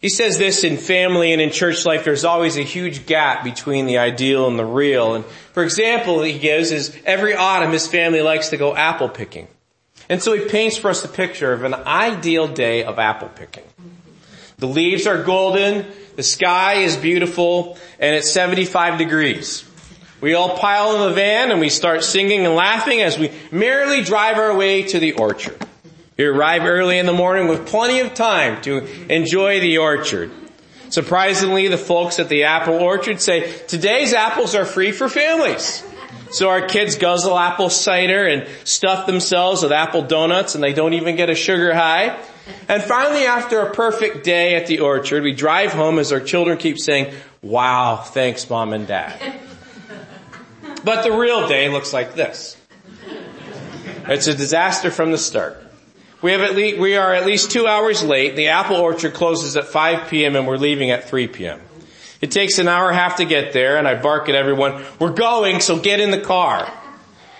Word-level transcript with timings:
He 0.00 0.08
says 0.08 0.38
this 0.38 0.62
in 0.62 0.76
family 0.76 1.32
and 1.32 1.42
in 1.42 1.50
church 1.50 1.84
life, 1.84 2.04
there's 2.04 2.24
always 2.24 2.56
a 2.56 2.62
huge 2.62 3.04
gap 3.06 3.42
between 3.42 3.86
the 3.86 3.98
ideal 3.98 4.46
and 4.46 4.56
the 4.56 4.64
real. 4.64 5.16
And 5.16 5.24
for 5.24 5.64
example, 5.64 6.22
he 6.22 6.38
gives 6.38 6.70
is 6.70 6.96
every 7.04 7.34
autumn 7.34 7.72
his 7.72 7.88
family 7.88 8.22
likes 8.22 8.50
to 8.50 8.56
go 8.56 8.76
apple 8.76 9.08
picking. 9.08 9.48
And 10.08 10.22
so 10.22 10.34
he 10.34 10.48
paints 10.48 10.76
for 10.76 10.88
us 10.88 11.04
a 11.04 11.08
picture 11.08 11.52
of 11.52 11.64
an 11.64 11.74
ideal 11.74 12.46
day 12.46 12.84
of 12.84 13.00
apple 13.00 13.28
picking. 13.28 13.64
The 14.58 14.68
leaves 14.68 15.06
are 15.06 15.22
golden, 15.22 15.84
the 16.14 16.22
sky 16.22 16.74
is 16.74 16.96
beautiful, 16.96 17.76
and 17.98 18.14
it's 18.14 18.30
75 18.30 18.98
degrees. 18.98 19.64
We 20.20 20.34
all 20.34 20.56
pile 20.56 20.94
in 20.94 21.08
the 21.08 21.14
van 21.14 21.50
and 21.50 21.60
we 21.60 21.68
start 21.68 22.04
singing 22.04 22.46
and 22.46 22.54
laughing 22.54 23.00
as 23.00 23.18
we 23.18 23.32
merrily 23.50 24.02
drive 24.02 24.38
our 24.38 24.56
way 24.56 24.84
to 24.84 24.98
the 24.98 25.12
orchard. 25.12 25.67
We 26.18 26.24
arrive 26.24 26.64
early 26.64 26.98
in 26.98 27.06
the 27.06 27.12
morning 27.12 27.46
with 27.46 27.68
plenty 27.68 28.00
of 28.00 28.12
time 28.12 28.60
to 28.62 28.84
enjoy 29.08 29.60
the 29.60 29.78
orchard. 29.78 30.32
Surprisingly, 30.88 31.68
the 31.68 31.78
folks 31.78 32.18
at 32.18 32.28
the 32.28 32.42
apple 32.42 32.74
orchard 32.74 33.20
say, 33.20 33.56
today's 33.68 34.12
apples 34.12 34.56
are 34.56 34.64
free 34.64 34.90
for 34.90 35.08
families. 35.08 35.84
So 36.32 36.48
our 36.48 36.66
kids 36.66 36.96
guzzle 36.96 37.38
apple 37.38 37.70
cider 37.70 38.26
and 38.26 38.48
stuff 38.64 39.06
themselves 39.06 39.62
with 39.62 39.70
apple 39.70 40.02
donuts 40.02 40.56
and 40.56 40.64
they 40.64 40.72
don't 40.72 40.94
even 40.94 41.14
get 41.14 41.30
a 41.30 41.36
sugar 41.36 41.72
high. 41.72 42.18
And 42.68 42.82
finally, 42.82 43.24
after 43.24 43.60
a 43.60 43.72
perfect 43.72 44.24
day 44.24 44.56
at 44.56 44.66
the 44.66 44.80
orchard, 44.80 45.22
we 45.22 45.32
drive 45.32 45.72
home 45.72 46.00
as 46.00 46.10
our 46.10 46.18
children 46.18 46.58
keep 46.58 46.80
saying, 46.80 47.14
wow, 47.42 47.94
thanks 47.94 48.50
mom 48.50 48.72
and 48.72 48.88
dad. 48.88 49.40
But 50.82 51.04
the 51.04 51.12
real 51.12 51.46
day 51.46 51.68
looks 51.68 51.92
like 51.92 52.14
this. 52.14 52.56
It's 54.08 54.26
a 54.26 54.34
disaster 54.34 54.90
from 54.90 55.12
the 55.12 55.18
start. 55.18 55.66
We 56.20 56.32
have 56.32 56.40
at 56.40 56.56
least, 56.56 56.78
we 56.78 56.96
are 56.96 57.14
at 57.14 57.26
least 57.26 57.52
two 57.52 57.68
hours 57.68 58.02
late. 58.02 58.34
The 58.34 58.48
apple 58.48 58.76
orchard 58.76 59.14
closes 59.14 59.56
at 59.56 59.66
5 59.66 60.08
p.m. 60.08 60.34
and 60.34 60.48
we're 60.48 60.56
leaving 60.56 60.90
at 60.90 61.08
3 61.08 61.28
p.m. 61.28 61.60
It 62.20 62.32
takes 62.32 62.58
an 62.58 62.66
hour 62.66 62.88
and 62.88 62.98
a 62.98 63.00
half 63.00 63.16
to 63.16 63.24
get 63.24 63.52
there 63.52 63.76
and 63.76 63.86
I 63.86 63.94
bark 63.94 64.28
at 64.28 64.34
everyone, 64.34 64.84
we're 64.98 65.12
going, 65.12 65.60
so 65.60 65.78
get 65.78 66.00
in 66.00 66.10
the 66.10 66.20
car. 66.20 66.72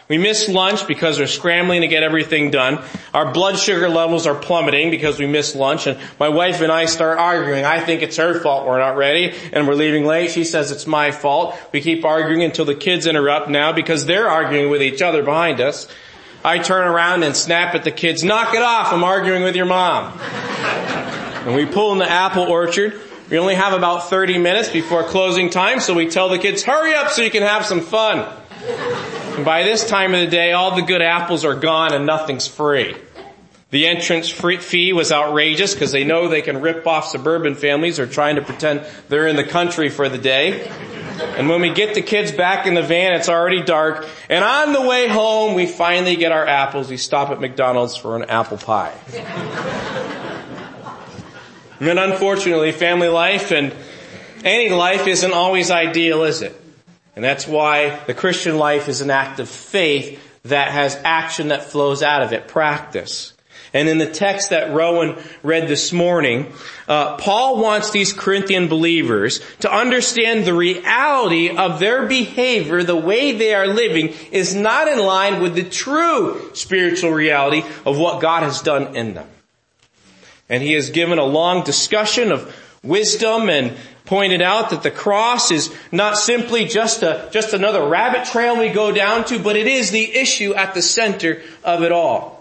We 0.08 0.16
miss 0.16 0.48
lunch 0.48 0.86
because 0.86 1.19
we're 1.19 1.27
scrambling 1.27 1.83
to 1.83 1.88
get 1.88 2.03
everything 2.03 2.50
done. 2.50 2.83
Our 3.12 3.33
blood 3.33 3.58
sugar 3.58 3.91
levels 3.91 4.27
are 4.27 4.34
plummeting 4.34 4.91
because 4.91 5.19
we 5.19 5.27
miss 5.27 5.55
lunch 5.55 5.86
and 5.86 5.98
my 6.19 6.31
wife 6.31 6.62
and 6.62 6.72
I 6.72 6.86
start 6.86 7.19
arguing. 7.19 7.64
I 7.64 7.81
think 7.81 8.03
it's 8.03 8.16
her 8.16 8.41
fault 8.41 8.66
we're 8.66 8.78
not 8.78 8.97
ready 8.97 9.34
and 9.53 9.69
we're 9.69 9.75
leaving 9.75 10.06
late. 10.06 10.31
She 10.31 10.44
says 10.44 10.70
it's 10.70 10.86
my 10.86 11.10
fault. 11.10 11.56
We 11.72 11.83
keep 11.83 12.05
arguing 12.06 12.42
until 12.42 12.64
the 12.64 12.75
kids 12.75 13.06
interrupt 13.06 13.50
now 13.50 13.72
because 13.72 14.06
they're 14.06 14.28
arguing 14.28 14.70
with 14.70 14.83
each 14.83 15.03
other 15.03 15.22
behind 15.22 15.60
us. 15.60 15.88
I 16.44 16.58
turn 16.58 16.86
around 16.86 17.25
and 17.25 17.34
snap 17.34 17.75
at 17.75 17.84
the 17.84 17.91
kids, 17.91 18.22
knock 18.22 18.55
it 18.55 18.62
off, 18.62 18.92
I'm 18.92 19.03
arguing 19.03 19.42
with 19.42 19.56
your 19.56 19.67
mom. 19.67 20.19
and 20.20 21.55
we 21.55 21.67
pull 21.67 21.92
in 21.92 21.98
the 21.98 22.08
apple 22.08 22.44
orchard. 22.44 23.00
We 23.28 23.39
only 23.39 23.56
have 23.56 23.72
about 23.72 24.08
30 24.08 24.39
minutes 24.39 24.69
before 24.69 25.05
closing 25.05 25.50
time, 25.50 25.81
so 25.81 25.94
we 25.94 26.09
tell 26.09 26.28
the 26.28 26.39
kids, 26.39 26.62
hurry 26.62 26.94
up 26.94 27.11
so 27.11 27.22
you 27.22 27.31
can 27.31 27.42
have 27.42 27.66
some 27.66 27.81
fun. 27.81 28.27
And 29.36 29.44
by 29.44 29.64
this 29.64 29.86
time 29.86 30.14
of 30.14 30.20
the 30.20 30.27
day, 30.27 30.53
all 30.53 30.75
the 30.75 30.83
good 30.83 31.03
apples 31.03 31.44
are 31.44 31.55
gone 31.55 31.92
and 31.92 32.06
nothing's 32.06 32.47
free. 32.47 32.97
The 33.70 33.86
entrance 33.86 34.31
fee 34.31 34.92
was 34.94 35.12
outrageous 35.12 35.75
because 35.75 35.92
they 35.92 36.05
know 36.05 36.28
they 36.28 36.41
can 36.41 36.62
rip 36.62 36.86
off 36.86 37.09
suburban 37.09 37.55
families 37.55 37.98
or 37.98 38.06
trying 38.06 38.36
to 38.36 38.42
pretend 38.42 38.86
they're 39.09 39.27
in 39.27 39.36
the 39.36 39.44
country 39.44 39.91
for 39.91 40.09
the 40.09 40.16
day. 40.16 40.70
And 41.20 41.48
when 41.48 41.61
we 41.61 41.72
get 41.72 41.94
the 41.94 42.02
kids 42.02 42.33
back 42.33 42.66
in 42.66 42.74
the 42.74 42.83
van, 42.83 43.14
it's 43.14 43.28
already 43.28 43.62
dark. 43.62 44.06
And 44.28 44.44
on 44.44 44.72
the 44.72 44.83
way 44.83 45.08
home, 45.08 45.55
we 45.55 45.66
finally 45.66 46.16
get 46.16 46.33
our 46.33 46.47
apples. 46.47 46.88
We 46.88 46.97
stop 46.97 47.30
at 47.30 47.41
McDonald's 47.41 47.97
for 47.97 48.16
an 48.16 48.25
apple 48.25 48.58
pie. 48.58 48.94
and 51.78 51.88
then 51.88 51.98
unfortunately, 51.98 52.72
family 52.72 53.08
life 53.08 53.50
and 53.50 53.75
any 54.44 54.70
life 54.70 55.06
isn't 55.06 55.33
always 55.33 55.70
ideal, 55.70 56.25
is 56.25 56.42
it? 56.42 56.60
And 57.16 57.25
that's 57.25 57.48
why 57.48 57.98
the 58.06 58.14
Christian 58.14 58.58
life 58.58 58.88
is 58.88 59.00
an 59.00 59.10
act 59.10 59.41
of 59.41 59.48
faith 59.48 60.22
that 60.44 60.70
has 60.70 60.97
action 61.04 61.48
that 61.48 61.64
flows 61.64 62.03
out 62.03 62.22
of 62.22 62.32
it, 62.32 62.47
practice. 62.47 63.32
And 63.78 63.89
in 63.89 63.99
the 63.99 64.11
text 64.11 64.50
that 64.50 64.72
Rowan 64.72 65.16
read 65.44 65.69
this 65.69 65.93
morning, 65.93 66.53
uh, 66.89 67.16
Paul 67.16 67.62
wants 67.62 67.93
these 67.93 68.12
Corinthian 68.12 68.66
believers 68.66 69.41
to 69.61 69.72
understand 69.72 70.44
the 70.44 70.53
reality 70.53 71.56
of 71.56 71.78
their 71.78 72.06
behavior, 72.06 72.83
the 72.83 72.97
way 72.97 73.31
they 73.31 73.55
are 73.55 73.69
living, 73.69 74.15
is 74.33 74.53
not 74.53 74.88
in 74.88 74.99
line 74.99 75.41
with 75.41 75.55
the 75.55 75.62
true 75.62 76.50
spiritual 76.55 77.12
reality 77.12 77.62
of 77.87 77.97
what 77.97 78.21
God 78.21 78.43
has 78.43 78.62
done 78.62 78.97
in 78.97 79.15
them. 79.15 79.28
And 80.49 80.61
he 80.61 80.72
has 80.72 80.91
given 80.91 81.21
a 81.21 81.25
long 81.25 81.62
discussion 81.62 82.33
of 82.33 82.53
wisdom 82.83 83.49
and 83.49 83.77
pointed 84.06 84.43
out 84.43 84.71
that 84.71 84.83
the 84.83 84.91
cross 84.91 85.53
is 85.53 85.72
not 85.93 86.19
simply 86.19 86.65
just 86.65 87.05
a, 87.05 87.28
just 87.31 87.53
another 87.53 87.87
rabbit 87.87 88.25
trail 88.25 88.59
we 88.59 88.71
go 88.71 88.91
down 88.91 89.25
to, 89.27 89.38
but 89.38 89.55
it 89.55 89.69
is 89.69 89.93
the 89.93 90.17
issue 90.17 90.53
at 90.55 90.75
the 90.75 90.83
center 90.83 91.43
of 91.62 91.84
it 91.84 91.93
all. 91.93 92.38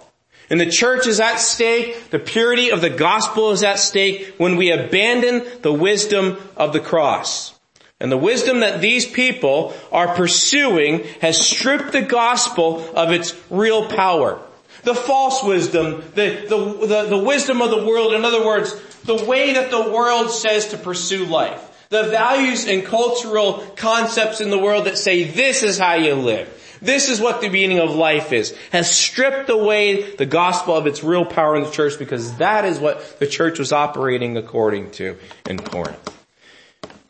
And 0.49 0.59
the 0.59 0.69
church 0.69 1.07
is 1.07 1.19
at 1.19 1.37
stake. 1.37 2.09
The 2.09 2.19
purity 2.19 2.71
of 2.71 2.81
the 2.81 2.89
gospel 2.89 3.51
is 3.51 3.63
at 3.63 3.79
stake 3.79 4.35
when 4.37 4.55
we 4.55 4.71
abandon 4.71 5.45
the 5.61 5.73
wisdom 5.73 6.37
of 6.55 6.73
the 6.73 6.79
cross. 6.79 7.53
And 7.99 8.11
the 8.11 8.17
wisdom 8.17 8.59
that 8.59 8.79
these 8.79 9.05
people 9.05 9.73
are 9.91 10.15
pursuing 10.15 11.03
has 11.21 11.43
stripped 11.43 11.91
the 11.91 12.03
gospel 12.03 12.95
of 12.95 13.11
its 13.11 13.35
real 13.49 13.87
power. 13.89 14.39
The 14.83 14.95
false 14.95 15.43
wisdom, 15.43 16.03
the, 16.13 16.45
the, 16.47 16.87
the, 16.87 17.05
the 17.17 17.23
wisdom 17.23 17.61
of 17.61 17.71
the 17.71 17.85
world, 17.85 18.13
in 18.13 18.23
other 18.23 18.45
words, 18.45 18.73
the 19.03 19.25
way 19.25 19.53
that 19.53 19.71
the 19.71 19.91
world 19.91 20.29
says 20.31 20.69
to 20.69 20.77
pursue 20.77 21.25
life. 21.25 21.63
The 21.89 22.03
values 22.03 22.67
and 22.67 22.85
cultural 22.85 23.65
concepts 23.75 24.41
in 24.41 24.49
the 24.49 24.59
world 24.59 24.85
that 24.85 24.97
say 24.97 25.23
this 25.23 25.63
is 25.63 25.79
how 25.79 25.95
you 25.95 26.15
live. 26.15 26.53
This 26.81 27.09
is 27.09 27.19
what 27.19 27.41
the 27.41 27.49
meaning 27.49 27.79
of 27.79 27.95
life 27.95 28.31
is. 28.31 28.55
Has 28.71 28.89
stripped 28.89 29.49
away 29.49 30.15
the 30.15 30.25
gospel 30.25 30.75
of 30.75 30.87
its 30.87 31.03
real 31.03 31.25
power 31.25 31.55
in 31.55 31.63
the 31.63 31.71
church 31.71 31.97
because 31.97 32.37
that 32.37 32.65
is 32.65 32.79
what 32.79 33.19
the 33.19 33.27
church 33.27 33.59
was 33.59 33.71
operating 33.71 34.37
according 34.37 34.91
to 34.91 35.17
in 35.47 35.59
Corinth. 35.59 36.13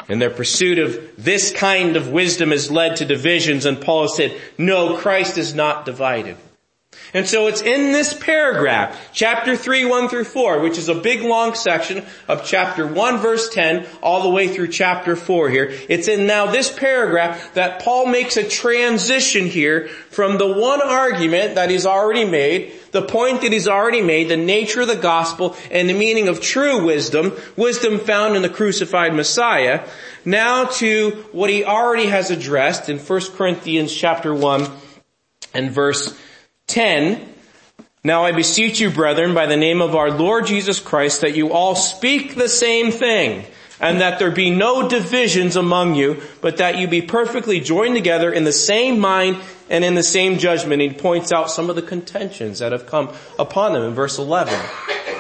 And 0.10 0.22
their 0.22 0.30
pursuit 0.30 0.80
of 0.80 1.12
this 1.18 1.52
kind 1.52 1.98
of 1.98 2.10
wisdom 2.10 2.52
has 2.52 2.72
led 2.72 2.98
to 2.98 3.06
divisions 3.06 3.66
and 3.66 3.82
Paul 3.82 4.08
said, 4.08 4.36
no, 4.58 4.98
Christ 4.98 5.38
is 5.38 5.54
not 5.54 5.86
divided. 5.86 6.38
And 7.14 7.28
so 7.28 7.48
it's 7.48 7.62
in 7.62 7.94
this 7.94 8.14
paragraph, 8.14 9.12
chapter 9.14 9.56
3, 9.56 9.86
1 9.86 10.10
through 10.10 10.26
4, 10.26 10.60
which 10.60 10.78
is 10.78 10.90
a 10.90 10.96
big 10.96 11.22
long 11.22 11.56
section 11.56 12.06
of 12.28 12.46
chapter 12.46 12.86
1 12.86 13.18
verse 13.18 13.50
10 13.50 13.86
all 14.02 14.24
the 14.24 14.30
way 14.30 14.48
through 14.50 14.68
chapter 14.68 15.16
4 15.16 15.50
here. 15.50 15.74
It's 15.88 16.08
in 16.08 16.28
now 16.28 16.48
this 16.48 16.72
paragraph 16.72 17.54
that 17.54 17.82
Paul 17.82 18.08
makes 18.08 18.36
a 18.36 18.48
transition 18.48 19.46
here 19.46 19.88
from 20.10 20.38
the 20.38 20.48
one 20.48 20.82
argument 20.82 21.56
that 21.56 21.70
he's 21.70 21.86
already 21.86 22.26
made, 22.26 22.74
the 22.92 23.02
point 23.02 23.42
that 23.42 23.54
he's 23.54 23.68
already 23.68 24.02
made, 24.02 24.30
the 24.30 24.38
nature 24.38 24.82
of 24.82 24.88
the 24.88 24.96
gospel 24.96 25.56
and 25.72 25.90
the 25.90 25.94
meaning 25.94 26.28
of 26.28 26.42
true 26.42 26.86
wisdom, 26.86 27.34
wisdom 27.56 28.00
found 28.00 28.36
in 28.36 28.42
the 28.42 28.50
crucified 28.50 29.14
Messiah, 29.14 29.88
now 30.26 30.66
to 30.66 31.12
what 31.32 31.50
he 31.50 31.64
already 31.64 32.08
has 32.08 32.32
addressed 32.32 32.90
in 32.90 33.00
1 33.00 33.22
Corinthians 33.36 33.94
chapter 33.94 34.34
1 34.34 34.70
and 35.54 35.72
verse 35.72 36.18
10, 36.68 37.34
now 38.04 38.24
I 38.24 38.32
beseech 38.32 38.80
you, 38.80 38.90
brethren, 38.90 39.34
by 39.34 39.46
the 39.48 39.58
name 39.58 39.82
of 39.82 39.96
our 39.96 40.12
Lord 40.12 40.46
Jesus 40.46 40.80
Christ, 40.80 41.22
that 41.22 41.36
you 41.36 41.52
all 41.52 41.76
speak 41.76 42.36
the 42.36 42.50
same 42.50 42.92
thing, 42.92 43.46
and 43.80 44.02
that 44.02 44.20
there 44.20 44.32
be 44.32 44.50
no 44.50 44.88
divisions 44.88 45.56
among 45.56 45.96
you, 45.96 46.22
but 46.42 46.58
that 46.58 46.78
you 46.78 46.88
be 46.88 47.02
perfectly 47.02 47.60
joined 47.60 47.96
together 47.96 48.32
in 48.32 48.44
the 48.44 48.54
same 48.54 49.00
mind 49.00 49.38
and 49.70 49.84
in 49.84 49.96
the 49.96 50.04
same 50.04 50.38
judgment. 50.38 50.82
He 50.82 50.92
points 50.92 51.32
out 51.32 51.50
some 51.50 51.70
of 51.70 51.76
the 51.76 51.82
contentions 51.82 52.60
that 52.60 52.72
have 52.72 52.86
come 52.86 53.14
upon 53.40 53.74
them 53.74 53.84
in 53.84 53.94
verse 53.94 54.18
11 54.18 54.58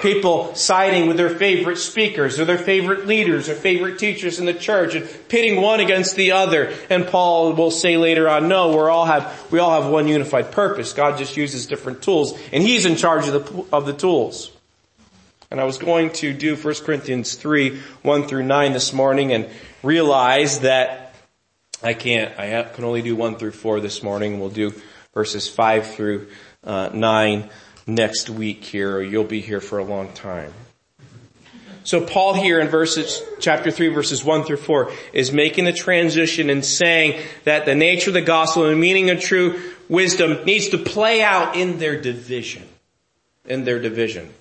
people 0.01 0.55
siding 0.55 1.07
with 1.07 1.17
their 1.17 1.29
favorite 1.29 1.77
speakers 1.77 2.39
or 2.39 2.45
their 2.45 2.57
favorite 2.57 3.07
leaders 3.07 3.49
or 3.49 3.55
favorite 3.55 3.99
teachers 3.99 4.39
in 4.39 4.45
the 4.45 4.53
church 4.53 4.95
and 4.95 5.07
pitting 5.29 5.61
one 5.61 5.79
against 5.79 6.15
the 6.15 6.31
other. 6.31 6.73
And 6.89 7.07
Paul 7.07 7.53
will 7.53 7.71
say 7.71 7.97
later 7.97 8.29
on, 8.29 8.47
no, 8.47 8.69
we 8.69 8.77
all 8.89 9.05
have, 9.05 9.51
we 9.51 9.59
all 9.59 9.81
have 9.81 9.91
one 9.91 10.07
unified 10.07 10.51
purpose. 10.51 10.93
God 10.93 11.17
just 11.17 11.37
uses 11.37 11.67
different 11.67 12.01
tools 12.01 12.37
and 12.51 12.63
he's 12.63 12.85
in 12.85 12.95
charge 12.95 13.27
of 13.27 13.33
the, 13.33 13.65
of 13.75 13.85
the 13.85 13.93
tools. 13.93 14.51
And 15.49 15.61
I 15.61 15.63
was 15.63 15.77
going 15.77 16.11
to 16.13 16.33
do 16.33 16.55
1 16.55 16.75
Corinthians 16.83 17.35
3, 17.35 17.79
1 18.01 18.27
through 18.27 18.43
9 18.43 18.73
this 18.73 18.91
morning 18.91 19.31
and 19.31 19.49
realize 19.81 20.59
that 20.59 21.15
I 21.81 21.93
can't, 21.93 22.37
I 22.37 22.63
can 22.63 22.83
only 22.83 23.01
do 23.01 23.15
1 23.15 23.37
through 23.37 23.51
4 23.51 23.79
this 23.79 24.03
morning. 24.03 24.39
We'll 24.39 24.49
do 24.49 24.73
verses 25.13 25.47
5 25.47 25.87
through 25.87 26.27
uh, 26.63 26.89
9 26.93 27.49
next 27.87 28.29
week 28.29 28.63
here 28.63 28.97
or 28.97 29.01
you'll 29.01 29.23
be 29.23 29.41
here 29.41 29.61
for 29.61 29.79
a 29.79 29.83
long 29.83 30.11
time. 30.11 30.53
So 31.85 32.05
Paul 32.05 32.33
here 32.33 32.59
in 32.59 32.67
verses, 32.67 33.21
chapter 33.39 33.71
3 33.71 33.87
verses 33.87 34.21
1 34.21 34.43
through 34.43 34.57
4 34.57 34.91
is 35.13 35.31
making 35.31 35.63
the 35.63 35.71
transition 35.71 36.49
and 36.49 36.63
saying 36.63 37.21
that 37.45 37.65
the 37.65 37.75
nature 37.75 38.09
of 38.09 38.13
the 38.13 38.21
gospel 38.21 38.65
and 38.65 38.73
the 38.73 38.77
meaning 38.77 39.09
of 39.09 39.21
true 39.21 39.57
wisdom 39.87 40.43
needs 40.43 40.67
to 40.69 40.77
play 40.77 41.23
out 41.23 41.55
in 41.55 41.79
their 41.79 41.99
division. 41.99 42.67
In 43.45 43.63
their 43.63 43.79
division. 43.79 44.33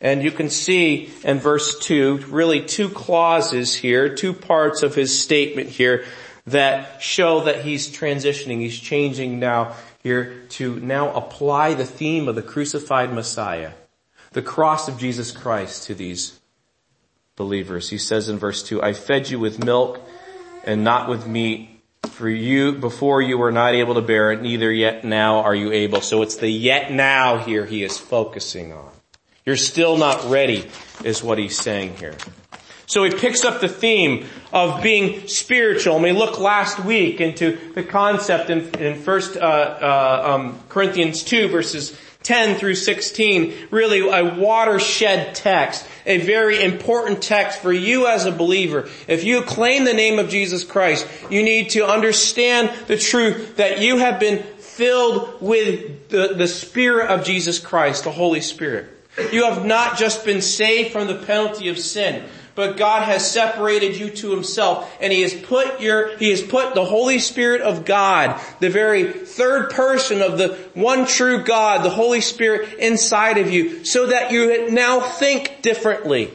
And 0.00 0.22
you 0.22 0.30
can 0.30 0.48
see 0.48 1.10
in 1.24 1.40
verse 1.40 1.76
2, 1.80 2.26
really 2.28 2.62
two 2.62 2.88
clauses 2.88 3.74
here, 3.74 4.14
two 4.14 4.32
parts 4.32 4.84
of 4.84 4.94
his 4.94 5.20
statement 5.20 5.70
here 5.70 6.04
that 6.46 7.02
show 7.02 7.40
that 7.44 7.62
he's 7.62 7.88
transitioning, 7.88 8.60
he's 8.60 8.78
changing 8.78 9.40
now 9.40 9.74
here 10.02 10.44
to 10.50 10.78
now 10.80 11.12
apply 11.14 11.74
the 11.74 11.84
theme 11.84 12.28
of 12.28 12.34
the 12.34 12.42
crucified 12.42 13.12
Messiah, 13.12 13.72
the 14.32 14.42
cross 14.42 14.88
of 14.88 14.98
Jesus 14.98 15.30
Christ 15.32 15.84
to 15.84 15.94
these 15.94 16.38
believers. 17.36 17.90
He 17.90 17.98
says 17.98 18.28
in 18.28 18.38
verse 18.38 18.62
2, 18.62 18.82
I 18.82 18.92
fed 18.92 19.30
you 19.30 19.38
with 19.38 19.62
milk 19.64 20.00
and 20.64 20.84
not 20.84 21.08
with 21.08 21.26
meat 21.26 21.70
for 22.10 22.28
you, 22.28 22.72
before 22.72 23.22
you 23.22 23.38
were 23.38 23.52
not 23.52 23.74
able 23.74 23.94
to 23.94 24.02
bear 24.02 24.32
it, 24.32 24.42
neither 24.42 24.72
yet 24.72 25.04
now 25.04 25.40
are 25.40 25.54
you 25.54 25.72
able. 25.72 26.00
So 26.00 26.22
it's 26.22 26.36
the 26.36 26.48
yet 26.48 26.90
now 26.90 27.38
here 27.38 27.64
he 27.64 27.84
is 27.84 27.96
focusing 27.96 28.72
on. 28.72 28.90
You're 29.46 29.56
still 29.56 29.96
not 29.96 30.28
ready 30.28 30.68
is 31.04 31.22
what 31.22 31.38
he's 31.38 31.56
saying 31.56 31.96
here. 31.96 32.16
So 32.88 33.04
he 33.04 33.10
picks 33.10 33.44
up 33.44 33.60
the 33.60 33.68
theme 33.68 34.26
of 34.50 34.82
being 34.82 35.28
spiritual. 35.28 35.96
And 35.96 36.02
we 36.02 36.12
looked 36.12 36.38
last 36.38 36.82
week 36.82 37.20
into 37.20 37.58
the 37.74 37.82
concept 37.82 38.48
in, 38.48 38.66
in 38.80 38.98
First 39.02 39.36
uh, 39.36 39.40
uh, 39.40 40.34
um, 40.34 40.58
Corinthians 40.70 41.22
2 41.22 41.48
verses 41.48 41.96
10 42.22 42.58
through 42.58 42.74
16, 42.74 43.54
really 43.70 44.00
a 44.00 44.34
watershed 44.34 45.34
text, 45.34 45.86
a 46.06 46.18
very 46.18 46.62
important 46.62 47.22
text 47.22 47.60
for 47.60 47.72
you 47.72 48.06
as 48.06 48.24
a 48.24 48.32
believer. 48.32 48.88
If 49.06 49.22
you 49.22 49.42
claim 49.42 49.84
the 49.84 49.94
name 49.94 50.18
of 50.18 50.30
Jesus 50.30 50.64
Christ, 50.64 51.06
you 51.30 51.42
need 51.42 51.70
to 51.70 51.86
understand 51.86 52.70
the 52.86 52.96
truth 52.96 53.56
that 53.56 53.80
you 53.80 53.98
have 53.98 54.18
been 54.18 54.42
filled 54.42 55.40
with 55.42 56.08
the, 56.08 56.34
the 56.34 56.48
Spirit 56.48 57.08
of 57.08 57.24
Jesus 57.24 57.58
Christ, 57.58 58.04
the 58.04 58.12
Holy 58.12 58.40
Spirit. 58.40 58.86
You 59.32 59.44
have 59.44 59.64
not 59.64 59.98
just 59.98 60.24
been 60.24 60.42
saved 60.42 60.92
from 60.92 61.06
the 61.06 61.16
penalty 61.16 61.68
of 61.68 61.78
sin, 61.78 62.24
but 62.58 62.76
God 62.76 63.04
has 63.04 63.30
separated 63.30 63.96
you 63.96 64.10
to 64.10 64.32
himself 64.32 64.92
and 65.00 65.12
he 65.12 65.22
has 65.22 65.32
put 65.32 65.80
your, 65.80 66.16
he 66.16 66.30
has 66.30 66.42
put 66.42 66.74
the 66.74 66.84
Holy 66.84 67.20
Spirit 67.20 67.60
of 67.60 67.84
God, 67.84 68.40
the 68.58 68.68
very 68.68 69.12
third 69.12 69.70
person 69.70 70.20
of 70.20 70.38
the 70.38 70.54
one 70.74 71.06
true 71.06 71.44
God, 71.44 71.84
the 71.84 71.90
Holy 71.90 72.20
Spirit 72.20 72.80
inside 72.80 73.38
of 73.38 73.48
you 73.48 73.84
so 73.84 74.08
that 74.08 74.32
you 74.32 74.72
now 74.72 74.98
think 74.98 75.62
differently. 75.62 76.32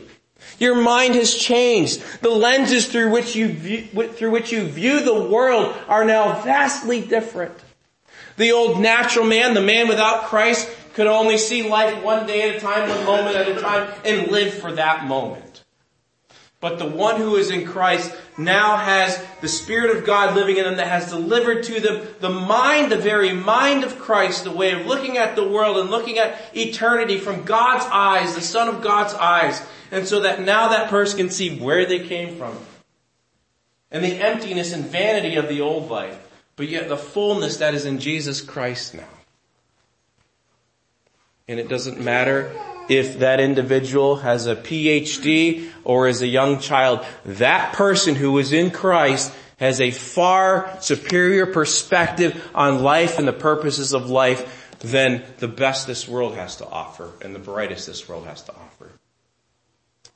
Your 0.59 0.81
mind 0.81 1.15
has 1.15 1.35
changed. 1.35 2.01
The 2.21 2.29
lenses 2.29 2.87
through 2.87 3.11
which 3.11 3.35
you 3.35 3.49
view, 3.49 4.07
through 4.07 4.31
which 4.31 4.49
you 4.49 4.63
view 4.63 5.03
the 5.03 5.25
world 5.25 5.75
are 5.89 6.05
now 6.05 6.41
vastly 6.41 7.01
different. 7.01 7.51
The 8.37 8.53
old 8.53 8.79
natural 8.79 9.25
man, 9.25 9.55
the 9.55 9.61
man 9.61 9.89
without 9.89 10.23
Christ, 10.27 10.73
could 10.93 11.07
only 11.07 11.37
see 11.37 11.67
life 11.67 12.01
one 12.01 12.25
day 12.25 12.49
at 12.49 12.55
a 12.55 12.59
time, 12.61 12.87
one 12.87 13.03
moment 13.03 13.35
at 13.35 13.49
a 13.49 13.59
time, 13.59 13.91
and 14.05 14.31
live 14.31 14.53
for 14.53 14.71
that 14.71 15.03
moment. 15.03 15.52
But 16.63 16.79
the 16.79 16.85
one 16.85 17.17
who 17.17 17.35
is 17.35 17.51
in 17.51 17.65
Christ 17.65 18.09
now 18.37 18.77
has 18.77 19.21
the 19.41 19.49
Spirit 19.49 19.97
of 19.97 20.05
God 20.05 20.33
living 20.33 20.55
in 20.55 20.63
them 20.63 20.77
that 20.77 20.87
has 20.87 21.09
delivered 21.09 21.63
to 21.63 21.81
them 21.81 22.07
the 22.21 22.29
mind, 22.29 22.89
the 22.89 22.97
very 22.97 23.33
mind 23.33 23.83
of 23.83 23.99
Christ, 23.99 24.45
the 24.45 24.51
way 24.51 24.71
of 24.71 24.87
looking 24.87 25.17
at 25.17 25.35
the 25.35 25.45
world 25.45 25.75
and 25.75 25.91
looking 25.91 26.19
at 26.19 26.39
eternity 26.55 27.17
from 27.17 27.43
God's 27.43 27.83
eyes, 27.91 28.33
the 28.33 28.39
Son 28.39 28.69
of 28.69 28.81
God's 28.81 29.13
eyes. 29.13 29.61
And 29.91 30.07
so 30.07 30.21
that 30.21 30.39
now 30.39 30.69
that 30.69 30.89
person 30.89 31.17
can 31.17 31.29
see 31.29 31.59
where 31.59 31.85
they 31.85 31.99
came 31.99 32.37
from. 32.37 32.57
And 33.91 34.01
the 34.01 34.15
emptiness 34.21 34.71
and 34.71 34.85
vanity 34.85 35.35
of 35.35 35.49
the 35.49 35.59
old 35.59 35.89
life, 35.89 36.17
but 36.55 36.69
yet 36.69 36.87
the 36.87 36.95
fullness 36.95 37.57
that 37.57 37.73
is 37.73 37.83
in 37.83 37.99
Jesus 37.99 38.39
Christ 38.39 38.95
now. 38.95 39.03
And 41.49 41.59
it 41.59 41.67
doesn't 41.67 41.99
matter 41.99 42.55
if 42.97 43.19
that 43.19 43.39
individual 43.39 44.17
has 44.17 44.47
a 44.47 44.55
PhD 44.55 45.69
or 45.83 46.07
is 46.07 46.21
a 46.21 46.27
young 46.27 46.59
child. 46.59 47.05
That 47.25 47.73
person 47.73 48.15
who 48.15 48.37
is 48.37 48.53
in 48.53 48.71
Christ 48.71 49.33
has 49.57 49.79
a 49.79 49.91
far 49.91 50.77
superior 50.81 51.45
perspective 51.45 52.49
on 52.53 52.83
life 52.83 53.19
and 53.19 53.27
the 53.27 53.33
purposes 53.33 53.93
of 53.93 54.09
life 54.09 54.75
than 54.79 55.23
the 55.37 55.47
best 55.47 55.87
this 55.87 56.07
world 56.07 56.35
has 56.35 56.57
to 56.57 56.67
offer 56.67 57.13
and 57.21 57.33
the 57.33 57.39
brightest 57.39 57.87
this 57.87 58.07
world 58.09 58.25
has 58.27 58.43
to 58.43 58.51
offer. 58.51 58.91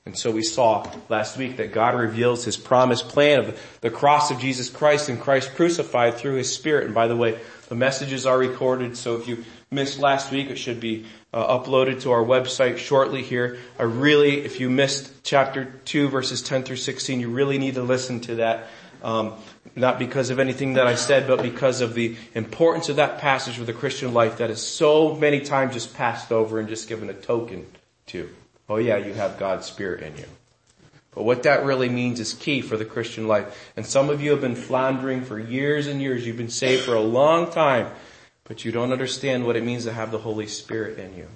And 0.07 0.17
so 0.17 0.31
we 0.31 0.41
saw 0.41 0.89
last 1.09 1.37
week 1.37 1.57
that 1.57 1.73
God 1.73 1.93
reveals 1.93 2.45
His 2.45 2.55
promised 2.55 3.09
plan 3.09 3.39
of 3.39 3.77
the 3.81 3.89
cross 3.89 4.31
of 4.31 4.39
Jesus 4.39 4.69
Christ 4.69 5.09
and 5.09 5.19
Christ 5.19 5.53
crucified 5.55 6.15
through 6.15 6.35
His 6.35 6.53
Spirit. 6.53 6.85
And 6.85 6.95
by 6.95 7.09
the 7.09 7.15
way, 7.15 7.37
the 7.67 7.75
messages 7.75 8.25
are 8.25 8.37
recorded, 8.37 8.95
so 8.95 9.17
if 9.17 9.27
you 9.27 9.43
missed 9.69 9.99
last 9.99 10.31
week, 10.31 10.49
it 10.49 10.57
should 10.57 10.79
be 10.79 11.05
uh, 11.33 11.59
uploaded 11.59 12.01
to 12.01 12.11
our 12.11 12.23
website 12.23 12.77
shortly 12.77 13.21
here. 13.21 13.57
I 13.77 13.83
really, 13.83 14.39
if 14.41 14.59
you 14.59 14.69
missed 14.69 15.23
chapter 15.23 15.65
2 15.85 16.09
verses 16.09 16.41
10 16.41 16.63
through 16.63 16.77
16, 16.77 17.19
you 17.19 17.29
really 17.29 17.57
need 17.57 17.75
to 17.75 17.83
listen 17.83 18.19
to 18.21 18.35
that. 18.35 18.67
Um, 19.03 19.33
not 19.75 19.99
because 19.99 20.31
of 20.31 20.39
anything 20.39 20.73
that 20.73 20.87
I 20.87 20.95
said, 20.95 21.27
but 21.27 21.43
because 21.43 21.81
of 21.81 21.93
the 21.93 22.15
importance 22.33 22.89
of 22.89 22.95
that 22.95 23.19
passage 23.19 23.57
for 23.57 23.63
the 23.63 23.73
Christian 23.73 24.13
life 24.13 24.37
that 24.37 24.49
is 24.49 24.59
so 24.59 25.13
many 25.15 25.41
times 25.41 25.73
just 25.73 25.93
passed 25.93 26.31
over 26.31 26.59
and 26.59 26.67
just 26.67 26.89
given 26.89 27.09
a 27.09 27.13
token 27.13 27.67
to. 28.07 28.29
Oh 28.69 28.77
yeah, 28.77 28.97
you 28.97 29.13
have 29.13 29.37
God's 29.37 29.67
Spirit 29.67 30.01
in 30.01 30.17
you. 30.17 30.25
But 31.13 31.23
what 31.23 31.43
that 31.43 31.65
really 31.65 31.89
means 31.89 32.19
is 32.19 32.33
key 32.33 32.61
for 32.61 32.77
the 32.77 32.85
Christian 32.85 33.27
life. 33.27 33.71
And 33.75 33.85
some 33.85 34.09
of 34.09 34.21
you 34.21 34.31
have 34.31 34.41
been 34.41 34.55
floundering 34.55 35.23
for 35.23 35.39
years 35.39 35.87
and 35.87 36.01
years. 36.01 36.25
You've 36.25 36.37
been 36.37 36.49
saved 36.49 36.83
for 36.83 36.93
a 36.93 37.01
long 37.01 37.51
time. 37.51 37.87
But 38.47 38.63
you 38.63 38.71
don't 38.71 38.91
understand 38.91 39.45
what 39.45 39.55
it 39.55 39.63
means 39.63 39.83
to 39.85 39.93
have 39.93 40.11
the 40.11 40.17
Holy 40.17 40.47
Spirit 40.47 40.97
in 40.99 41.15
you. 41.15 41.27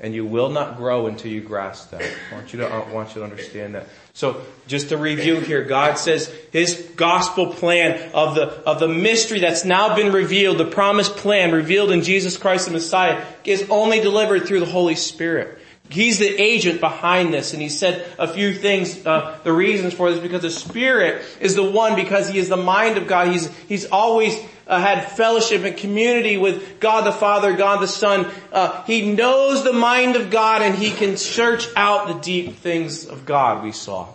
And 0.00 0.12
you 0.12 0.26
will 0.26 0.50
not 0.50 0.76
grow 0.76 1.06
until 1.06 1.30
you 1.30 1.40
grasp 1.40 1.90
that. 1.90 2.02
I 2.02 2.34
want 2.34 2.52
you 2.52 2.58
to, 2.58 2.66
I 2.66 2.90
want 2.90 3.10
you 3.10 3.20
to 3.20 3.24
understand 3.24 3.76
that. 3.76 3.86
So 4.12 4.42
just 4.66 4.88
to 4.88 4.96
review 4.96 5.38
here, 5.38 5.62
God 5.62 5.96
says 5.98 6.26
His 6.50 6.90
gospel 6.96 7.54
plan 7.54 8.10
of 8.12 8.34
the, 8.34 8.48
of 8.68 8.80
the 8.80 8.88
mystery 8.88 9.38
that's 9.38 9.64
now 9.64 9.94
been 9.94 10.12
revealed, 10.12 10.58
the 10.58 10.66
promised 10.66 11.16
plan 11.16 11.52
revealed 11.52 11.92
in 11.92 12.02
Jesus 12.02 12.36
Christ 12.36 12.66
the 12.66 12.72
Messiah 12.72 13.24
is 13.44 13.70
only 13.70 14.00
delivered 14.00 14.46
through 14.46 14.60
the 14.60 14.66
Holy 14.66 14.96
Spirit. 14.96 15.60
He's 15.90 16.18
the 16.18 16.42
agent 16.42 16.80
behind 16.80 17.34
this, 17.34 17.52
and 17.52 17.60
he 17.60 17.68
said 17.68 18.06
a 18.18 18.26
few 18.26 18.54
things. 18.54 19.04
Uh, 19.04 19.38
the 19.44 19.52
reasons 19.52 19.92
for 19.92 20.10
this 20.10 20.18
because 20.18 20.42
the 20.42 20.50
Spirit 20.50 21.22
is 21.40 21.54
the 21.54 21.62
one, 21.62 21.94
because 21.94 22.28
He 22.28 22.38
is 22.38 22.48
the 22.48 22.56
mind 22.56 22.96
of 22.96 23.06
God. 23.06 23.28
He's 23.28 23.54
He's 23.68 23.84
always 23.86 24.34
uh, 24.66 24.80
had 24.80 25.12
fellowship 25.12 25.62
and 25.62 25.76
community 25.76 26.38
with 26.38 26.80
God 26.80 27.04
the 27.04 27.12
Father, 27.12 27.52
God 27.52 27.82
the 27.82 27.86
Son. 27.86 28.30
Uh, 28.50 28.82
he 28.84 29.12
knows 29.12 29.62
the 29.62 29.74
mind 29.74 30.16
of 30.16 30.30
God, 30.30 30.62
and 30.62 30.74
He 30.74 30.90
can 30.90 31.18
search 31.18 31.66
out 31.76 32.08
the 32.08 32.14
deep 32.14 32.56
things 32.56 33.06
of 33.06 33.26
God. 33.26 33.62
We 33.62 33.72
saw. 33.72 34.08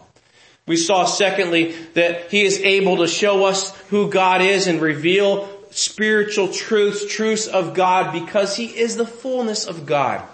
We 0.65 0.75
saw, 0.75 1.05
secondly, 1.05 1.73
that 1.93 2.31
He 2.31 2.43
is 2.43 2.59
able 2.59 2.97
to 2.97 3.07
show 3.07 3.45
us 3.45 3.77
who 3.89 4.09
God 4.09 4.41
is 4.41 4.65
and 4.65 4.81
reveal 4.81 5.47
spiritual 5.69 6.51
truths, 6.51 7.05
truths 7.05 7.45
of 7.45 7.75
God, 7.75 8.11
because 8.11 8.55
He 8.55 8.65
is 8.65 8.95
the 8.95 9.05
fullness 9.05 9.67
of 9.67 9.85
God. 9.85 10.27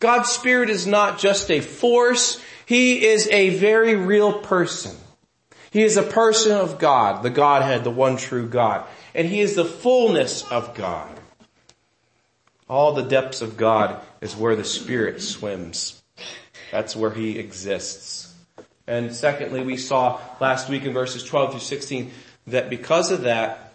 God's 0.00 0.28
Spirit 0.28 0.70
is 0.70 0.86
not 0.86 1.18
just 1.18 1.50
a 1.50 1.60
force, 1.60 2.40
He 2.66 3.04
is 3.06 3.28
a 3.30 3.50
very 3.50 3.96
real 3.96 4.32
person. 4.32 4.96
He 5.70 5.82
is 5.82 5.96
a 5.96 6.02
person 6.02 6.52
of 6.52 6.78
God, 6.78 7.22
the 7.22 7.30
Godhead, 7.30 7.84
the 7.84 7.90
one 7.90 8.16
true 8.16 8.48
God. 8.48 8.86
And 9.14 9.28
He 9.28 9.40
is 9.40 9.56
the 9.56 9.64
fullness 9.64 10.42
of 10.50 10.74
God. 10.74 11.10
All 12.68 12.92
the 12.92 13.02
depths 13.02 13.42
of 13.42 13.56
God 13.56 14.00
is 14.20 14.36
where 14.36 14.56
the 14.56 14.64
Spirit 14.64 15.20
swims. 15.20 16.02
That's 16.70 16.94
where 16.94 17.10
He 17.10 17.38
exists. 17.38 18.34
And 18.86 19.14
secondly, 19.14 19.62
we 19.62 19.76
saw 19.76 20.20
last 20.40 20.68
week 20.68 20.84
in 20.84 20.92
verses 20.92 21.24
12 21.24 21.50
through 21.50 21.60
16 21.60 22.10
that 22.46 22.70
because 22.70 23.10
of 23.10 23.22
that, 23.22 23.74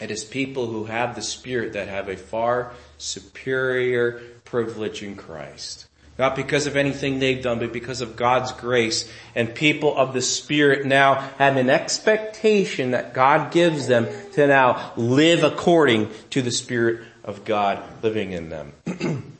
it 0.00 0.10
is 0.10 0.24
people 0.24 0.66
who 0.66 0.84
have 0.84 1.14
the 1.14 1.22
Spirit 1.22 1.74
that 1.74 1.88
have 1.88 2.08
a 2.08 2.16
far 2.16 2.72
superior 2.98 4.22
privilege 4.46 5.02
in 5.02 5.16
Christ. 5.16 5.86
Not 6.18 6.34
because 6.34 6.66
of 6.66 6.76
anything 6.76 7.18
they've 7.18 7.42
done, 7.42 7.58
but 7.58 7.74
because 7.74 8.00
of 8.00 8.16
God's 8.16 8.50
grace. 8.52 9.10
And 9.34 9.54
people 9.54 9.96
of 9.96 10.14
the 10.14 10.22
Spirit 10.22 10.86
now 10.86 11.16
have 11.38 11.58
an 11.58 11.68
expectation 11.68 12.92
that 12.92 13.12
God 13.12 13.52
gives 13.52 13.86
them 13.86 14.06
to 14.32 14.46
now 14.46 14.92
live 14.96 15.44
according 15.44 16.10
to 16.30 16.40
the 16.40 16.50
Spirit 16.50 17.02
of 17.22 17.44
God 17.44 17.82
living 18.02 18.32
in 18.32 18.48
them. 18.48 18.72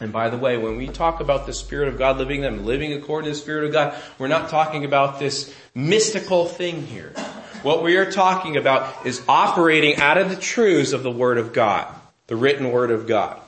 and 0.00 0.12
by 0.12 0.28
the 0.28 0.36
way, 0.36 0.58
when 0.58 0.76
we 0.76 0.88
talk 0.88 1.20
about 1.20 1.46
the 1.46 1.54
Spirit 1.54 1.88
of 1.88 1.96
God 1.96 2.18
living 2.18 2.44
in 2.44 2.56
them, 2.56 2.66
living 2.66 2.92
according 2.92 3.30
to 3.30 3.34
the 3.34 3.42
Spirit 3.42 3.64
of 3.64 3.72
God, 3.72 3.98
we're 4.18 4.28
not 4.28 4.50
talking 4.50 4.84
about 4.84 5.18
this 5.18 5.54
mystical 5.74 6.44
thing 6.44 6.84
here. 6.86 7.14
What 7.62 7.82
we 7.82 7.96
are 7.96 8.10
talking 8.10 8.58
about 8.58 9.06
is 9.06 9.22
operating 9.28 9.96
out 9.96 10.18
of 10.18 10.28
the 10.28 10.36
truths 10.36 10.92
of 10.92 11.02
the 11.02 11.10
Word 11.10 11.38
of 11.38 11.54
God, 11.54 11.92
the 12.26 12.36
written 12.36 12.70
Word 12.70 12.90
of 12.90 13.06
God. 13.06 13.40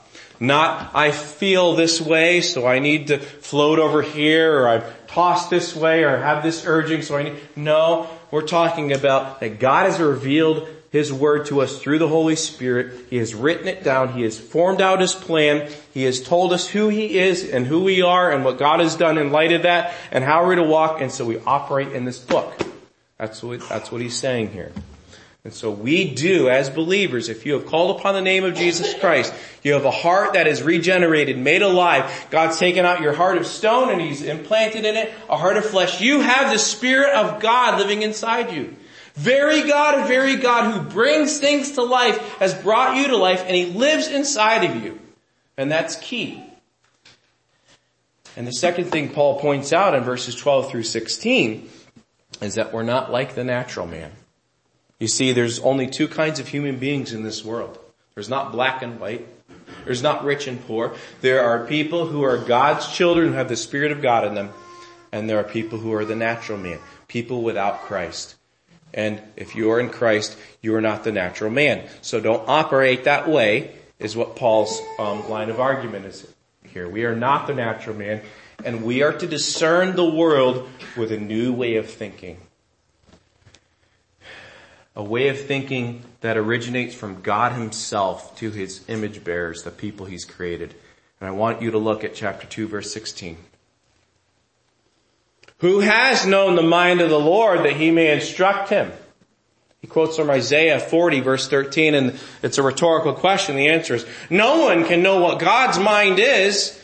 Not, 0.42 0.92
I 0.94 1.12
feel 1.12 1.74
this 1.74 2.00
way, 2.00 2.40
so 2.40 2.66
I 2.66 2.78
need 2.78 3.08
to 3.08 3.18
float 3.18 3.78
over 3.78 4.00
here, 4.00 4.58
or 4.58 4.68
I'm 4.68 4.82
tossed 5.06 5.50
this 5.50 5.76
way, 5.76 6.02
or 6.02 6.16
have 6.16 6.42
this 6.42 6.64
urging, 6.66 7.02
so 7.02 7.18
I 7.18 7.24
need, 7.24 7.36
no, 7.56 8.08
we're 8.30 8.46
talking 8.46 8.92
about 8.92 9.40
that 9.40 9.58
God 9.58 9.84
has 9.84 10.00
revealed 10.00 10.66
His 10.92 11.12
Word 11.12 11.44
to 11.46 11.60
us 11.60 11.78
through 11.78 11.98
the 11.98 12.08
Holy 12.08 12.36
Spirit. 12.36 13.06
He 13.10 13.18
has 13.18 13.34
written 13.34 13.68
it 13.68 13.84
down. 13.84 14.14
He 14.14 14.22
has 14.22 14.38
formed 14.38 14.80
out 14.80 15.00
His 15.00 15.14
plan. 15.14 15.70
He 15.92 16.04
has 16.04 16.22
told 16.22 16.54
us 16.54 16.66
who 16.66 16.88
He 16.88 17.18
is 17.18 17.50
and 17.50 17.66
who 17.66 17.84
we 17.84 18.00
are 18.00 18.32
and 18.32 18.42
what 18.42 18.56
God 18.56 18.80
has 18.80 18.96
done 18.96 19.18
in 19.18 19.32
light 19.32 19.52
of 19.52 19.64
that 19.64 19.92
and 20.10 20.24
how 20.24 20.46
we're 20.46 20.54
to 20.54 20.62
walk. 20.62 21.02
And 21.02 21.12
so 21.12 21.26
we 21.26 21.38
operate 21.40 21.92
in 21.92 22.06
this 22.06 22.18
book. 22.18 22.58
That's 23.18 23.42
what, 23.42 23.68
that's 23.68 23.92
what 23.92 24.00
He's 24.00 24.16
saying 24.16 24.52
here. 24.52 24.72
And 25.42 25.54
so 25.54 25.70
we 25.70 26.14
do 26.14 26.50
as 26.50 26.68
believers, 26.68 27.30
if 27.30 27.46
you 27.46 27.54
have 27.54 27.64
called 27.64 27.98
upon 27.98 28.14
the 28.14 28.20
name 28.20 28.44
of 28.44 28.54
Jesus 28.54 28.92
Christ, 29.00 29.32
you 29.62 29.72
have 29.72 29.86
a 29.86 29.90
heart 29.90 30.34
that 30.34 30.46
is 30.46 30.62
regenerated, 30.62 31.38
made 31.38 31.62
alive. 31.62 32.26
God's 32.30 32.58
taken 32.58 32.84
out 32.84 33.00
your 33.00 33.14
heart 33.14 33.38
of 33.38 33.46
stone 33.46 33.88
and 33.88 34.02
He's 34.02 34.20
implanted 34.20 34.84
in 34.84 34.96
it 34.96 35.12
a 35.30 35.38
heart 35.38 35.56
of 35.56 35.64
flesh. 35.64 36.00
You 36.00 36.20
have 36.20 36.52
the 36.52 36.58
Spirit 36.58 37.14
of 37.14 37.40
God 37.40 37.78
living 37.78 38.02
inside 38.02 38.52
you. 38.52 38.76
Very 39.14 39.62
God, 39.62 40.06
very 40.06 40.36
God 40.36 40.72
who 40.72 40.90
brings 40.90 41.38
things 41.38 41.72
to 41.72 41.82
life 41.82 42.18
has 42.38 42.52
brought 42.54 42.98
you 42.98 43.08
to 43.08 43.16
life 43.16 43.42
and 43.46 43.56
He 43.56 43.66
lives 43.66 44.08
inside 44.08 44.64
of 44.64 44.84
you. 44.84 45.00
And 45.56 45.70
that's 45.70 45.96
key. 45.96 46.44
And 48.36 48.46
the 48.46 48.52
second 48.52 48.86
thing 48.86 49.08
Paul 49.08 49.40
points 49.40 49.72
out 49.72 49.94
in 49.94 50.02
verses 50.04 50.34
12 50.34 50.70
through 50.70 50.82
16 50.84 51.68
is 52.42 52.54
that 52.54 52.74
we're 52.74 52.82
not 52.82 53.10
like 53.10 53.34
the 53.34 53.44
natural 53.44 53.86
man. 53.86 54.12
You 55.00 55.08
see, 55.08 55.32
there's 55.32 55.58
only 55.58 55.88
two 55.88 56.06
kinds 56.06 56.38
of 56.38 56.46
human 56.46 56.76
beings 56.76 57.12
in 57.12 57.24
this 57.24 57.44
world. 57.44 57.78
There's 58.14 58.28
not 58.28 58.52
black 58.52 58.82
and 58.82 59.00
white. 59.00 59.26
There's 59.84 60.02
not 60.02 60.24
rich 60.24 60.46
and 60.46 60.64
poor. 60.66 60.94
There 61.22 61.42
are 61.42 61.66
people 61.66 62.06
who 62.06 62.22
are 62.22 62.38
God's 62.38 62.86
children 62.86 63.28
who 63.28 63.32
have 63.34 63.48
the 63.48 63.56
Spirit 63.56 63.90
of 63.90 64.02
God 64.02 64.26
in 64.26 64.34
them. 64.34 64.50
And 65.10 65.28
there 65.28 65.38
are 65.38 65.44
people 65.44 65.78
who 65.78 65.92
are 65.94 66.04
the 66.04 66.14
natural 66.14 66.58
man. 66.58 66.78
People 67.08 67.42
without 67.42 67.80
Christ. 67.80 68.36
And 68.94 69.20
if 69.36 69.56
you 69.56 69.72
are 69.72 69.80
in 69.80 69.88
Christ, 69.88 70.36
you 70.60 70.74
are 70.74 70.80
not 70.80 71.02
the 71.02 71.12
natural 71.12 71.50
man. 71.50 71.88
So 72.02 72.20
don't 72.20 72.48
operate 72.48 73.04
that 73.04 73.28
way 73.28 73.72
is 73.98 74.16
what 74.16 74.36
Paul's 74.36 74.80
um, 74.98 75.28
line 75.28 75.50
of 75.50 75.58
argument 75.58 76.06
is 76.06 76.26
here. 76.72 76.88
We 76.88 77.04
are 77.04 77.16
not 77.16 77.46
the 77.46 77.54
natural 77.54 77.96
man 77.96 78.20
and 78.64 78.84
we 78.84 79.02
are 79.02 79.12
to 79.12 79.26
discern 79.26 79.96
the 79.96 80.04
world 80.04 80.68
with 80.96 81.12
a 81.12 81.18
new 81.18 81.52
way 81.52 81.76
of 81.76 81.88
thinking 81.88 82.38
a 84.96 85.02
way 85.02 85.28
of 85.28 85.40
thinking 85.40 86.02
that 86.20 86.36
originates 86.36 86.94
from 86.94 87.20
God 87.20 87.52
himself 87.52 88.36
to 88.38 88.50
his 88.50 88.84
image 88.88 89.22
bearers, 89.22 89.62
the 89.62 89.70
people 89.70 90.06
he's 90.06 90.24
created. 90.24 90.74
And 91.20 91.28
I 91.28 91.32
want 91.32 91.62
you 91.62 91.70
to 91.72 91.78
look 91.78 92.04
at 92.04 92.14
chapter 92.14 92.46
2 92.46 92.68
verse 92.68 92.92
16. 92.92 93.36
Who 95.58 95.80
has 95.80 96.26
known 96.26 96.56
the 96.56 96.62
mind 96.62 97.00
of 97.00 97.10
the 97.10 97.20
Lord 97.20 97.60
that 97.60 97.76
he 97.76 97.90
may 97.90 98.12
instruct 98.12 98.70
him? 98.70 98.90
He 99.80 99.86
quotes 99.86 100.16
from 100.16 100.30
Isaiah 100.30 100.80
40 100.80 101.20
verse 101.20 101.48
13 101.48 101.94
and 101.94 102.20
it's 102.42 102.58
a 102.58 102.62
rhetorical 102.62 103.14
question. 103.14 103.56
The 103.56 103.68
answer 103.68 103.94
is, 103.94 104.06
no 104.28 104.64
one 104.64 104.84
can 104.84 105.02
know 105.02 105.20
what 105.20 105.38
God's 105.38 105.78
mind 105.78 106.18
is 106.18 106.78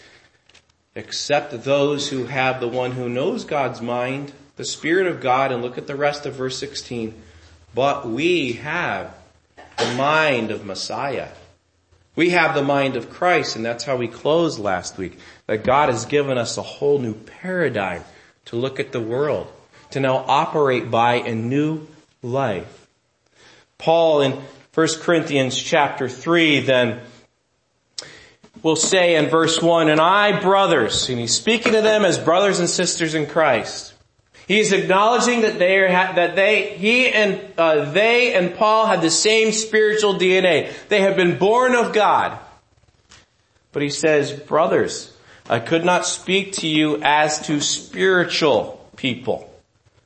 except 0.94 1.64
those 1.64 2.08
who 2.08 2.24
have 2.24 2.60
the 2.60 2.68
one 2.68 2.92
who 2.92 3.08
knows 3.08 3.44
God's 3.44 3.82
mind, 3.82 4.32
the 4.56 4.64
Spirit 4.64 5.06
of 5.06 5.20
God, 5.20 5.52
and 5.52 5.60
look 5.60 5.76
at 5.76 5.86
the 5.86 5.94
rest 5.94 6.24
of 6.24 6.34
verse 6.34 6.58
16 6.58 7.14
but 7.76 8.08
we 8.08 8.54
have 8.54 9.14
the 9.76 9.94
mind 9.96 10.50
of 10.50 10.64
Messiah. 10.64 11.28
We 12.16 12.30
have 12.30 12.54
the 12.54 12.62
mind 12.62 12.96
of 12.96 13.10
Christ, 13.10 13.54
and 13.54 13.62
that's 13.62 13.84
how 13.84 13.96
we 13.96 14.08
closed 14.08 14.58
last 14.58 14.96
week. 14.96 15.18
That 15.46 15.62
God 15.62 15.90
has 15.90 16.06
given 16.06 16.38
us 16.38 16.56
a 16.56 16.62
whole 16.62 16.98
new 16.98 17.12
paradigm 17.12 18.02
to 18.46 18.56
look 18.56 18.80
at 18.80 18.92
the 18.92 19.00
world, 19.00 19.52
to 19.90 20.00
now 20.00 20.24
operate 20.26 20.90
by 20.90 21.16
a 21.16 21.34
new 21.34 21.86
life. 22.22 22.88
Paul 23.76 24.22
in 24.22 24.32
1 24.72 24.88
Corinthians 25.00 25.54
chapter 25.62 26.08
3 26.08 26.60
then 26.60 27.02
will 28.62 28.76
say 28.76 29.16
in 29.16 29.26
verse 29.26 29.60
1, 29.60 29.90
And 29.90 30.00
I, 30.00 30.40
brothers, 30.40 31.10
and 31.10 31.18
he's 31.18 31.34
speaking 31.34 31.74
to 31.74 31.82
them 31.82 32.06
as 32.06 32.16
brothers 32.18 32.58
and 32.58 32.70
sisters 32.70 33.12
in 33.12 33.26
Christ, 33.26 33.92
He's 34.46 34.72
acknowledging 34.72 35.40
that 35.40 35.58
they 35.58 35.78
are, 35.78 35.88
that 35.88 36.36
they, 36.36 36.76
he 36.76 37.08
and, 37.08 37.40
uh, 37.58 37.90
they 37.90 38.34
and 38.34 38.54
Paul 38.54 38.86
have 38.86 39.02
the 39.02 39.10
same 39.10 39.52
spiritual 39.52 40.14
DNA. 40.14 40.72
They 40.88 41.00
have 41.00 41.16
been 41.16 41.36
born 41.36 41.74
of 41.74 41.92
God. 41.92 42.38
But 43.72 43.82
he 43.82 43.90
says, 43.90 44.32
brothers, 44.32 45.12
I 45.50 45.58
could 45.58 45.84
not 45.84 46.06
speak 46.06 46.54
to 46.54 46.68
you 46.68 47.02
as 47.02 47.46
to 47.48 47.60
spiritual 47.60 48.88
people, 48.96 49.52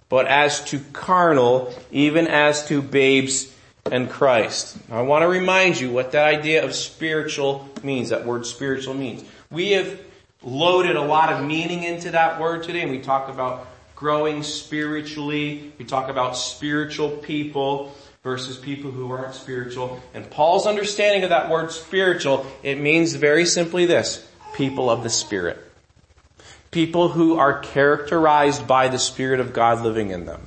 but 0.09 0.27
as 0.27 0.65
to 0.67 0.81
carnal, 0.93 1.75
even 1.93 2.27
as 2.27 2.67
to 2.69 2.81
babes 2.81 3.55
and 3.91 4.09
Christ. 4.09 4.77
I 4.91 5.03
want 5.03 5.23
to 5.23 5.29
remind 5.29 5.79
you 5.79 5.91
what 5.91 6.13
that 6.13 6.27
idea 6.27 6.65
of 6.65 6.75
spiritual 6.75 7.69
means, 7.83 8.09
that 8.09 8.25
word 8.25 8.47
spiritual 8.47 8.95
means. 8.95 9.23
We 9.51 9.73
have 9.73 10.01
loaded 10.43 10.97
a 10.97 11.03
lot 11.03 11.31
of 11.33 11.45
meaning 11.45 11.83
into 11.83 12.11
that 12.13 12.41
word 12.41 12.63
today 12.65 12.81
and 12.81 12.91
we 12.91 13.01
talk 13.01 13.29
about 13.29 13.67
growing 14.01 14.43
spiritually. 14.43 15.75
We 15.79 15.85
talk 15.85 16.09
about 16.09 16.35
spiritual 16.35 17.11
people 17.11 17.95
versus 18.23 18.57
people 18.57 18.91
who 18.91 19.13
aren't 19.13 19.35
spiritual. 19.35 20.03
And 20.15 20.29
Paul's 20.31 20.67
understanding 20.67 21.23
of 21.23 21.29
that 21.29 21.51
word 21.51 21.71
spiritual, 21.71 22.47
it 22.63 22.81
means 22.81 23.13
very 23.15 23.45
simply 23.45 23.85
this, 23.85 24.27
people 24.55 24.89
of 24.89 25.03
the 25.03 25.11
Spirit. 25.11 25.59
People 26.71 27.11
who 27.11 27.39
are 27.39 27.59
characterized 27.59 28.67
by 28.67 28.89
the 28.89 28.99
Spirit 28.99 29.39
of 29.39 29.53
God 29.53 29.83
living 29.83 30.11
in 30.11 30.25
them. 30.25 30.41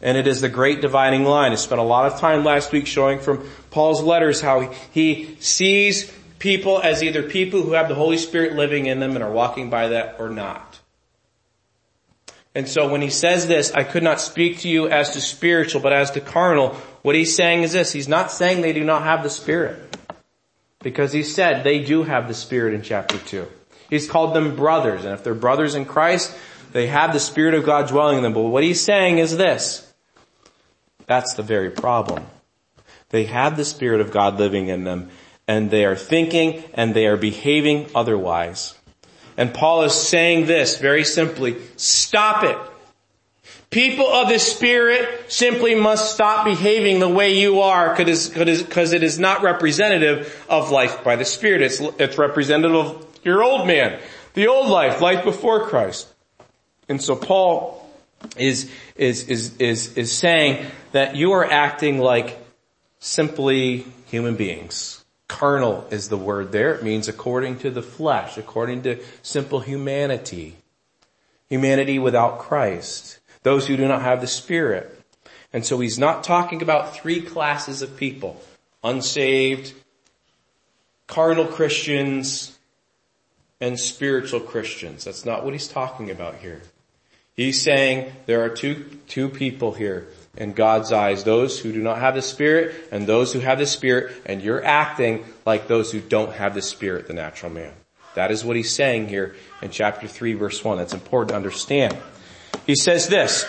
And 0.00 0.16
it 0.16 0.26
is 0.26 0.40
the 0.40 0.48
great 0.48 0.80
dividing 0.80 1.24
line. 1.24 1.52
I 1.52 1.56
spent 1.56 1.80
a 1.80 1.84
lot 1.84 2.10
of 2.10 2.18
time 2.20 2.42
last 2.42 2.72
week 2.72 2.86
showing 2.86 3.18
from 3.18 3.46
Paul's 3.70 4.02
letters 4.02 4.40
how 4.40 4.72
he 4.92 5.36
sees 5.40 6.10
people 6.38 6.80
as 6.80 7.02
either 7.02 7.22
people 7.22 7.60
who 7.60 7.72
have 7.72 7.88
the 7.88 7.94
Holy 7.94 8.16
Spirit 8.16 8.54
living 8.54 8.86
in 8.86 8.98
them 8.98 9.10
and 9.10 9.22
are 9.22 9.30
walking 9.30 9.68
by 9.68 9.88
that 9.88 10.16
or 10.18 10.30
not. 10.30 10.75
And 12.56 12.66
so 12.66 12.88
when 12.88 13.02
he 13.02 13.10
says 13.10 13.46
this, 13.46 13.70
I 13.72 13.84
could 13.84 14.02
not 14.02 14.18
speak 14.18 14.60
to 14.60 14.68
you 14.68 14.88
as 14.88 15.10
to 15.10 15.20
spiritual, 15.20 15.82
but 15.82 15.92
as 15.92 16.12
to 16.12 16.22
carnal, 16.22 16.70
what 17.02 17.14
he's 17.14 17.36
saying 17.36 17.64
is 17.64 17.74
this, 17.74 17.92
he's 17.92 18.08
not 18.08 18.32
saying 18.32 18.62
they 18.62 18.72
do 18.72 18.82
not 18.82 19.02
have 19.02 19.22
the 19.22 19.28
Spirit. 19.28 19.94
Because 20.80 21.12
he 21.12 21.22
said 21.22 21.64
they 21.64 21.80
do 21.84 22.02
have 22.04 22.28
the 22.28 22.34
Spirit 22.34 22.72
in 22.72 22.80
chapter 22.80 23.18
2. 23.18 23.46
He's 23.90 24.08
called 24.08 24.34
them 24.34 24.56
brothers, 24.56 25.04
and 25.04 25.12
if 25.12 25.22
they're 25.22 25.34
brothers 25.34 25.74
in 25.74 25.84
Christ, 25.84 26.34
they 26.72 26.86
have 26.86 27.12
the 27.12 27.20
Spirit 27.20 27.52
of 27.52 27.66
God 27.66 27.88
dwelling 27.88 28.16
in 28.16 28.22
them. 28.22 28.32
But 28.32 28.44
what 28.44 28.64
he's 28.64 28.80
saying 28.80 29.18
is 29.18 29.36
this, 29.36 29.92
that's 31.04 31.34
the 31.34 31.42
very 31.42 31.70
problem. 31.70 32.24
They 33.10 33.24
have 33.24 33.58
the 33.58 33.66
Spirit 33.66 34.00
of 34.00 34.12
God 34.12 34.38
living 34.38 34.68
in 34.68 34.84
them, 34.84 35.10
and 35.46 35.70
they 35.70 35.84
are 35.84 35.94
thinking 35.94 36.64
and 36.72 36.94
they 36.94 37.06
are 37.06 37.18
behaving 37.18 37.90
otherwise. 37.94 38.74
And 39.36 39.52
Paul 39.52 39.82
is 39.82 39.94
saying 39.94 40.46
this 40.46 40.78
very 40.78 41.04
simply, 41.04 41.56
stop 41.76 42.44
it. 42.44 42.56
People 43.70 44.06
of 44.06 44.28
the 44.28 44.38
Spirit 44.38 45.30
simply 45.30 45.74
must 45.74 46.14
stop 46.14 46.44
behaving 46.44 46.98
the 47.00 47.08
way 47.08 47.38
you 47.38 47.60
are 47.60 47.94
because 47.94 48.92
it 48.92 49.02
is 49.02 49.18
not 49.18 49.42
representative 49.42 50.44
of 50.48 50.70
life 50.70 51.02
by 51.04 51.16
the 51.16 51.24
Spirit. 51.24 51.62
It's, 51.62 51.80
it's 51.80 52.16
representative 52.16 52.74
of 52.74 53.06
your 53.24 53.42
old 53.42 53.66
man, 53.66 54.00
the 54.34 54.46
old 54.46 54.68
life, 54.68 55.00
life 55.00 55.24
before 55.24 55.66
Christ. 55.66 56.08
And 56.88 57.02
so 57.02 57.16
Paul 57.16 57.90
is, 58.36 58.70
is, 58.94 59.28
is, 59.28 59.56
is, 59.58 59.98
is 59.98 60.12
saying 60.12 60.64
that 60.92 61.16
you 61.16 61.32
are 61.32 61.44
acting 61.44 61.98
like 61.98 62.38
simply 63.00 63.84
human 64.06 64.36
beings. 64.36 64.95
Carnal 65.28 65.86
is 65.90 66.08
the 66.08 66.16
word 66.16 66.52
there. 66.52 66.74
It 66.74 66.82
means 66.82 67.08
according 67.08 67.58
to 67.60 67.70
the 67.70 67.82
flesh, 67.82 68.38
according 68.38 68.82
to 68.82 69.02
simple 69.22 69.60
humanity. 69.60 70.56
Humanity 71.48 71.98
without 71.98 72.38
Christ. 72.38 73.18
Those 73.42 73.66
who 73.66 73.76
do 73.76 73.86
not 73.88 74.02
have 74.02 74.20
the 74.20 74.26
Spirit. 74.26 74.92
And 75.52 75.64
so 75.64 75.78
he's 75.80 75.98
not 75.98 76.24
talking 76.24 76.62
about 76.62 76.94
three 76.94 77.20
classes 77.20 77.82
of 77.82 77.96
people. 77.96 78.40
Unsaved, 78.84 79.72
carnal 81.06 81.46
Christians, 81.46 82.56
and 83.60 83.78
spiritual 83.78 84.40
Christians. 84.40 85.04
That's 85.04 85.24
not 85.24 85.44
what 85.44 85.54
he's 85.54 85.68
talking 85.68 86.10
about 86.10 86.36
here. 86.36 86.62
He's 87.34 87.62
saying 87.62 88.12
there 88.26 88.42
are 88.44 88.48
two, 88.48 88.98
two 89.08 89.28
people 89.28 89.72
here 89.72 90.08
in 90.36 90.52
God's 90.52 90.92
eyes, 90.92 91.24
those 91.24 91.58
who 91.58 91.72
do 91.72 91.82
not 91.82 91.98
have 91.98 92.14
the 92.14 92.22
Spirit 92.22 92.74
and 92.90 93.06
those 93.06 93.32
who 93.32 93.40
have 93.40 93.58
the 93.58 93.66
Spirit, 93.66 94.12
and 94.26 94.42
you're 94.42 94.64
acting 94.64 95.24
like 95.44 95.68
those 95.68 95.92
who 95.92 96.00
don't 96.00 96.32
have 96.32 96.54
the 96.54 96.62
Spirit, 96.62 97.06
the 97.06 97.14
natural 97.14 97.52
man. 97.52 97.72
That 98.14 98.30
is 98.30 98.44
what 98.44 98.56
he's 98.56 98.74
saying 98.74 99.08
here 99.08 99.36
in 99.62 99.70
chapter 99.70 100.08
3 100.08 100.34
verse 100.34 100.62
1. 100.62 100.78
That's 100.78 100.94
important 100.94 101.30
to 101.30 101.36
understand. 101.36 101.96
He 102.66 102.74
says 102.74 103.08
this, 103.08 103.44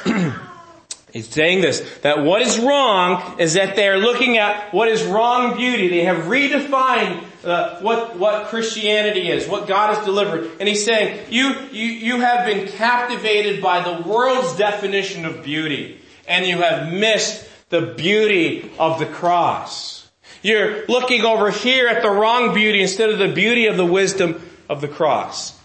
he's 1.13 1.29
saying 1.29 1.61
this, 1.61 1.79
that 1.99 2.23
what 2.23 2.41
is 2.41 2.59
wrong 2.59 3.39
is 3.39 3.53
that 3.53 3.75
they 3.75 3.87
are 3.87 3.97
looking 3.97 4.37
at 4.37 4.73
what 4.73 4.89
is 4.89 5.03
wrong 5.03 5.55
beauty. 5.55 5.87
They 5.87 6.03
have 6.03 6.25
redefined 6.25 7.23
uh, 7.45 7.79
what, 7.79 8.17
what 8.17 8.47
Christianity 8.47 9.29
is, 9.29 9.47
what 9.47 9.67
God 9.67 9.95
has 9.95 10.03
delivered. 10.05 10.51
And 10.59 10.67
he's 10.67 10.83
saying, 10.83 11.27
you, 11.29 11.55
you, 11.71 11.85
you 11.85 12.19
have 12.19 12.45
been 12.45 12.67
captivated 12.67 13.61
by 13.61 13.81
the 13.81 14.07
world's 14.07 14.57
definition 14.57 15.25
of 15.25 15.43
beauty 15.43 16.01
and 16.27 16.45
you 16.45 16.57
have 16.57 16.91
missed 16.91 17.47
the 17.69 17.81
beauty 17.81 18.71
of 18.77 18.99
the 18.99 19.05
cross. 19.05 20.09
You're 20.41 20.85
looking 20.87 21.23
over 21.23 21.51
here 21.51 21.87
at 21.87 22.01
the 22.01 22.09
wrong 22.09 22.53
beauty 22.53 22.81
instead 22.81 23.09
of 23.09 23.17
the 23.17 23.27
beauty 23.33 23.67
of 23.67 23.77
the 23.77 23.85
wisdom 23.85 24.41
of 24.69 24.81
the 24.81 24.87
cross. 24.87 25.57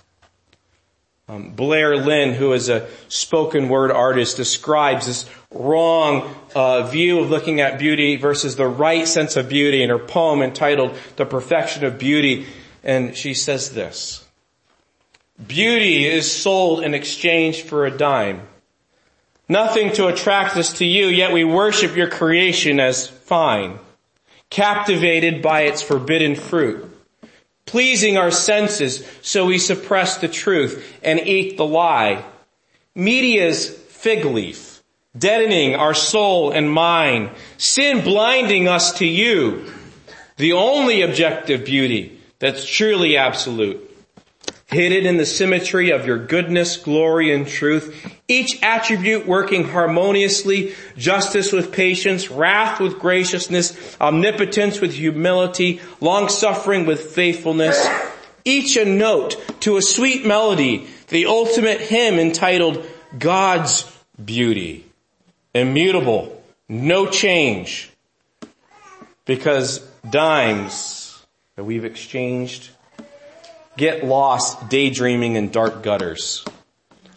Um, 1.28 1.50
Blair 1.50 1.97
Linne, 1.97 2.35
who 2.35 2.52
is 2.52 2.69
a 2.69 2.88
spoken 3.09 3.69
word 3.69 3.90
artist, 3.90 4.37
describes 4.37 5.07
this 5.07 5.31
wrong 5.50 6.35
uh, 6.54 6.83
view 6.88 7.21
of 7.21 7.31
looking 7.31 7.61
at 7.61 7.78
beauty 7.78 8.16
versus 8.16 8.57
the 8.57 8.66
right 8.66 9.07
sense 9.07 9.37
of 9.37 9.49
beauty 9.49 9.83
in 9.83 9.88
her 9.88 9.99
poem 9.99 10.42
entitled 10.42 10.97
The 11.16 11.25
Perfection 11.25 11.85
of 11.85 11.99
Beauty. 11.99 12.47
And 12.83 13.16
she 13.16 13.35
says 13.35 13.71
this, 13.71 14.26
Beauty 15.47 16.04
is 16.04 16.31
sold 16.31 16.83
in 16.83 16.92
exchange 16.92 17.62
for 17.62 17.87
a 17.87 17.90
dime. 17.90 18.42
Nothing 19.49 19.93
to 19.95 20.07
attract 20.07 20.57
us 20.57 20.75
to 20.75 20.85
you, 20.85 21.07
yet 21.07 21.33
we 21.33 21.45
worship 21.45 21.97
your 21.97 22.09
creation 22.09 22.81
as 22.81 23.09
fine, 23.09 23.79
captivated 24.51 25.43
by 25.43 25.63
its 25.63 25.83
forbidden 25.83 26.35
fruit, 26.37 26.89
pleasing 27.67 28.17
our 28.17 28.31
senses, 28.31 29.07
so 29.21 29.47
we 29.47 29.59
suppress 29.59 30.19
the 30.19 30.29
truth 30.29 30.99
and 31.03 31.21
eat 31.21 31.57
the 31.57 31.67
lie. 31.67 32.25
Media's 32.95 33.69
fig 33.69 34.25
leaf, 34.25 34.83
deadening 35.17 35.75
our 35.75 35.95
soul 35.95 36.51
and 36.51 36.71
mind, 36.71 37.31
sin 37.59 38.03
blinding 38.05 38.69
us 38.69 38.93
to 38.99 39.07
you, 39.07 39.71
the 40.37 40.53
only 40.53 41.03
objective 41.03 41.65
beauty 41.65 42.19
that's 42.39 42.65
truly 42.65 43.17
absolute 43.17 43.92
hidden 44.73 45.07
in 45.07 45.19
the 45.19 45.26
symmetry 45.26 45.91
of 45.91 46.07
your 46.07 46.19
goodness, 46.19 46.76
glory, 46.76 47.33
and 47.33 47.47
truth, 47.47 47.95
each 48.26 48.59
attribute 48.62 49.26
working 49.26 49.69
harmoniously, 49.69 50.75
justice 50.97 51.52
with 51.52 51.73
patience, 51.73 52.31
wrath 52.31 52.81
with 52.81 52.99
graciousness, 52.99 53.97
omnipotence 54.00 54.81
with 54.81 54.95
humility, 54.95 55.81
long-suffering 56.00 56.87
with 56.87 57.00
faithfulness, 57.00 57.87
each 58.45 58.76
a 58.76 58.85
note 58.85 59.37
to 59.61 59.76
a 59.76 59.83
sweet 59.83 60.26
melody, 60.26 60.87
the 61.09 61.26
ultimate 61.26 61.81
hymn 61.81 62.19
entitled 62.19 62.85
God's 63.19 63.88
Beauty. 64.23 64.87
Immutable, 65.55 66.43
no 66.69 67.07
change, 67.07 67.91
because 69.26 69.79
dimes 70.09 71.23
that 71.57 71.64
we've 71.64 71.85
exchanged 71.85 72.71
get 73.76 74.05
lost 74.05 74.69
daydreaming 74.69 75.37
in 75.37 75.50
dark 75.50 75.83
gutters. 75.83 76.45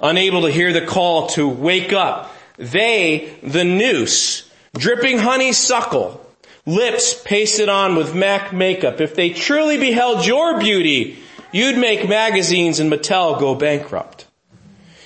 Unable 0.01 0.43
to 0.43 0.51
hear 0.51 0.73
the 0.73 0.85
call 0.85 1.27
to 1.27 1.47
wake 1.47 1.93
up. 1.93 2.31
They, 2.57 3.37
the 3.43 3.63
noose, 3.63 4.49
dripping 4.77 5.17
honeysuckle, 5.17 6.21
lips 6.65 7.19
pasted 7.23 7.69
on 7.69 7.95
with 7.95 8.15
MAC 8.15 8.53
makeup. 8.53 9.01
If 9.01 9.15
they 9.15 9.29
truly 9.31 9.77
beheld 9.77 10.25
your 10.25 10.59
beauty, 10.59 11.19
you'd 11.51 11.77
make 11.77 12.07
magazines 12.07 12.79
and 12.79 12.91
Mattel 12.91 13.39
go 13.39 13.55
bankrupt. 13.55 14.25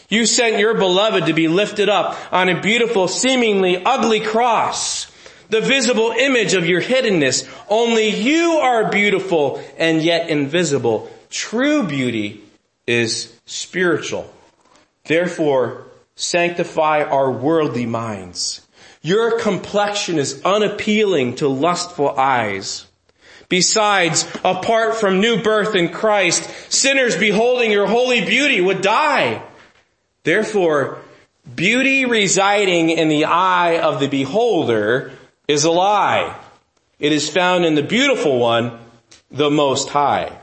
You 0.09 0.25
sent 0.25 0.57
your 0.57 0.73
beloved 0.73 1.27
to 1.27 1.33
be 1.33 1.47
lifted 1.47 1.87
up 1.87 2.17
on 2.33 2.49
a 2.49 2.59
beautiful, 2.59 3.07
seemingly 3.07 3.83
ugly 3.83 4.19
cross. 4.19 5.05
The 5.49 5.61
visible 5.61 6.11
image 6.11 6.53
of 6.53 6.67
your 6.67 6.81
hiddenness. 6.81 7.47
Only 7.69 8.09
you 8.09 8.53
are 8.53 8.89
beautiful 8.89 9.63
and 9.77 10.01
yet 10.01 10.29
invisible. 10.29 11.11
True 11.29 11.83
beauty 11.83 12.43
is 12.87 13.33
spiritual. 13.45 14.33
Therefore, 15.05 15.85
sanctify 16.15 17.03
our 17.03 17.31
worldly 17.31 17.85
minds. 17.85 18.61
Your 19.01 19.39
complexion 19.39 20.17
is 20.17 20.41
unappealing 20.43 21.35
to 21.35 21.47
lustful 21.47 22.09
eyes. 22.09 22.85
Besides, 23.47 24.27
apart 24.43 24.95
from 24.97 25.21
new 25.21 25.41
birth 25.41 25.75
in 25.75 25.89
Christ, 25.89 26.49
sinners 26.71 27.15
beholding 27.15 27.71
your 27.71 27.87
holy 27.87 28.25
beauty 28.25 28.61
would 28.61 28.81
die. 28.81 29.41
Therefore, 30.23 30.99
beauty 31.55 32.05
residing 32.05 32.89
in 32.89 33.09
the 33.09 33.25
eye 33.25 33.79
of 33.79 33.99
the 33.99 34.07
beholder 34.07 35.13
is 35.47 35.63
a 35.63 35.71
lie. 35.71 36.37
It 36.99 37.11
is 37.11 37.29
found 37.29 37.65
in 37.65 37.75
the 37.75 37.83
beautiful 37.83 38.37
one, 38.37 38.77
the 39.31 39.49
most 39.49 39.89
high. 39.89 40.37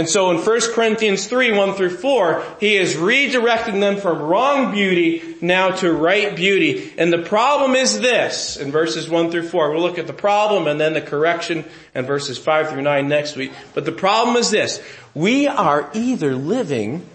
And 0.00 0.08
so 0.08 0.30
in 0.30 0.38
1 0.38 0.60
Corinthians 0.72 1.26
3, 1.26 1.52
1 1.52 1.74
through 1.74 1.98
4, 1.98 2.42
he 2.58 2.78
is 2.78 2.94
redirecting 2.94 3.80
them 3.80 3.98
from 3.98 4.22
wrong 4.22 4.72
beauty 4.72 5.36
now 5.42 5.72
to 5.72 5.92
right 5.92 6.34
beauty. 6.34 6.94
And 6.96 7.12
the 7.12 7.18
problem 7.18 7.74
is 7.74 8.00
this, 8.00 8.56
in 8.56 8.72
verses 8.72 9.10
1 9.10 9.30
through 9.30 9.48
4. 9.48 9.72
We'll 9.72 9.82
look 9.82 9.98
at 9.98 10.06
the 10.06 10.14
problem 10.14 10.68
and 10.68 10.80
then 10.80 10.94
the 10.94 11.02
correction 11.02 11.66
in 11.94 12.06
verses 12.06 12.38
5 12.38 12.70
through 12.70 12.80
9 12.80 13.08
next 13.08 13.36
week. 13.36 13.52
But 13.74 13.84
the 13.84 13.92
problem 13.92 14.38
is 14.38 14.50
this. 14.50 14.82
We 15.12 15.46
are 15.46 15.90
either 15.92 16.34
living 16.34 17.06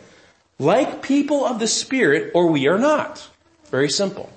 like 0.59 1.01
people 1.01 1.43
of 1.43 1.57
the 1.57 1.67
Spirit 1.67 2.33
or 2.35 2.51
we 2.51 2.67
are 2.67 2.77
not. 2.77 3.27
Very 3.71 3.89
simple. 3.89 4.31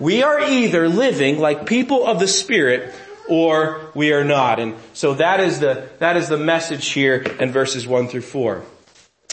We 0.00 0.24
are 0.24 0.40
either 0.40 0.88
living 0.88 1.38
like 1.38 1.66
people 1.66 2.04
of 2.04 2.18
the 2.18 2.26
Spirit 2.26 2.92
or 3.28 3.90
we 3.94 4.12
are 4.12 4.24
not. 4.24 4.58
And 4.58 4.74
so 4.92 5.14
that 5.14 5.40
is 5.40 5.60
the, 5.60 5.88
that 5.98 6.16
is 6.16 6.28
the 6.28 6.38
message 6.38 6.88
here 6.88 7.16
in 7.16 7.52
verses 7.52 7.86
1 7.86 8.08
through 8.08 8.22
4. 8.22 8.62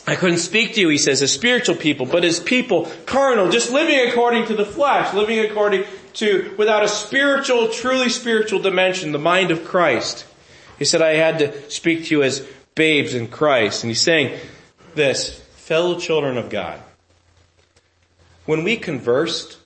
I 0.07 0.15
couldn't 0.15 0.39
speak 0.39 0.73
to 0.73 0.81
you, 0.81 0.89
he 0.89 0.97
says, 0.97 1.21
as 1.21 1.31
spiritual 1.31 1.75
people, 1.75 2.07
but 2.07 2.23
as 2.23 2.39
people, 2.39 2.91
carnal, 3.05 3.51
just 3.51 3.71
living 3.71 4.09
according 4.09 4.47
to 4.47 4.55
the 4.55 4.65
flesh, 4.65 5.13
living 5.13 5.39
according 5.39 5.83
to, 6.13 6.55
without 6.57 6.83
a 6.83 6.87
spiritual, 6.87 7.69
truly 7.69 8.09
spiritual 8.09 8.59
dimension, 8.59 9.11
the 9.11 9.19
mind 9.19 9.51
of 9.51 9.65
Christ. 9.65 10.25
He 10.79 10.85
said, 10.85 11.03
I 11.03 11.13
had 11.13 11.39
to 11.39 11.69
speak 11.69 12.05
to 12.05 12.15
you 12.15 12.23
as 12.23 12.47
babes 12.73 13.13
in 13.13 13.27
Christ. 13.27 13.83
And 13.83 13.91
he's 13.91 14.01
saying 14.01 14.39
this, 14.95 15.39
fellow 15.55 15.99
children 15.99 16.37
of 16.37 16.49
God. 16.49 16.81
When 18.45 18.63
we 18.63 18.77
conversed, 18.77 19.58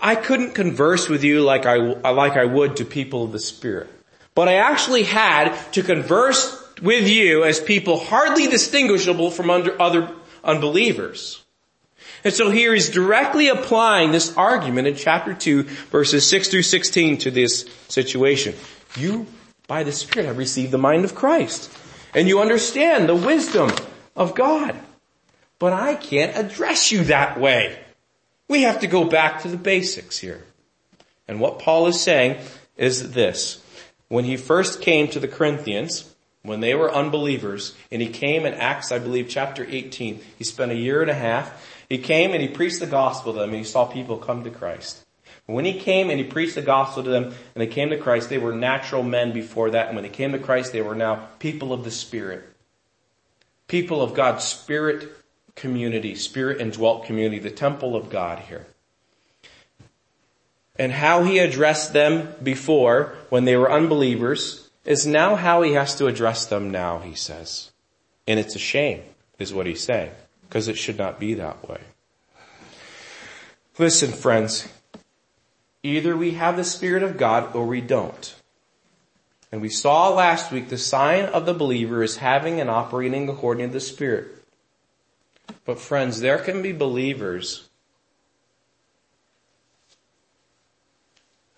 I 0.00 0.14
couldn't 0.16 0.54
converse 0.54 1.08
with 1.08 1.24
you 1.24 1.42
like 1.42 1.66
I, 1.66 1.76
like 1.76 2.36
I 2.36 2.44
would 2.44 2.76
to 2.76 2.84
people 2.84 3.24
of 3.24 3.32
the 3.32 3.38
Spirit. 3.38 3.88
But 4.34 4.48
I 4.48 4.54
actually 4.54 5.04
had 5.04 5.56
to 5.72 5.82
converse 5.82 6.60
with 6.82 7.08
you 7.08 7.44
as 7.44 7.60
people 7.60 7.98
hardly 7.98 8.48
distinguishable 8.48 9.30
from 9.30 9.50
other 9.50 10.10
unbelievers. 10.42 11.42
And 12.24 12.32
so 12.32 12.50
here 12.50 12.72
he's 12.72 12.88
directly 12.88 13.48
applying 13.48 14.10
this 14.10 14.36
argument 14.36 14.88
in 14.88 14.96
chapter 14.96 15.34
2 15.34 15.62
verses 15.62 16.28
6 16.28 16.48
through 16.48 16.62
16 16.62 17.18
to 17.18 17.30
this 17.30 17.68
situation. 17.88 18.54
You, 18.96 19.26
by 19.66 19.84
the 19.84 19.92
Spirit, 19.92 20.26
have 20.26 20.38
received 20.38 20.70
the 20.70 20.78
mind 20.78 21.04
of 21.04 21.14
Christ. 21.14 21.70
And 22.14 22.26
you 22.26 22.40
understand 22.40 23.08
the 23.08 23.14
wisdom 23.14 23.70
of 24.16 24.34
God. 24.34 24.78
But 25.58 25.72
I 25.72 25.94
can't 25.94 26.36
address 26.36 26.90
you 26.90 27.04
that 27.04 27.38
way. 27.38 27.78
We 28.48 28.62
have 28.62 28.80
to 28.80 28.86
go 28.86 29.04
back 29.04 29.42
to 29.42 29.48
the 29.48 29.56
basics 29.56 30.18
here. 30.18 30.44
And 31.26 31.40
what 31.40 31.58
Paul 31.58 31.86
is 31.86 32.00
saying 32.00 32.38
is 32.76 33.12
this. 33.12 33.62
When 34.08 34.24
he 34.24 34.36
first 34.36 34.82
came 34.82 35.08
to 35.08 35.20
the 35.20 35.28
Corinthians, 35.28 36.14
when 36.42 36.60
they 36.60 36.74
were 36.74 36.92
unbelievers, 36.92 37.74
and 37.90 38.02
he 38.02 38.08
came 38.08 38.44
in 38.44 38.52
Acts, 38.54 38.92
I 38.92 38.98
believe, 38.98 39.28
chapter 39.28 39.66
18, 39.68 40.20
he 40.36 40.44
spent 40.44 40.72
a 40.72 40.76
year 40.76 41.00
and 41.00 41.10
a 41.10 41.14
half. 41.14 41.66
He 41.88 41.98
came 41.98 42.32
and 42.32 42.42
he 42.42 42.48
preached 42.48 42.80
the 42.80 42.86
gospel 42.86 43.32
to 43.32 43.38
them 43.38 43.50
and 43.50 43.58
he 43.58 43.64
saw 43.64 43.86
people 43.86 44.18
come 44.18 44.44
to 44.44 44.50
Christ. 44.50 45.04
When 45.46 45.64
he 45.64 45.78
came 45.78 46.10
and 46.10 46.18
he 46.18 46.24
preached 46.24 46.54
the 46.54 46.62
gospel 46.62 47.02
to 47.02 47.10
them 47.10 47.24
and 47.24 47.34
they 47.54 47.66
came 47.66 47.90
to 47.90 47.98
Christ, 47.98 48.28
they 48.28 48.38
were 48.38 48.54
natural 48.54 49.02
men 49.02 49.32
before 49.32 49.70
that. 49.70 49.88
And 49.88 49.96
when 49.96 50.04
they 50.04 50.10
came 50.10 50.32
to 50.32 50.38
Christ, 50.38 50.72
they 50.72 50.80
were 50.82 50.94
now 50.94 51.28
people 51.38 51.72
of 51.72 51.84
the 51.84 51.90
Spirit. 51.90 52.44
People 53.68 54.02
of 54.02 54.14
God's 54.14 54.44
Spirit 54.44 55.10
community, 55.54 56.14
spirit 56.14 56.60
indwelt 56.60 57.04
community, 57.04 57.38
the 57.38 57.50
temple 57.50 57.96
of 57.96 58.10
God 58.10 58.40
here. 58.40 58.66
And 60.76 60.92
how 60.92 61.22
he 61.22 61.38
addressed 61.38 61.92
them 61.92 62.34
before 62.42 63.14
when 63.28 63.44
they 63.44 63.56
were 63.56 63.70
unbelievers 63.70 64.70
is 64.84 65.06
now 65.06 65.36
how 65.36 65.62
he 65.62 65.72
has 65.72 65.94
to 65.96 66.06
address 66.06 66.46
them 66.46 66.70
now, 66.70 66.98
he 66.98 67.14
says. 67.14 67.70
And 68.26 68.40
it's 68.40 68.56
a 68.56 68.60
shame, 68.60 69.02
is 69.38 69.54
what 69.54 69.66
he's 69.66 69.82
saying, 69.82 70.10
because 70.42 70.68
it 70.68 70.76
should 70.76 70.98
not 70.98 71.20
be 71.20 71.34
that 71.34 71.68
way. 71.68 71.80
Listen, 73.78 74.10
friends, 74.12 74.68
either 75.82 76.16
we 76.16 76.32
have 76.32 76.56
the 76.56 76.64
Spirit 76.64 77.02
of 77.02 77.16
God 77.16 77.54
or 77.54 77.66
we 77.66 77.80
don't. 77.80 78.34
And 79.50 79.60
we 79.62 79.68
saw 79.68 80.08
last 80.08 80.50
week 80.50 80.68
the 80.68 80.78
sign 80.78 81.26
of 81.26 81.46
the 81.46 81.54
believer 81.54 82.02
is 82.02 82.16
having 82.16 82.60
and 82.60 82.68
operating 82.68 83.28
according 83.28 83.68
to 83.68 83.72
the 83.72 83.80
Spirit. 83.80 84.43
But 85.64 85.78
friends, 85.78 86.20
there 86.20 86.38
can 86.38 86.62
be 86.62 86.72
believers 86.72 87.68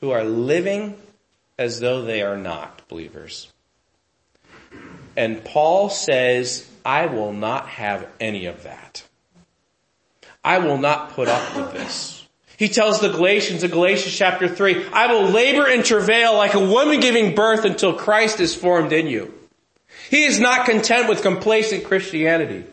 who 0.01 0.11
are 0.11 0.25
living 0.25 0.97
as 1.59 1.81
though 1.81 2.03
they 2.03 2.23
are 2.23 2.37
not 2.37 2.87
believers. 2.88 3.53
And 5.16 5.42
Paul 5.45 5.88
says, 5.88 6.69
I 6.85 7.07
will 7.07 7.33
not 7.33 7.69
have 7.69 8.07
any 8.21 8.47
of 8.47 8.62
that. 8.64 9.03
I 10.45 10.59
will 10.59 10.79
not 10.79 11.11
put 11.11 11.29
up 11.29 11.57
with 11.57 11.73
this. 11.73 12.27
He 12.57 12.69
tells 12.69 13.01
the 13.01 13.09
Galatians 13.09 13.64
in 13.64 13.71
Galatians 13.71 14.14
chapter 14.16 14.49
3, 14.49 14.87
I 14.92 15.12
will 15.12 15.25
labor 15.31 15.66
and 15.66 15.85
travail 15.85 16.37
like 16.37 16.55
a 16.55 16.64
woman 16.64 17.01
giving 17.01 17.35
birth 17.35 17.64
until 17.64 17.95
Christ 17.95 18.40
is 18.40 18.55
formed 18.55 18.92
in 18.92 19.09
you. 19.09 19.35
He 20.09 20.25
is 20.25 20.38
not 20.38 20.66
content 20.66 21.09
with 21.09 21.23
complacent 21.23 21.85
Christianity. 21.85 22.64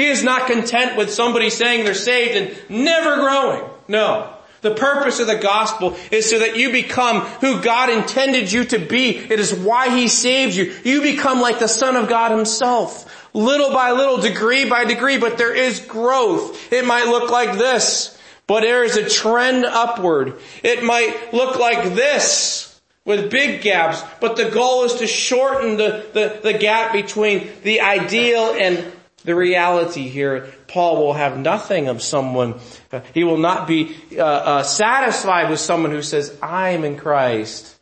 He 0.00 0.06
is 0.06 0.24
not 0.24 0.46
content 0.46 0.96
with 0.96 1.12
somebody 1.12 1.50
saying 1.50 1.84
they're 1.84 1.92
saved 1.92 2.34
and 2.34 2.70
never 2.70 3.16
growing. 3.16 3.68
No. 3.86 4.34
The 4.62 4.74
purpose 4.74 5.20
of 5.20 5.26
the 5.26 5.36
gospel 5.36 5.94
is 6.10 6.30
so 6.30 6.38
that 6.38 6.56
you 6.56 6.72
become 6.72 7.20
who 7.42 7.60
God 7.60 7.90
intended 7.90 8.50
you 8.50 8.64
to 8.64 8.78
be. 8.78 9.18
It 9.18 9.38
is 9.38 9.52
why 9.52 9.94
He 9.94 10.08
saved 10.08 10.54
you. 10.54 10.74
You 10.84 11.02
become 11.02 11.42
like 11.42 11.58
the 11.58 11.68
Son 11.68 11.96
of 11.96 12.08
God 12.08 12.30
Himself. 12.30 13.28
Little 13.34 13.74
by 13.74 13.90
little, 13.90 14.16
degree 14.16 14.64
by 14.64 14.86
degree, 14.86 15.18
but 15.18 15.36
there 15.36 15.54
is 15.54 15.80
growth. 15.80 16.72
It 16.72 16.86
might 16.86 17.08
look 17.08 17.30
like 17.30 17.58
this, 17.58 18.18
but 18.46 18.62
there 18.62 18.84
is 18.84 18.96
a 18.96 19.06
trend 19.06 19.66
upward. 19.66 20.38
It 20.62 20.82
might 20.82 21.34
look 21.34 21.58
like 21.58 21.94
this 21.94 22.80
with 23.04 23.30
big 23.30 23.60
gaps, 23.60 24.02
but 24.18 24.36
the 24.36 24.48
goal 24.48 24.84
is 24.84 24.94
to 24.94 25.06
shorten 25.06 25.76
the, 25.76 26.06
the, 26.14 26.40
the 26.42 26.58
gap 26.58 26.94
between 26.94 27.50
the 27.64 27.82
ideal 27.82 28.56
and 28.58 28.90
the 29.24 29.34
reality 29.34 30.08
here. 30.08 30.52
Paul 30.66 30.98
will 30.98 31.12
have 31.12 31.38
nothing 31.38 31.88
of 31.88 32.02
someone, 32.02 32.60
uh, 32.92 33.00
he 33.14 33.24
will 33.24 33.38
not 33.38 33.66
be 33.66 33.96
uh, 34.16 34.22
uh, 34.22 34.62
satisfied 34.62 35.50
with 35.50 35.60
someone 35.60 35.90
who 35.90 36.02
says, 36.02 36.36
I 36.42 36.70
am 36.70 36.84
in 36.84 36.96
Christ 36.96 37.76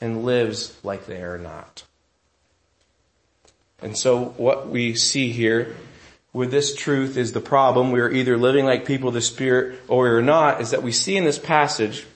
and 0.00 0.24
lives 0.24 0.76
like 0.82 1.06
they 1.06 1.22
are 1.22 1.38
not. 1.38 1.84
And 3.82 3.96
so 3.96 4.24
what 4.36 4.68
we 4.68 4.94
see 4.94 5.32
here 5.32 5.76
with 6.32 6.50
this 6.50 6.74
truth 6.74 7.16
is 7.16 7.32
the 7.32 7.40
problem. 7.40 7.92
We 7.92 8.00
are 8.00 8.10
either 8.10 8.36
living 8.36 8.64
like 8.64 8.84
people 8.84 9.08
of 9.08 9.14
the 9.14 9.20
Spirit 9.20 9.80
or 9.88 10.04
we 10.04 10.08
are 10.10 10.22
not, 10.22 10.60
is 10.60 10.70
that 10.70 10.82
we 10.82 10.92
see 10.92 11.16
in 11.16 11.24
this 11.24 11.38
passage 11.38 12.06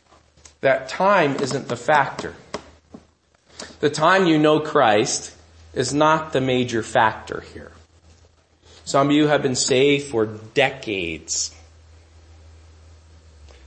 that 0.60 0.88
time 0.88 1.36
isn't 1.36 1.68
the 1.68 1.76
factor. 1.76 2.34
The 3.80 3.90
time 3.90 4.26
you 4.26 4.38
know 4.38 4.60
Christ 4.60 5.34
is 5.74 5.94
not 5.94 6.32
the 6.32 6.40
major 6.40 6.82
factor 6.82 7.40
here. 7.54 7.72
Some 8.84 9.10
of 9.10 9.16
you 9.16 9.28
have 9.28 9.42
been 9.42 9.56
saved 9.56 10.08
for 10.08 10.26
decades. 10.26 11.54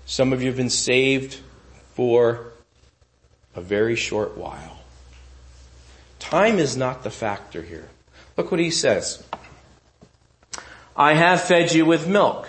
Some 0.06 0.34
of 0.34 0.42
you 0.42 0.48
have 0.48 0.58
been 0.58 0.70
saved 0.70 1.40
for 1.94 2.52
a 3.56 3.62
very 3.62 3.96
short 3.96 4.38
while. 4.38 4.80
Time 6.20 6.60
is 6.60 6.76
not 6.76 7.04
the 7.04 7.10
factor 7.10 7.62
here. 7.62 7.90
Look 8.38 8.52
what 8.52 8.60
he 8.60 8.72
says. 8.72 9.24
I 10.96 11.14
have 11.14 11.42
fed 11.42 11.74
you 11.74 11.86
with 11.86 12.08
milk 12.08 12.48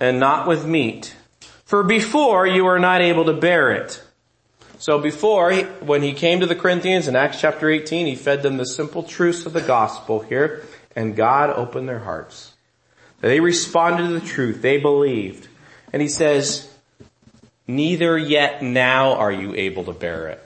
and 0.00 0.20
not 0.20 0.46
with 0.46 0.66
meat. 0.66 1.14
For 1.64 1.82
before 1.82 2.46
you 2.46 2.64
were 2.64 2.78
not 2.78 3.00
able 3.00 3.24
to 3.26 3.32
bear 3.32 3.72
it. 3.72 4.02
So 4.78 4.98
before, 4.98 5.52
when 5.54 6.02
he 6.02 6.12
came 6.12 6.40
to 6.40 6.46
the 6.46 6.54
Corinthians 6.54 7.08
in 7.08 7.16
Acts 7.16 7.40
chapter 7.40 7.68
18, 7.68 8.06
he 8.06 8.14
fed 8.14 8.42
them 8.42 8.56
the 8.56 8.66
simple 8.66 9.02
truths 9.02 9.44
of 9.44 9.52
the 9.52 9.60
gospel 9.60 10.20
here, 10.20 10.64
and 10.96 11.16
God 11.16 11.50
opened 11.50 11.88
their 11.88 12.00
hearts. 12.00 12.52
They 13.20 13.40
responded 13.40 14.08
to 14.08 14.20
the 14.20 14.26
truth. 14.26 14.62
They 14.62 14.78
believed. 14.78 15.48
And 15.92 16.00
he 16.02 16.08
says, 16.08 16.68
neither 17.66 18.16
yet 18.16 18.62
now 18.62 19.14
are 19.14 19.32
you 19.32 19.54
able 19.54 19.84
to 19.84 19.92
bear 19.92 20.28
it. 20.28 20.44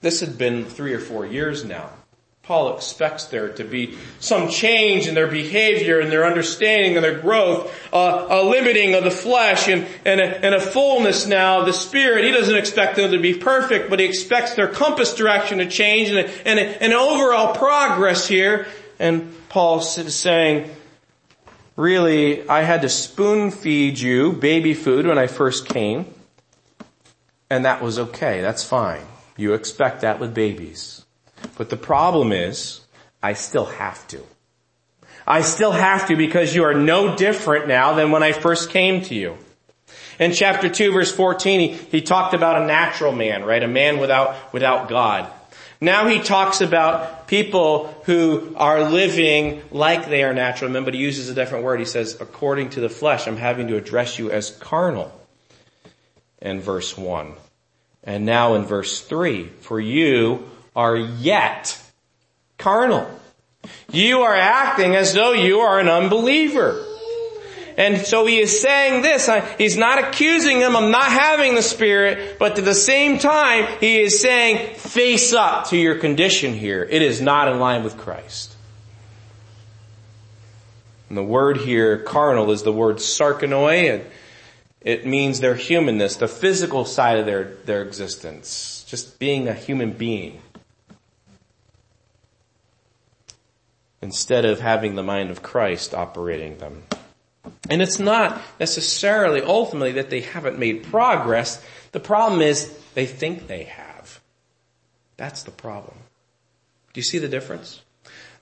This 0.00 0.20
had 0.20 0.38
been 0.38 0.64
three 0.64 0.92
or 0.92 1.00
four 1.00 1.26
years 1.26 1.64
now. 1.64 1.90
Paul 2.42 2.76
expects 2.76 3.24
there 3.24 3.48
to 3.54 3.64
be 3.64 3.98
some 4.20 4.48
change 4.48 5.08
in 5.08 5.16
their 5.16 5.26
behavior 5.26 5.98
and 5.98 6.12
their 6.12 6.24
understanding 6.24 6.94
and 6.94 7.04
their 7.04 7.18
growth, 7.18 7.74
uh, 7.92 8.28
a 8.30 8.44
limiting 8.44 8.94
of 8.94 9.02
the 9.02 9.10
flesh 9.10 9.66
and, 9.66 9.84
and, 10.04 10.20
a, 10.20 10.44
and 10.44 10.54
a 10.54 10.60
fullness 10.60 11.26
now 11.26 11.60
of 11.60 11.66
the 11.66 11.72
spirit. 11.72 12.24
He 12.24 12.30
doesn't 12.30 12.54
expect 12.54 12.94
them 12.94 13.10
to 13.10 13.18
be 13.18 13.34
perfect, 13.34 13.90
but 13.90 13.98
he 13.98 14.06
expects 14.06 14.54
their 14.54 14.68
compass 14.68 15.14
direction 15.14 15.58
to 15.58 15.66
change 15.66 16.10
and, 16.10 16.30
and, 16.44 16.60
and 16.60 16.92
overall 16.92 17.56
progress 17.56 18.28
here. 18.28 18.68
And 18.98 19.34
Paul 19.48 19.78
is 19.78 20.14
saying, 20.14 20.70
really, 21.76 22.48
I 22.48 22.62
had 22.62 22.82
to 22.82 22.88
spoon 22.88 23.50
feed 23.50 23.98
you 23.98 24.32
baby 24.32 24.74
food 24.74 25.06
when 25.06 25.18
I 25.18 25.26
first 25.26 25.68
came, 25.68 26.06
and 27.50 27.64
that 27.64 27.82
was 27.82 27.98
okay. 27.98 28.40
That's 28.40 28.64
fine. 28.64 29.04
You 29.36 29.54
expect 29.54 30.00
that 30.00 30.18
with 30.18 30.34
babies. 30.34 31.04
But 31.58 31.70
the 31.70 31.76
problem 31.76 32.32
is, 32.32 32.80
I 33.22 33.34
still 33.34 33.66
have 33.66 34.06
to. 34.08 34.22
I 35.26 35.42
still 35.42 35.72
have 35.72 36.08
to 36.08 36.16
because 36.16 36.54
you 36.54 36.64
are 36.64 36.74
no 36.74 37.16
different 37.16 37.66
now 37.66 37.94
than 37.94 38.10
when 38.12 38.22
I 38.22 38.32
first 38.32 38.70
came 38.70 39.02
to 39.02 39.14
you. 39.14 39.36
In 40.18 40.32
chapter 40.32 40.68
2 40.68 40.92
verse 40.92 41.12
14, 41.12 41.60
he, 41.60 41.68
he 41.68 42.00
talked 42.00 42.32
about 42.32 42.62
a 42.62 42.66
natural 42.66 43.12
man, 43.12 43.44
right? 43.44 43.62
A 43.62 43.68
man 43.68 43.98
without, 43.98 44.52
without 44.52 44.88
God. 44.88 45.30
Now 45.80 46.08
he 46.08 46.20
talks 46.20 46.60
about 46.60 47.28
people 47.28 47.94
who 48.04 48.54
are 48.56 48.88
living 48.88 49.62
like 49.70 50.08
they 50.08 50.22
are 50.22 50.32
natural 50.32 50.70
men, 50.70 50.84
but 50.84 50.94
he 50.94 51.00
uses 51.00 51.28
a 51.28 51.34
different 51.34 51.64
word. 51.64 51.80
He 51.80 51.86
says, 51.86 52.18
according 52.20 52.70
to 52.70 52.80
the 52.80 52.88
flesh, 52.88 53.26
I'm 53.26 53.36
having 53.36 53.68
to 53.68 53.76
address 53.76 54.18
you 54.18 54.30
as 54.30 54.50
carnal. 54.50 55.12
In 56.40 56.60
verse 56.60 56.96
1. 56.96 57.34
And 58.04 58.24
now 58.24 58.54
in 58.54 58.64
verse 58.64 59.00
3, 59.00 59.48
for 59.60 59.80
you 59.80 60.48
are 60.76 60.96
yet 60.96 61.80
carnal. 62.56 63.10
You 63.90 64.20
are 64.20 64.36
acting 64.36 64.94
as 64.94 65.12
though 65.12 65.32
you 65.32 65.60
are 65.60 65.80
an 65.80 65.88
unbeliever. 65.88 66.85
And 67.76 68.06
so 68.06 68.24
he 68.24 68.40
is 68.40 68.60
saying 68.60 69.02
this, 69.02 69.28
he's 69.58 69.76
not 69.76 70.02
accusing 70.02 70.60
them 70.60 70.74
of 70.76 70.90
not 70.90 71.10
having 71.10 71.54
the 71.54 71.62
Spirit, 71.62 72.38
but 72.38 72.58
at 72.58 72.64
the 72.64 72.74
same 72.74 73.18
time, 73.18 73.66
he 73.80 74.00
is 74.00 74.20
saying, 74.20 74.76
face 74.76 75.32
up 75.34 75.68
to 75.68 75.76
your 75.76 75.96
condition 75.98 76.54
here. 76.54 76.82
It 76.82 77.02
is 77.02 77.20
not 77.20 77.48
in 77.48 77.60
line 77.60 77.84
with 77.84 77.98
Christ. 77.98 78.54
And 81.08 81.18
the 81.18 81.22
word 81.22 81.58
here, 81.58 81.98
carnal, 81.98 82.50
is 82.50 82.62
the 82.62 82.72
word 82.72 82.96
sarkanoi, 82.96 83.94
and 83.94 84.04
it 84.80 85.06
means 85.06 85.40
their 85.40 85.54
humanness, 85.54 86.16
the 86.16 86.28
physical 86.28 86.84
side 86.84 87.18
of 87.18 87.26
their, 87.26 87.56
their 87.66 87.82
existence, 87.82 88.84
just 88.88 89.18
being 89.18 89.48
a 89.48 89.54
human 89.54 89.92
being. 89.92 90.40
instead 94.02 94.44
of 94.44 94.60
having 94.60 94.94
the 94.94 95.02
mind 95.02 95.30
of 95.30 95.42
Christ 95.42 95.92
operating 95.92 96.58
them. 96.58 96.84
And 97.70 97.82
it's 97.82 97.98
not 97.98 98.40
necessarily 98.58 99.42
ultimately 99.42 99.92
that 99.92 100.10
they 100.10 100.20
haven't 100.20 100.58
made 100.58 100.84
progress. 100.84 101.64
The 101.92 102.00
problem 102.00 102.40
is 102.40 102.76
they 102.94 103.06
think 103.06 103.46
they 103.46 103.64
have. 103.64 104.20
That's 105.16 105.42
the 105.42 105.50
problem. 105.50 105.96
Do 106.92 106.98
you 107.00 107.04
see 107.04 107.18
the 107.18 107.28
difference? 107.28 107.82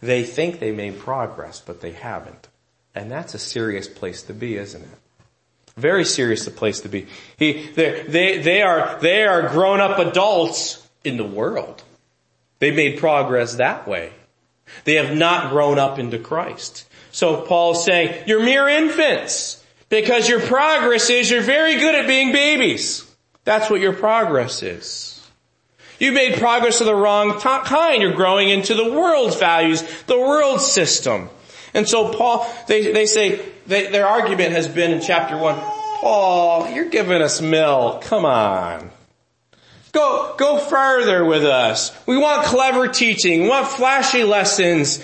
They 0.01 0.25
think 0.25 0.59
they 0.59 0.73
made 0.73 0.99
progress, 0.99 1.61
but 1.61 1.81
they 1.81 1.93
haven't. 1.93 2.49
And 2.95 3.11
that's 3.11 3.35
a 3.35 3.38
serious 3.38 3.88
place 3.88 4.23
to 4.25 4.35
be, 4.35 4.57
isn't 4.57 4.83
it? 4.83 4.99
Very 5.77 6.05
serious 6.05 6.47
a 6.47 6.51
place 6.51 6.81
to 6.81 6.88
be. 6.88 7.07
He, 7.37 7.71
they, 7.73 8.38
they 8.38 8.62
are, 8.62 8.99
they 9.01 9.25
are 9.25 9.49
grown 9.49 9.81
up 9.81 9.99
adults 9.99 10.87
in 11.03 11.17
the 11.17 11.25
world. 11.25 11.83
They 12.61 12.71
made 12.71 12.99
progress 12.99 13.57
that 13.57 13.88
way. 13.88 14.12
They 14.85 14.95
have 14.95 15.17
not 15.17 15.51
grown 15.51 15.79
up 15.79 15.99
into 15.99 16.19
Christ. 16.19 16.87
So 17.14 17.42
Paul's 17.42 17.85
saying, 17.85 18.24
you're 18.27 18.42
mere 18.42 18.66
infants 18.66 19.64
because 19.88 20.29
your 20.29 20.40
progress 20.40 21.11
is 21.11 21.31
you're 21.31 21.42
very 21.42 21.77
good 21.77 21.94
at 21.94 22.09
being 22.09 22.33
babies. 22.33 23.09
That's 23.44 23.70
what 23.70 23.81
your 23.81 23.92
progress 23.92 24.64
is. 24.64 25.24
You've 26.00 26.14
made 26.14 26.40
progress 26.40 26.81
of 26.81 26.87
the 26.88 26.94
wrong 26.94 27.35
t- 27.35 27.59
kind. 27.66 28.03
You're 28.03 28.14
growing 28.14 28.48
into 28.48 28.74
the 28.74 28.90
world's 28.90 29.37
values, 29.37 29.85
the 30.07 30.18
world's 30.18 30.66
system. 30.66 31.31
And 31.72 31.88
so 31.88 32.12
Paul, 32.12 32.53
they, 32.66 32.90
they 32.90 33.07
say, 33.07 33.40
they, 33.68 33.87
their 33.92 34.09
argument 34.09 34.50
has 34.50 34.66
been 34.66 34.90
in 34.90 35.00
chapter 35.00 35.37
one, 35.38 35.55
Paul, 36.00 36.68
you're 36.70 36.90
giving 36.90 37.22
us 37.22 37.40
milk. 37.40 38.03
Come 38.03 38.24
on. 38.24 38.90
Go, 39.92 40.35
go 40.37 40.59
further 40.59 41.24
with 41.24 41.44
us. 41.44 41.96
We 42.07 42.18
want 42.18 42.44
clever 42.44 42.88
teaching. 42.88 43.42
We 43.42 43.48
want 43.50 43.68
flashy 43.68 44.24
lessons. 44.24 45.00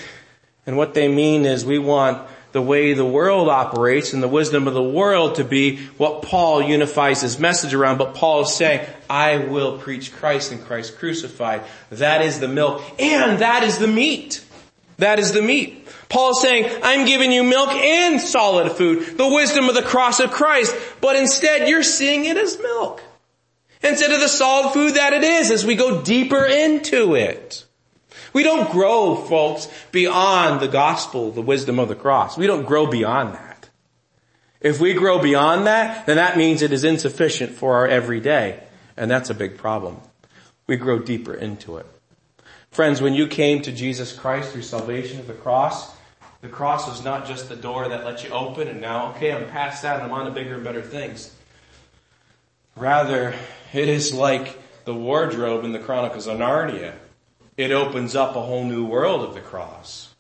And 0.67 0.77
what 0.77 0.95
they 0.95 1.09
mean 1.09 1.45
is 1.45 1.65
we 1.65 1.79
want 1.79 2.27
the 2.53 2.63
way 2.63 2.95
the 2.95 3.05
world 3.05 3.49
operates 3.49 4.13
and 4.13 4.23
the 4.23 4.29
wisdom 4.29 4.67
of 4.67 4.75
the 4.75 4.83
world 4.83 5.37
to 5.37 5.45
be 5.45 5.79
what 5.97 6.23
Paul 6.23 6.63
unifies 6.63 7.21
his 7.21 7.39
message 7.39 7.75
around. 7.75 7.99
But 7.99 8.15
Paul 8.15 8.43
is 8.43 8.55
saying, 8.55 8.87
I 9.09 9.39
will 9.39 9.79
preach 9.79 10.13
Christ 10.13 10.53
and 10.53 10.65
Christ 10.65 10.99
crucified. 10.99 11.63
That 11.91 12.23
is 12.23 12.41
the 12.41 12.49
milk 12.49 12.83
and 12.99 13.41
that 13.41 13.63
is 13.63 13.79
the 13.79 13.87
meat. 13.87 14.45
That 14.99 15.19
is 15.19 15.33
the 15.33 15.43
meat. 15.43 15.89
Paul 16.09 16.33
is 16.33 16.43
saying, 16.43 16.81
I'm 16.83 17.07
giving 17.07 17.31
you 17.31 17.45
milk 17.45 17.71
and 17.71 18.21
solid 18.21 18.73
food, 18.73 19.17
the 19.17 19.29
wisdom 19.29 19.69
of 19.69 19.77
the 19.77 19.83
cross 19.83 20.19
of 20.19 20.33
Christ, 20.33 20.75
but 21.01 21.15
instead 21.15 21.69
you're 21.69 21.85
seeing 21.85 22.25
it 22.25 22.37
as 22.37 22.59
milk 22.59 23.01
instead 23.83 24.11
of 24.11 24.21
the 24.21 24.29
solid 24.29 24.73
food 24.73 24.95
that 24.95 25.13
it 25.13 25.23
is 25.23 25.51
as 25.51 25.65
we 25.65 25.77
go 25.77 26.03
deeper 26.03 26.45
into 26.45 27.15
it. 27.15 27.65
We 28.33 28.43
don't 28.43 28.71
grow, 28.71 29.17
folks, 29.17 29.69
beyond 29.93 30.61
the 30.61 30.69
gospel, 30.69 31.31
the 31.31 31.43
wisdom 31.43 31.79
of 31.79 31.89
the 31.89 31.95
cross. 31.95 32.37
We 32.37 32.47
don't 32.47 32.65
grow 32.65 32.87
beyond 32.87 33.35
that. 33.35 33.69
If 34.61 34.79
we 34.79 34.93
grow 34.93 35.19
beyond 35.19 35.67
that, 35.67 36.07
then 36.07 36.17
that 36.17 36.37
means 36.37 36.63
it 36.63 36.73
is 36.73 36.85
insufficient 36.85 37.53
for 37.53 37.77
our 37.77 37.89
everyday. 37.89 38.63
And 38.97 39.11
that's 39.11 39.31
a 39.31 39.35
big 39.35 39.57
problem. 39.57 39.99
We 40.67 40.77
grow 40.77 40.99
deeper 40.99 41.35
into 41.35 41.79
it. 41.79 41.87
Friends, 42.71 43.03
when 43.03 43.15
you 43.15 43.27
came 43.27 43.63
to 43.63 43.73
Jesus 43.73 44.13
Christ 44.13 44.53
through 44.53 44.63
salvation 44.63 45.19
of 45.19 45.27
the 45.27 45.35
cross, 45.35 45.91
the 46.41 46.49
cross 46.49 46.87
was 46.87 47.05
not 47.05 47.27
just 47.27 47.49
the 47.49 47.57
door 47.57 47.89
that 47.89 48.05
let 48.05 48.23
you 48.23 48.31
open 48.31 48.69
and 48.69 48.81
now, 48.81 49.11
okay, 49.11 49.33
I'm 49.33 49.49
past 49.49 49.83
that 49.83 49.97
and 49.97 50.05
I'm 50.05 50.13
on 50.13 50.27
to 50.27 50.31
bigger 50.31 50.55
and 50.55 50.65
better 50.65 50.83
things. 50.83 51.35
Rather, 52.77 53.35
it 53.73 53.89
is 53.89 54.15
like 54.15 54.59
the 54.85 54.95
wardrobe 54.95 55.65
in 55.65 55.73
the 55.73 55.79
Chronicles 55.79 56.27
of 56.27 56.39
Narnia. 56.39 56.95
It 57.61 57.73
opens 57.73 58.17
up 58.17 58.37
a 58.37 58.41
whole 58.41 58.65
new 58.65 58.87
world 58.87 59.23
of 59.23 59.35
the 59.35 59.41
cross. 59.43 60.15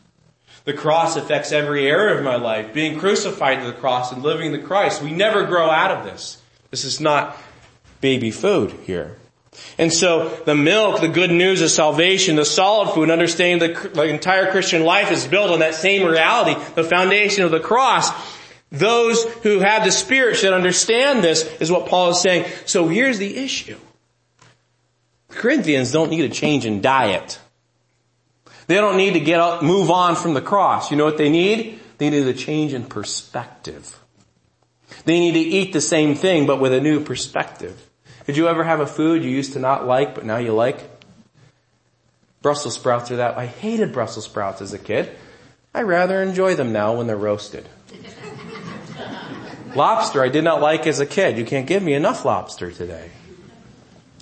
The 0.64 0.74
cross 0.74 1.16
affects 1.16 1.52
every 1.52 1.88
area 1.88 2.18
of 2.18 2.22
my 2.22 2.36
life. 2.36 2.74
Being 2.74 2.98
crucified 2.98 3.60
to 3.60 3.66
the 3.66 3.72
cross 3.72 4.12
and 4.12 4.22
living 4.22 4.52
the 4.52 4.58
Christ. 4.58 5.00
We 5.00 5.10
never 5.10 5.46
grow 5.46 5.70
out 5.70 5.90
of 5.90 6.04
this. 6.04 6.42
This 6.70 6.84
is 6.84 7.00
not 7.00 7.34
baby 8.02 8.30
food 8.30 8.72
here. 8.84 9.16
And 9.78 9.90
so 9.90 10.28
the 10.44 10.54
milk, 10.54 11.00
the 11.00 11.08
good 11.08 11.30
news 11.30 11.62
of 11.62 11.70
salvation, 11.70 12.36
the 12.36 12.44
solid 12.44 12.92
food, 12.92 13.08
understanding 13.10 13.72
the, 13.72 13.88
the 13.88 14.02
entire 14.02 14.50
Christian 14.50 14.84
life 14.84 15.10
is 15.10 15.26
built 15.26 15.50
on 15.50 15.60
that 15.60 15.74
same 15.74 16.06
reality, 16.06 16.62
the 16.74 16.84
foundation 16.84 17.44
of 17.44 17.50
the 17.50 17.58
cross. 17.58 18.10
Those 18.70 19.24
who 19.42 19.60
have 19.60 19.82
the 19.84 19.92
Spirit 19.92 20.36
should 20.36 20.52
understand 20.52 21.24
this 21.24 21.44
is 21.58 21.72
what 21.72 21.88
Paul 21.88 22.10
is 22.10 22.20
saying. 22.20 22.52
So 22.66 22.86
here's 22.86 23.16
the 23.16 23.34
issue. 23.38 23.78
Corinthians 25.30 25.92
don't 25.92 26.10
need 26.10 26.24
a 26.24 26.28
change 26.28 26.66
in 26.66 26.80
diet. 26.80 27.38
They 28.66 28.76
don't 28.76 28.96
need 28.96 29.14
to 29.14 29.20
get 29.20 29.40
up, 29.40 29.62
move 29.62 29.90
on 29.90 30.14
from 30.14 30.34
the 30.34 30.40
cross. 30.40 30.90
You 30.90 30.96
know 30.96 31.04
what 31.04 31.18
they 31.18 31.28
need? 31.28 31.80
They 31.98 32.10
need 32.10 32.26
a 32.26 32.34
change 32.34 32.72
in 32.72 32.84
perspective. 32.84 33.98
They 35.04 35.18
need 35.18 35.32
to 35.32 35.40
eat 35.40 35.72
the 35.72 35.80
same 35.80 36.14
thing, 36.14 36.46
but 36.46 36.60
with 36.60 36.72
a 36.72 36.80
new 36.80 37.02
perspective. 37.02 37.88
Did 38.26 38.36
you 38.36 38.48
ever 38.48 38.64
have 38.64 38.80
a 38.80 38.86
food 38.86 39.24
you 39.24 39.30
used 39.30 39.54
to 39.54 39.58
not 39.58 39.86
like, 39.86 40.14
but 40.14 40.24
now 40.24 40.36
you 40.36 40.52
like? 40.52 40.78
Brussels 42.42 42.74
sprouts 42.74 43.10
are 43.10 43.16
that. 43.16 43.36
I 43.36 43.46
hated 43.46 43.92
Brussels 43.92 44.24
sprouts 44.24 44.62
as 44.62 44.72
a 44.72 44.78
kid. 44.78 45.10
I 45.74 45.82
rather 45.82 46.22
enjoy 46.22 46.54
them 46.54 46.72
now 46.72 46.96
when 46.96 47.06
they're 47.06 47.16
roasted. 47.16 47.68
lobster 49.74 50.22
I 50.22 50.28
did 50.28 50.44
not 50.44 50.60
like 50.60 50.86
as 50.86 51.00
a 51.00 51.06
kid. 51.06 51.38
You 51.38 51.44
can't 51.44 51.66
give 51.66 51.82
me 51.82 51.94
enough 51.94 52.24
lobster 52.24 52.70
today. 52.70 53.10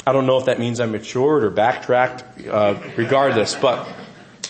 I 0.09 0.13
don't 0.13 0.25
know 0.25 0.39
if 0.39 0.47
that 0.47 0.59
means 0.59 0.81
I 0.81 0.87
matured 0.87 1.45
or 1.45 1.51
backtracked, 1.51 2.25
uh, 2.49 2.81
regardless, 2.97 3.55
but 3.55 3.87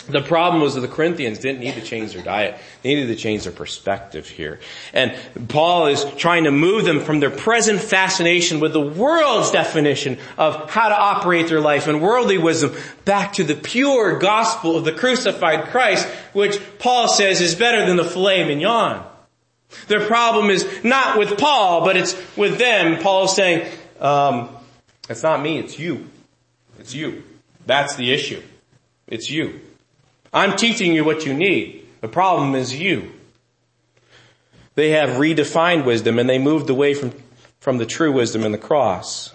the 0.07 0.21
problem 0.21 0.61
was 0.61 0.75
that 0.75 0.79
the 0.79 0.87
Corinthians 0.87 1.37
didn't 1.37 1.59
need 1.59 1.73
to 1.73 1.81
change 1.81 2.13
their 2.13 2.23
diet. 2.23 2.57
They 2.81 2.95
needed 2.95 3.07
to 3.07 3.17
change 3.17 3.43
their 3.43 3.51
perspective 3.51 4.25
here. 4.25 4.61
And 4.93 5.13
Paul 5.49 5.87
is 5.87 6.05
trying 6.15 6.45
to 6.45 6.51
move 6.51 6.85
them 6.85 7.01
from 7.01 7.19
their 7.19 7.29
present 7.29 7.81
fascination 7.81 8.61
with 8.61 8.71
the 8.71 8.79
world's 8.79 9.51
definition 9.51 10.17
of 10.37 10.69
how 10.69 10.87
to 10.87 10.97
operate 10.97 11.49
their 11.49 11.59
life 11.59 11.87
and 11.87 12.01
worldly 12.01 12.37
wisdom 12.37 12.73
back 13.03 13.33
to 13.33 13.43
the 13.43 13.55
pure 13.55 14.17
gospel 14.17 14.77
of 14.77 14.85
the 14.85 14.93
crucified 14.93 15.65
Christ, 15.71 16.07
which 16.31 16.57
Paul 16.79 17.09
says 17.09 17.41
is 17.41 17.53
better 17.53 17.85
than 17.85 17.97
the 17.97 18.05
filet 18.05 18.45
mignon. 18.45 19.05
Their 19.89 20.07
problem 20.07 20.51
is 20.51 20.65
not 20.85 21.19
with 21.19 21.37
Paul, 21.37 21.83
but 21.83 21.97
it's 21.97 22.15
with 22.37 22.59
them. 22.59 23.03
Paul 23.03 23.25
is 23.25 23.35
saying, 23.35 23.69
um, 23.99 24.55
it's 25.09 25.23
not 25.23 25.41
me, 25.41 25.57
it's 25.59 25.77
you. 25.77 26.07
It's 26.79 26.93
you. 26.93 27.23
That's 27.65 27.95
the 27.95 28.13
issue. 28.13 28.41
It's 29.07 29.29
you. 29.29 29.59
I'm 30.31 30.55
teaching 30.55 30.93
you 30.93 31.03
what 31.03 31.25
you 31.25 31.33
need. 31.33 31.87
The 32.01 32.07
problem 32.07 32.55
is 32.55 32.79
you. 32.79 33.11
They 34.75 34.91
have 34.91 35.09
redefined 35.17 35.85
wisdom 35.85 36.19
and 36.19 36.29
they 36.29 36.37
moved 36.37 36.69
away 36.69 36.93
from, 36.93 37.13
from 37.59 37.79
the 37.79 37.85
true 37.85 38.13
wisdom 38.13 38.43
in 38.43 38.51
the 38.51 38.57
cross. 38.57 39.33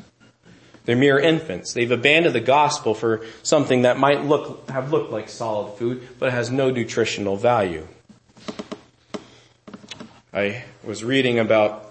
They're 0.84 0.96
mere 0.96 1.18
infants. 1.18 1.72
They've 1.72 1.90
abandoned 1.90 2.34
the 2.34 2.40
gospel 2.40 2.94
for 2.94 3.26
something 3.42 3.82
that 3.82 3.98
might 3.98 4.24
look, 4.24 4.68
have 4.70 4.92
looked 4.92 5.10
like 5.10 5.28
solid 5.28 5.76
food, 5.78 6.06
but 6.18 6.32
has 6.32 6.50
no 6.50 6.70
nutritional 6.70 7.36
value. 7.36 7.86
I 10.32 10.64
was 10.82 11.04
reading 11.04 11.38
about 11.38 11.83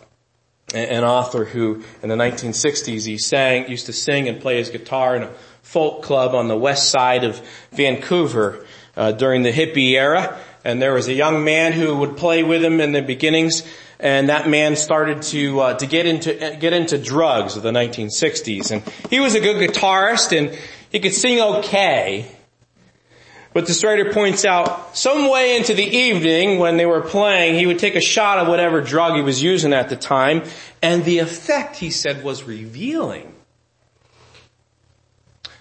an 0.73 1.03
author 1.03 1.45
who 1.45 1.83
in 2.01 2.09
the 2.09 2.15
1960s 2.15 3.05
he 3.05 3.17
sang, 3.17 3.69
used 3.69 3.85
to 3.85 3.93
sing 3.93 4.27
and 4.27 4.41
play 4.41 4.57
his 4.57 4.69
guitar 4.69 5.15
in 5.15 5.23
a 5.23 5.31
folk 5.61 6.03
club 6.03 6.33
on 6.35 6.47
the 6.47 6.57
west 6.57 6.89
side 6.89 7.23
of 7.23 7.41
Vancouver 7.71 8.65
uh, 8.95 9.11
during 9.11 9.43
the 9.43 9.51
hippie 9.51 9.91
era. 9.91 10.37
And 10.63 10.81
there 10.81 10.93
was 10.93 11.07
a 11.07 11.13
young 11.13 11.43
man 11.43 11.73
who 11.73 11.97
would 11.97 12.15
play 12.15 12.43
with 12.43 12.63
him 12.63 12.79
in 12.79 12.93
the 12.93 13.01
beginnings, 13.01 13.67
and 13.99 14.29
that 14.29 14.47
man 14.47 14.75
started 14.75 15.21
to 15.23 15.59
uh, 15.59 15.73
to 15.75 15.85
get 15.85 16.05
into 16.05 16.57
get 16.59 16.71
into 16.71 16.97
drugs 16.97 17.57
of 17.57 17.63
the 17.63 17.71
1960s. 17.71 18.71
And 18.71 18.83
he 19.09 19.19
was 19.19 19.35
a 19.35 19.41
good 19.41 19.57
guitarist, 19.57 20.37
and 20.37 20.57
he 20.89 21.01
could 21.01 21.13
sing 21.13 21.41
okay. 21.41 22.31
But 23.53 23.67
the 23.67 23.79
writer 23.85 24.11
points 24.11 24.45
out, 24.45 24.97
some 24.97 25.29
way 25.29 25.55
into 25.55 25.75
the 25.75 25.85
evening 25.85 26.57
when 26.57 26.77
they 26.77 26.87
were 26.87 27.01
playing, 27.01 27.55
he 27.55 27.67
would 27.67 27.77
take 27.77 27.95
a 27.95 28.01
shot 28.01 28.39
of 28.39 28.47
whatever 28.47 28.81
drug 28.81 29.15
he 29.15 29.21
was 29.21 29.43
using 29.43 29.73
at 29.73 29.89
the 29.89 29.95
time, 29.95 30.43
and 30.81 31.05
the 31.05 31.19
effect, 31.19 31.75
he 31.75 31.91
said, 31.91 32.23
was 32.23 32.43
revealing. 32.43 33.33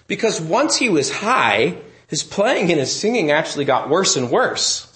Because 0.07 0.41
once 0.41 0.75
he 0.75 0.89
was 0.89 1.11
high, 1.11 1.77
his 2.07 2.23
playing 2.23 2.71
and 2.71 2.79
his 2.79 2.93
singing 2.93 3.31
actually 3.31 3.65
got 3.65 3.89
worse 3.89 4.15
and 4.15 4.31
worse. 4.31 4.89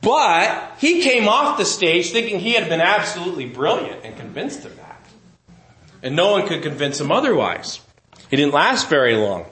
But 0.00 0.76
he 0.78 1.02
came 1.02 1.28
off 1.28 1.58
the 1.58 1.64
stage 1.64 2.10
thinking 2.10 2.38
he 2.38 2.52
had 2.52 2.68
been 2.68 2.80
absolutely 2.80 3.46
brilliant 3.46 4.04
and 4.04 4.16
convinced 4.16 4.64
of 4.64 4.76
that. 4.76 5.04
And 6.02 6.16
no 6.16 6.30
one 6.32 6.46
could 6.46 6.62
convince 6.62 7.00
him 7.00 7.12
otherwise. 7.12 7.80
He 8.30 8.36
didn't 8.36 8.54
last 8.54 8.88
very 8.88 9.14
long. 9.16 9.44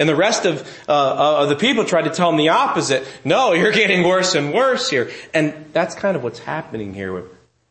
And 0.00 0.08
the 0.08 0.16
rest 0.16 0.46
of, 0.46 0.66
uh, 0.88 1.42
of 1.42 1.50
the 1.50 1.56
people 1.56 1.84
tried 1.84 2.04
to 2.04 2.10
tell 2.10 2.30
him 2.30 2.38
the 2.38 2.48
opposite. 2.48 3.06
No, 3.22 3.52
you're 3.52 3.70
getting 3.70 4.02
worse 4.02 4.34
and 4.34 4.54
worse 4.54 4.88
here. 4.88 5.10
And 5.34 5.66
that's 5.74 5.94
kind 5.94 6.16
of 6.16 6.22
what's 6.22 6.38
happening 6.38 6.94
here. 6.94 7.24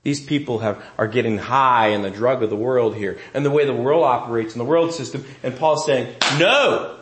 These 0.04 0.26
people 0.26 0.60
have, 0.60 0.82
are 1.00 1.08
getting 1.08 1.39
high 1.39 1.88
in 1.88 2.04
the 2.04 2.12
drug 2.12 2.44
of 2.44 2.52
the 2.52 2.56
world 2.56 2.96
here 2.96 3.18
and 3.34 3.44
the 3.44 3.50
way 3.50 3.65
the 3.65 3.74
world 3.74 4.04
operates 4.04 4.54
in 4.54 4.60
the 4.60 4.65
world 4.65 4.94
system. 4.94 5.26
And 5.42 5.58
Paul's 5.58 5.88
saying, 5.88 6.15
no, 6.38 7.00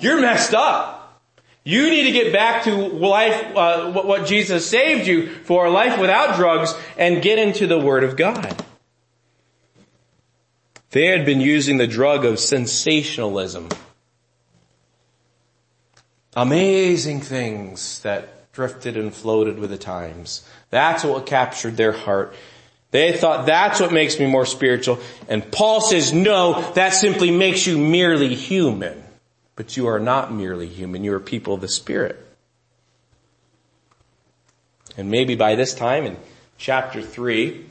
you're 0.00 0.20
messed 0.20 0.54
up. 0.54 1.22
You 1.62 1.88
need 1.88 2.02
to 2.02 2.10
get 2.10 2.32
back 2.32 2.64
to 2.64 2.74
life, 2.74 3.56
uh, 3.56 3.92
what 3.92 4.26
Jesus 4.26 4.68
saved 4.68 5.06
you 5.06 5.28
for, 5.28 5.70
life 5.70 6.00
without 6.00 6.34
drugs, 6.34 6.74
and 6.98 7.22
get 7.22 7.38
into 7.38 7.68
the 7.68 7.78
Word 7.78 8.02
of 8.02 8.16
God. 8.16 8.64
They 10.90 11.06
had 11.06 11.24
been 11.24 11.40
using 11.40 11.76
the 11.76 11.86
drug 11.86 12.24
of 12.24 12.40
sensationalism. 12.40 13.68
Amazing 16.34 17.20
things 17.20 18.00
that 18.00 18.52
drifted 18.52 18.96
and 18.96 19.14
floated 19.14 19.58
with 19.58 19.70
the 19.70 19.78
times. 19.78 20.46
That's 20.70 21.04
what 21.04 21.26
captured 21.26 21.76
their 21.76 21.92
heart. 21.92 22.34
They 22.90 23.16
thought 23.16 23.46
that's 23.46 23.80
what 23.80 23.92
makes 23.92 24.18
me 24.18 24.26
more 24.26 24.46
spiritual. 24.46 24.98
And 25.28 25.50
Paul 25.50 25.80
says, 25.80 26.12
no, 26.12 26.60
that 26.72 26.90
simply 26.90 27.30
makes 27.30 27.66
you 27.66 27.78
merely 27.78 28.34
human. 28.34 29.02
But 29.56 29.76
you 29.76 29.86
are 29.88 30.00
not 30.00 30.32
merely 30.32 30.66
human, 30.66 31.04
you 31.04 31.12
are 31.14 31.20
people 31.20 31.54
of 31.54 31.60
the 31.60 31.68
Spirit. 31.68 32.18
And 34.96 35.10
maybe 35.10 35.36
by 35.36 35.54
this 35.54 35.74
time 35.74 36.04
in 36.04 36.16
chapter 36.58 37.02
3, 37.02 37.66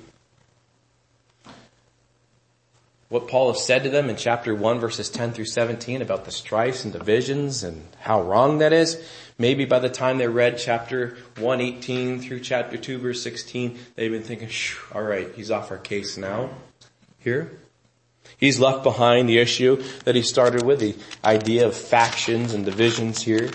what 3.12 3.28
Paul 3.28 3.52
has 3.52 3.66
said 3.66 3.84
to 3.84 3.90
them 3.90 4.10
in 4.10 4.16
chapter 4.16 4.56
1 4.56 4.80
verses 4.80 5.10
10 5.10 5.34
through 5.34 5.46
17 5.46 6.02
about 6.02 6.24
the 6.24 6.32
strifes 6.32 6.86
and 6.86 6.94
divisions 6.94 7.62
and 7.62 7.86
how 8.00 8.22
wrong 8.22 8.60
that 8.60 8.72
is, 8.72 9.06
maybe 9.38 9.66
by 9.66 9.80
the 9.80 9.90
time 9.90 10.18
they 10.18 10.30
read 10.30 10.58
chapter 10.58 11.18
118 11.38 12.22
through 12.22 12.40
chapter 12.40 12.78
2 12.78 13.00
verse 13.00 13.22
16, 13.22 13.78
they've 13.96 14.12
been 14.12 14.24
thinking, 14.24 14.50
alright, 14.96 15.30
he's 15.36 15.52
off 15.52 15.72
our 15.72 15.78
case 15.78 16.16
now. 16.16 16.52
Here. 17.20 17.52
He's 18.38 18.62
left 18.62 18.82
behind 18.82 19.28
the 19.28 19.40
issue 19.40 19.84
that 20.06 20.16
he 20.16 20.22
started 20.22 20.64
with, 20.64 20.80
the 20.80 20.96
idea 21.22 21.68
of 21.68 21.76
factions 21.76 22.54
and 22.54 22.64
divisions 22.64 23.22
here. 23.22 23.52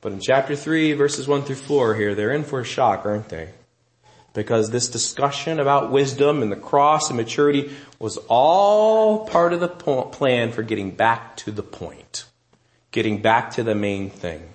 But 0.00 0.12
in 0.12 0.20
chapter 0.20 0.54
3 0.54 0.92
verses 0.92 1.26
1 1.26 1.42
through 1.42 1.56
4 1.56 1.96
here, 1.96 2.14
they're 2.14 2.30
in 2.30 2.44
for 2.44 2.60
a 2.60 2.64
shock, 2.64 3.04
aren't 3.04 3.30
they? 3.30 3.48
Because 4.34 4.70
this 4.70 4.88
discussion 4.88 5.60
about 5.60 5.90
wisdom 5.90 6.42
and 6.42 6.50
the 6.50 6.56
cross 6.56 7.08
and 7.08 7.16
maturity 7.16 7.72
was 7.98 8.18
all 8.28 9.26
part 9.26 9.52
of 9.52 9.60
the 9.60 9.68
plan 9.68 10.52
for 10.52 10.62
getting 10.62 10.90
back 10.90 11.36
to 11.38 11.52
the 11.52 11.62
point. 11.62 12.26
Getting 12.90 13.22
back 13.22 13.52
to 13.52 13.62
the 13.62 13.74
main 13.74 14.10
thing. 14.10 14.50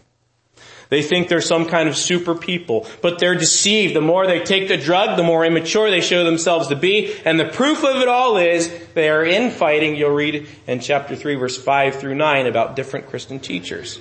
They 0.90 1.04
think 1.04 1.30
they're 1.30 1.40
some 1.40 1.68
kind 1.68 1.88
of 1.88 1.96
super 1.96 2.34
people, 2.34 2.88
but 3.02 3.20
they're 3.20 3.36
deceived. 3.36 3.96
The 3.96 4.02
more 4.02 4.26
they 4.26 4.40
take 4.44 4.68
the 4.68 4.78
drug, 4.78 5.18
the 5.18 5.24
more 5.24 5.46
immature 5.46 5.90
they 5.90 6.02
show 6.02 6.24
themselves 6.24 6.68
to 6.70 6.76
be. 6.76 7.16
And 7.24 7.40
the 7.40 7.46
proof 7.46 7.84
of 7.84 7.98
it 7.98 8.08
all 8.08 8.38
is 8.38 8.74
they 8.96 9.10
are 9.10 9.24
infighting. 9.24 9.96
You'll 9.96 10.10
read 10.10 10.48
in 10.66 10.80
chapter 10.80 11.16
3 11.16 11.36
verse 11.36 11.62
5 11.62 11.96
through 11.96 12.16
9 12.16 12.48
about 12.48 12.76
different 12.76 13.08
Christian 13.08 13.40
teachers. 13.40 13.98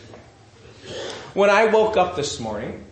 When 1.35 1.51
I 1.51 1.67
woke 1.67 1.99
up 1.99 2.17
this 2.17 2.41
morning, 2.41 2.87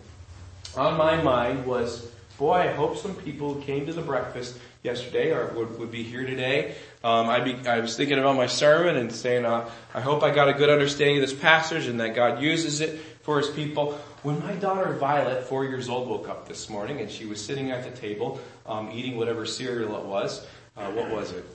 on 0.75 0.95
my 0.95 1.21
mind 1.21 1.65
was 1.65 2.07
boy, 2.37 2.53
I 2.53 2.67
hope 2.67 2.97
some 2.97 3.15
people 3.15 3.53
who 3.53 3.61
came 3.61 3.85
to 3.87 3.93
the 3.93 4.01
breakfast 4.01 4.57
yesterday 4.83 5.31
or 5.31 5.47
would, 5.53 5.79
would 5.79 5.91
be 5.91 6.03
here 6.03 6.25
today. 6.25 6.75
Um, 7.03 7.29
I, 7.29 7.39
be, 7.39 7.55
I 7.67 7.79
was 7.79 7.97
thinking 7.97 8.19
about 8.19 8.35
my 8.35 8.47
sermon 8.47 8.95
and 8.95 9.11
saying, 9.11 9.45
uh, 9.45 9.69
I 9.93 10.01
hope 10.01 10.23
I 10.23 10.33
got 10.33 10.47
a 10.47 10.53
good 10.53 10.69
understanding 10.69 11.17
of 11.17 11.29
this 11.29 11.37
passage 11.37 11.87
and 11.87 11.99
that 11.99 12.15
God 12.15 12.41
uses 12.41 12.81
it 12.81 12.99
for 13.23 13.39
His 13.39 13.49
people. 13.49 13.93
When 14.23 14.39
my 14.39 14.53
daughter 14.53 14.93
Violet, 14.93 15.43
four 15.45 15.65
years 15.65 15.89
old, 15.89 16.07
woke 16.07 16.29
up 16.29 16.47
this 16.47 16.69
morning 16.69 17.01
and 17.01 17.09
she 17.09 17.25
was 17.25 17.43
sitting 17.43 17.71
at 17.71 17.83
the 17.83 17.91
table 17.91 18.39
um, 18.65 18.91
eating 18.91 19.17
whatever 19.17 19.45
cereal 19.45 19.97
it 19.97 20.05
was. 20.05 20.45
Uh, 20.75 20.91
what 20.91 21.09
was 21.09 21.31
it? 21.31 21.45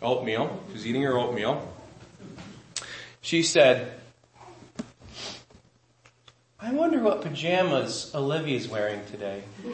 Oatmeal. 0.00 0.60
She 0.68 0.72
was 0.74 0.86
eating 0.86 1.02
her 1.02 1.18
oatmeal. 1.18 1.72
She 3.20 3.42
said, 3.42 4.00
I 6.60 6.72
wonder 6.72 7.00
what 7.00 7.22
pajamas 7.22 8.14
Olivia's 8.14 8.68
wearing 8.68 9.00
today. 9.10 9.42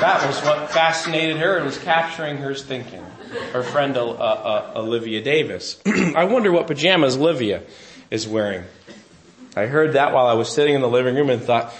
that 0.00 0.24
was 0.26 0.42
what 0.42 0.70
fascinated 0.72 1.36
her 1.36 1.56
and 1.56 1.64
was 1.64 1.78
capturing 1.78 2.38
her 2.38 2.54
thinking. 2.54 3.04
Her 3.52 3.62
friend 3.62 3.96
uh, 3.96 4.10
uh, 4.10 4.72
Olivia 4.74 5.22
Davis. 5.22 5.80
I 5.86 6.24
wonder 6.24 6.50
what 6.50 6.66
pajamas 6.66 7.16
Olivia 7.16 7.62
is 8.10 8.26
wearing. 8.26 8.64
I 9.54 9.66
heard 9.66 9.92
that 9.92 10.12
while 10.12 10.26
I 10.26 10.34
was 10.34 10.52
sitting 10.52 10.74
in 10.74 10.80
the 10.80 10.88
living 10.88 11.14
room 11.14 11.30
and 11.30 11.40
thought, 11.40 11.72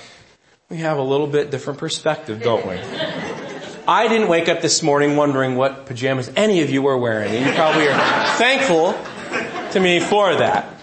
we 0.71 0.79
have 0.79 0.99
a 0.99 1.03
little 1.03 1.27
bit 1.27 1.51
different 1.51 1.81
perspective, 1.81 2.41
don't 2.43 2.65
we? 2.65 2.77
I 3.89 4.07
didn't 4.09 4.29
wake 4.29 4.49
up 4.49 4.63
this 4.63 4.83
morning 4.85 5.17
wondering 5.17 5.57
what 5.57 5.87
pajamas 5.87 6.31
any 6.37 6.63
of 6.63 6.71
you 6.71 6.81
were 6.81 6.97
wearing, 6.97 7.33
and 7.35 7.45
you 7.45 7.53
probably 7.53 7.89
are 7.89 8.37
thankful 8.37 8.95
to 9.73 9.81
me 9.81 10.01
for 10.01 10.35
that 10.37 10.77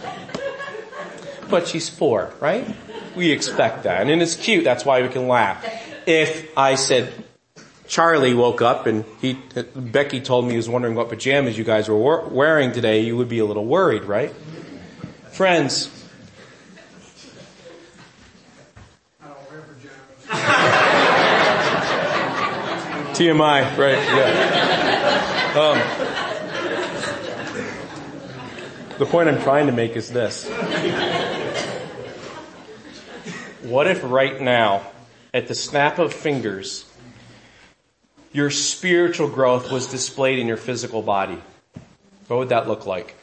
but 1.53 1.67
she's 1.67 1.87
four, 1.87 2.33
right? 2.39 2.65
We 3.15 3.29
expect 3.29 3.83
that. 3.83 4.09
And 4.09 4.23
it's 4.23 4.33
cute, 4.33 4.63
that's 4.63 4.83
why 4.85 5.03
we 5.03 5.07
can 5.07 5.27
laugh. 5.27 5.63
If 6.07 6.49
I 6.57 6.73
said, 6.73 7.13
Charlie 7.87 8.33
woke 8.33 8.63
up 8.63 8.87
and 8.87 9.05
he, 9.21 9.37
Becky 9.75 10.19
told 10.19 10.45
me 10.45 10.51
he 10.51 10.57
was 10.57 10.67
wondering 10.67 10.95
what 10.95 11.09
pajamas 11.09 11.55
you 11.55 11.63
guys 11.63 11.87
were 11.87 12.27
wearing 12.27 12.71
today, 12.71 13.01
you 13.01 13.15
would 13.17 13.29
be 13.29 13.37
a 13.37 13.45
little 13.45 13.65
worried, 13.65 14.05
right? 14.05 14.33
Friends, 15.31 15.91
TMI, 23.13 23.77
right, 23.77 23.99
yeah. 23.99 25.53
Um, 25.55 26.13
the 28.99 29.05
point 29.05 29.27
I'm 29.27 29.41
trying 29.41 29.65
to 29.65 29.71
make 29.71 29.95
is 29.95 30.09
this. 30.11 30.47
What 33.73 33.87
if 33.87 34.03
right 34.03 34.39
now, 34.39 34.83
at 35.33 35.47
the 35.47 35.55
snap 35.55 35.97
of 35.97 36.13
fingers, 36.13 36.85
your 38.31 38.51
spiritual 38.51 39.29
growth 39.29 39.71
was 39.71 39.87
displayed 39.87 40.37
in 40.37 40.45
your 40.45 40.57
physical 40.57 41.01
body? 41.01 41.41
What 42.27 42.37
would 42.37 42.49
that 42.49 42.67
look 42.67 42.85
like? 42.85 43.15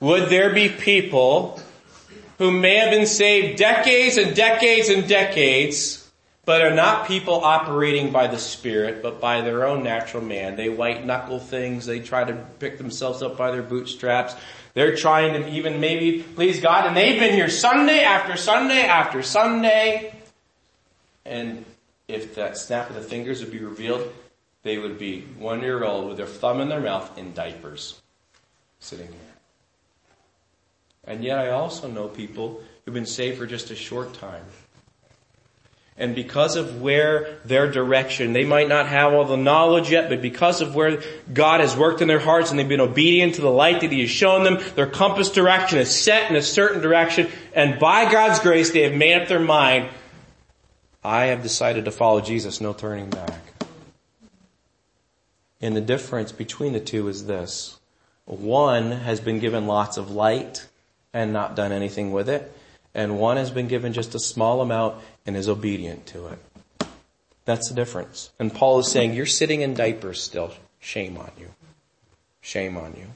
Would 0.00 0.30
there 0.30 0.54
be 0.54 0.70
people 0.70 1.60
who 2.38 2.50
may 2.50 2.76
have 2.76 2.90
been 2.90 3.04
saved 3.04 3.58
decades 3.58 4.16
and 4.16 4.34
decades 4.34 4.88
and 4.88 5.06
decades, 5.06 6.10
but 6.46 6.62
are 6.62 6.74
not 6.74 7.06
people 7.06 7.44
operating 7.44 8.10
by 8.10 8.26
the 8.26 8.38
Spirit, 8.38 9.02
but 9.02 9.20
by 9.20 9.42
their 9.42 9.66
own 9.66 9.84
natural 9.84 10.22
man? 10.22 10.56
They 10.56 10.70
white 10.70 11.04
knuckle 11.04 11.40
things, 11.40 11.84
they 11.84 12.00
try 12.00 12.24
to 12.24 12.32
pick 12.58 12.78
themselves 12.78 13.20
up 13.20 13.36
by 13.36 13.50
their 13.50 13.62
bootstraps, 13.62 14.34
they're 14.78 14.94
trying 14.94 15.32
to 15.32 15.48
even 15.50 15.80
maybe 15.80 16.22
please 16.22 16.60
God 16.60 16.86
and 16.86 16.96
they've 16.96 17.18
been 17.18 17.34
here 17.34 17.48
Sunday 17.48 18.00
after 18.00 18.36
Sunday 18.36 18.82
after 18.82 19.22
Sunday. 19.22 20.14
And 21.24 21.64
if 22.06 22.36
that 22.36 22.56
snap 22.56 22.88
of 22.88 22.94
the 22.94 23.02
fingers 23.02 23.40
would 23.40 23.50
be 23.50 23.58
revealed, 23.58 24.12
they 24.62 24.78
would 24.78 24.98
be 24.98 25.22
one 25.38 25.62
year 25.62 25.82
old 25.84 26.08
with 26.08 26.16
their 26.16 26.26
thumb 26.26 26.60
in 26.60 26.68
their 26.68 26.80
mouth 26.80 27.18
in 27.18 27.32
diapers 27.32 28.00
sitting 28.78 29.08
here. 29.08 29.16
And 31.04 31.24
yet 31.24 31.38
I 31.38 31.50
also 31.50 31.88
know 31.88 32.06
people 32.06 32.62
who've 32.84 32.94
been 32.94 33.06
saved 33.06 33.38
for 33.38 33.46
just 33.46 33.70
a 33.70 33.76
short 33.76 34.14
time 34.14 34.44
and 35.98 36.14
because 36.14 36.54
of 36.54 36.80
where 36.80 37.38
their 37.44 37.70
direction, 37.70 38.32
they 38.32 38.44
might 38.44 38.68
not 38.68 38.86
have 38.86 39.12
all 39.12 39.24
the 39.24 39.36
knowledge 39.36 39.90
yet, 39.90 40.08
but 40.08 40.22
because 40.22 40.60
of 40.60 40.76
where 40.76 41.02
God 41.32 41.60
has 41.60 41.76
worked 41.76 42.00
in 42.00 42.06
their 42.06 42.20
hearts 42.20 42.50
and 42.50 42.58
they've 42.58 42.68
been 42.68 42.80
obedient 42.80 43.34
to 43.34 43.40
the 43.40 43.50
light 43.50 43.80
that 43.80 43.90
He 43.90 44.02
has 44.02 44.10
shown 44.10 44.44
them, 44.44 44.58
their 44.76 44.86
compass 44.86 45.30
direction 45.30 45.78
is 45.78 45.90
set 45.90 46.30
in 46.30 46.36
a 46.36 46.42
certain 46.42 46.80
direction, 46.80 47.28
and 47.52 47.80
by 47.80 48.10
God's 48.10 48.38
grace 48.38 48.70
they 48.70 48.82
have 48.82 48.94
made 48.94 49.20
up 49.20 49.28
their 49.28 49.40
mind, 49.40 49.88
I 51.02 51.26
have 51.26 51.42
decided 51.42 51.84
to 51.86 51.90
follow 51.90 52.20
Jesus, 52.20 52.60
no 52.60 52.72
turning 52.72 53.10
back. 53.10 53.40
And 55.60 55.74
the 55.74 55.80
difference 55.80 56.30
between 56.30 56.72
the 56.72 56.80
two 56.80 57.08
is 57.08 57.26
this. 57.26 57.78
One 58.24 58.92
has 58.92 59.18
been 59.18 59.40
given 59.40 59.66
lots 59.66 59.96
of 59.96 60.12
light 60.12 60.68
and 61.12 61.32
not 61.32 61.56
done 61.56 61.72
anything 61.72 62.12
with 62.12 62.28
it 62.28 62.52
and 62.94 63.18
one 63.18 63.36
has 63.36 63.50
been 63.50 63.68
given 63.68 63.92
just 63.92 64.14
a 64.14 64.18
small 64.18 64.60
amount 64.60 64.96
and 65.26 65.36
is 65.36 65.48
obedient 65.48 66.06
to 66.06 66.28
it. 66.28 66.38
That's 67.44 67.68
the 67.68 67.74
difference. 67.74 68.30
And 68.38 68.52
Paul 68.52 68.80
is 68.80 68.90
saying, 68.90 69.14
you're 69.14 69.26
sitting 69.26 69.62
in 69.62 69.74
diapers 69.74 70.22
still. 70.22 70.52
Shame 70.80 71.16
on 71.16 71.30
you. 71.38 71.48
Shame 72.40 72.76
on 72.76 72.94
you. 72.98 73.06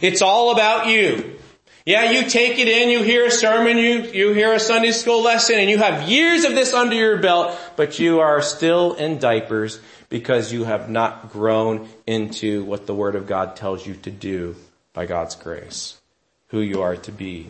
It's 0.00 0.22
all 0.22 0.52
about 0.52 0.86
you. 0.86 1.38
Yeah, 1.84 2.12
you 2.12 2.28
take 2.30 2.58
it 2.58 2.68
in, 2.68 2.90
you 2.90 3.02
hear 3.02 3.26
a 3.26 3.30
sermon, 3.30 3.76
you, 3.76 4.02
you 4.02 4.32
hear 4.32 4.52
a 4.52 4.60
Sunday 4.60 4.92
school 4.92 5.22
lesson, 5.22 5.58
and 5.58 5.68
you 5.68 5.78
have 5.78 6.08
years 6.08 6.44
of 6.44 6.54
this 6.54 6.72
under 6.72 6.94
your 6.94 7.16
belt, 7.16 7.58
but 7.74 7.98
you 7.98 8.20
are 8.20 8.40
still 8.40 8.94
in 8.94 9.18
diapers 9.18 9.80
because 10.08 10.52
you 10.52 10.62
have 10.62 10.88
not 10.88 11.32
grown 11.32 11.88
into 12.06 12.62
what 12.64 12.86
the 12.86 12.94
Word 12.94 13.16
of 13.16 13.26
God 13.26 13.56
tells 13.56 13.84
you 13.84 13.94
to 13.94 14.10
do 14.12 14.54
by 14.92 15.06
God's 15.06 15.34
grace, 15.34 16.00
who 16.48 16.60
you 16.60 16.82
are 16.82 16.96
to 16.96 17.10
be. 17.10 17.48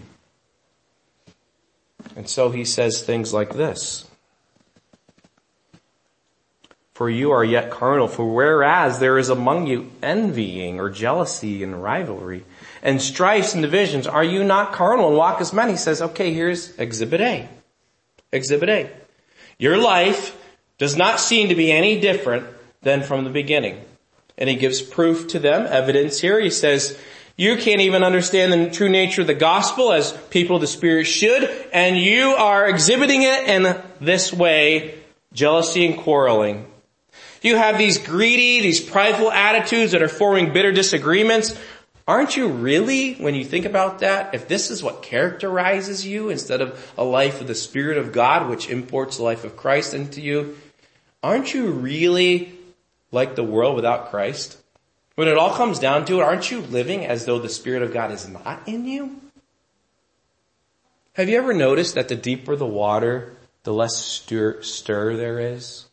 And 2.16 2.28
so 2.28 2.50
he 2.50 2.64
says 2.64 3.02
things 3.02 3.32
like 3.32 3.54
this. 3.54 4.06
For 6.94 7.08
you 7.08 7.32
are 7.32 7.44
yet 7.44 7.70
carnal, 7.70 8.06
for 8.06 8.32
whereas 8.32 8.98
there 8.98 9.18
is 9.18 9.28
among 9.28 9.66
you 9.66 9.90
envying 10.02 10.78
or 10.78 10.90
jealousy 10.90 11.62
and 11.62 11.82
rivalry 11.82 12.44
and 12.82 13.00
strifes 13.00 13.54
and 13.54 13.62
divisions, 13.62 14.06
are 14.06 14.22
you 14.22 14.44
not 14.44 14.72
carnal 14.72 15.08
and 15.08 15.16
walk 15.16 15.40
as 15.40 15.52
men? 15.52 15.70
He 15.70 15.76
says, 15.76 16.02
okay, 16.02 16.34
here's 16.34 16.76
exhibit 16.78 17.20
A. 17.20 17.48
Exhibit 18.30 18.68
A. 18.68 18.90
Your 19.58 19.78
life 19.78 20.36
does 20.78 20.96
not 20.96 21.18
seem 21.18 21.48
to 21.48 21.54
be 21.54 21.72
any 21.72 21.98
different 21.98 22.46
than 22.82 23.02
from 23.02 23.24
the 23.24 23.30
beginning. 23.30 23.82
And 24.36 24.48
he 24.48 24.56
gives 24.56 24.82
proof 24.82 25.28
to 25.28 25.38
them, 25.38 25.66
evidence 25.68 26.20
here. 26.20 26.40
He 26.40 26.50
says, 26.50 26.98
you 27.36 27.56
can't 27.56 27.80
even 27.80 28.04
understand 28.04 28.52
the 28.52 28.70
true 28.70 28.88
nature 28.88 29.22
of 29.22 29.26
the 29.26 29.34
gospel 29.34 29.92
as 29.92 30.12
people 30.30 30.56
of 30.56 30.60
the 30.60 30.66
Spirit 30.66 31.04
should, 31.04 31.50
and 31.72 31.96
you 31.96 32.30
are 32.30 32.68
exhibiting 32.68 33.22
it 33.22 33.48
in 33.48 33.80
this 34.00 34.32
way, 34.32 34.98
jealousy 35.32 35.86
and 35.86 35.98
quarreling. 35.98 36.66
You 37.40 37.56
have 37.56 37.78
these 37.78 37.98
greedy, 37.98 38.60
these 38.60 38.80
prideful 38.80 39.32
attitudes 39.32 39.92
that 39.92 40.02
are 40.02 40.08
forming 40.08 40.52
bitter 40.52 40.72
disagreements. 40.72 41.58
Aren't 42.06 42.36
you 42.36 42.48
really, 42.48 43.14
when 43.14 43.34
you 43.34 43.44
think 43.44 43.64
about 43.64 44.00
that, 44.00 44.34
if 44.34 44.46
this 44.46 44.70
is 44.70 44.82
what 44.82 45.02
characterizes 45.02 46.06
you 46.06 46.30
instead 46.30 46.60
of 46.60 46.92
a 46.98 47.04
life 47.04 47.40
of 47.40 47.46
the 47.46 47.54
Spirit 47.54 47.96
of 47.96 48.12
God, 48.12 48.48
which 48.48 48.68
imports 48.68 49.16
the 49.16 49.22
life 49.22 49.44
of 49.44 49.56
Christ 49.56 49.94
into 49.94 50.20
you, 50.20 50.56
aren't 51.22 51.54
you 51.54 51.66
really 51.66 52.52
like 53.10 53.34
the 53.34 53.44
world 53.44 53.74
without 53.74 54.10
Christ? 54.10 54.58
When 55.22 55.30
it 55.30 55.38
all 55.38 55.54
comes 55.54 55.78
down 55.78 56.04
to 56.06 56.18
it, 56.18 56.24
aren't 56.24 56.50
you 56.50 56.62
living 56.62 57.06
as 57.06 57.26
though 57.26 57.38
the 57.38 57.48
Spirit 57.48 57.84
of 57.84 57.92
God 57.92 58.10
is 58.10 58.28
not 58.28 58.66
in 58.66 58.86
you? 58.86 59.20
Have 61.12 61.28
you 61.28 61.38
ever 61.38 61.54
noticed 61.54 61.94
that 61.94 62.08
the 62.08 62.16
deeper 62.16 62.56
the 62.56 62.66
water, 62.66 63.36
the 63.62 63.72
less 63.72 63.94
stir, 63.94 64.62
stir 64.62 65.14
there 65.14 65.38
is? 65.38 65.86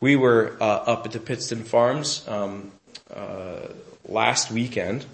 We 0.00 0.16
were 0.16 0.56
uh, 0.62 0.64
up 0.64 1.04
at 1.04 1.12
the 1.12 1.20
Pittston 1.20 1.62
Farms 1.62 2.26
um, 2.26 2.72
uh, 3.14 3.68
last 4.08 4.50
weekend, 4.50 5.04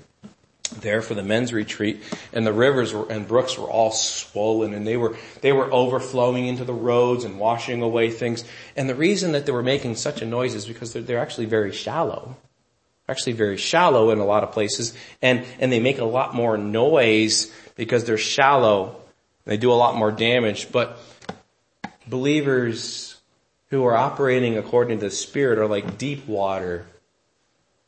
there 0.70 1.02
for 1.02 1.14
the 1.14 1.22
men's 1.22 1.52
retreat 1.52 2.02
and 2.32 2.46
the 2.46 2.52
rivers 2.52 2.92
were, 2.92 3.10
and 3.10 3.26
brooks 3.26 3.58
were 3.58 3.68
all 3.68 3.90
swollen 3.90 4.74
and 4.74 4.86
they 4.86 4.96
were, 4.96 5.16
they 5.40 5.52
were 5.52 5.72
overflowing 5.72 6.46
into 6.46 6.64
the 6.64 6.74
roads 6.74 7.24
and 7.24 7.38
washing 7.38 7.82
away 7.82 8.10
things. 8.10 8.44
And 8.76 8.88
the 8.88 8.94
reason 8.94 9.32
that 9.32 9.46
they 9.46 9.52
were 9.52 9.62
making 9.62 9.96
such 9.96 10.22
a 10.22 10.26
noise 10.26 10.54
is 10.54 10.66
because 10.66 10.92
they're, 10.92 11.02
they're 11.02 11.18
actually 11.18 11.46
very 11.46 11.72
shallow. 11.72 12.36
Actually 13.08 13.32
very 13.32 13.56
shallow 13.56 14.10
in 14.10 14.18
a 14.18 14.24
lot 14.24 14.44
of 14.44 14.52
places 14.52 14.94
and, 15.22 15.44
and 15.58 15.72
they 15.72 15.80
make 15.80 15.98
a 15.98 16.04
lot 16.04 16.34
more 16.34 16.58
noise 16.58 17.52
because 17.74 18.04
they're 18.04 18.18
shallow. 18.18 19.00
They 19.44 19.56
do 19.56 19.72
a 19.72 19.74
lot 19.74 19.96
more 19.96 20.12
damage, 20.12 20.70
but 20.70 20.98
believers 22.06 23.18
who 23.70 23.84
are 23.84 23.96
operating 23.96 24.56
according 24.56 24.98
to 24.98 25.06
the 25.06 25.10
Spirit 25.10 25.58
are 25.58 25.66
like 25.66 25.98
deep 25.98 26.26
water. 26.26 26.86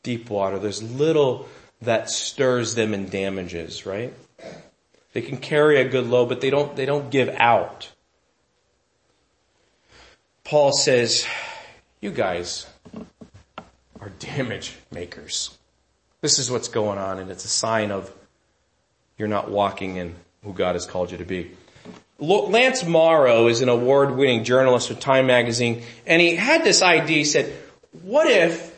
Deep 0.03 0.29
water. 0.29 0.59
There's 0.59 0.81
little, 0.81 1.47
that 1.81 2.09
stirs 2.09 2.75
them 2.75 2.93
and 2.93 3.09
damages, 3.09 3.85
right? 3.85 4.13
They 5.13 5.21
can 5.21 5.37
carry 5.37 5.81
a 5.81 5.89
good 5.89 6.07
load, 6.07 6.29
but 6.29 6.41
they 6.41 6.49
don't, 6.49 6.75
they 6.75 6.85
don't 6.85 7.09
give 7.09 7.29
out. 7.29 7.89
Paul 10.43 10.71
says, 10.71 11.25
you 11.99 12.11
guys 12.11 12.65
are 13.99 14.09
damage 14.19 14.75
makers. 14.91 15.57
This 16.21 16.39
is 16.39 16.51
what's 16.51 16.67
going 16.67 16.97
on 16.97 17.19
and 17.19 17.31
it's 17.31 17.45
a 17.45 17.49
sign 17.49 17.91
of 17.91 18.11
you're 19.17 19.27
not 19.27 19.51
walking 19.51 19.97
in 19.97 20.15
who 20.43 20.53
God 20.53 20.75
has 20.75 20.85
called 20.85 21.11
you 21.11 21.17
to 21.17 21.25
be. 21.25 21.51
Lance 22.19 22.83
Morrow 22.83 23.47
is 23.47 23.61
an 23.61 23.69
award-winning 23.69 24.43
journalist 24.43 24.89
with 24.89 24.99
Time 24.99 25.25
Magazine, 25.25 25.83
and 26.05 26.21
he 26.21 26.35
had 26.35 26.63
this 26.63 26.83
idea. 26.83 27.17
He 27.17 27.23
said, 27.23 27.51
what 28.03 28.27
if 28.27 28.70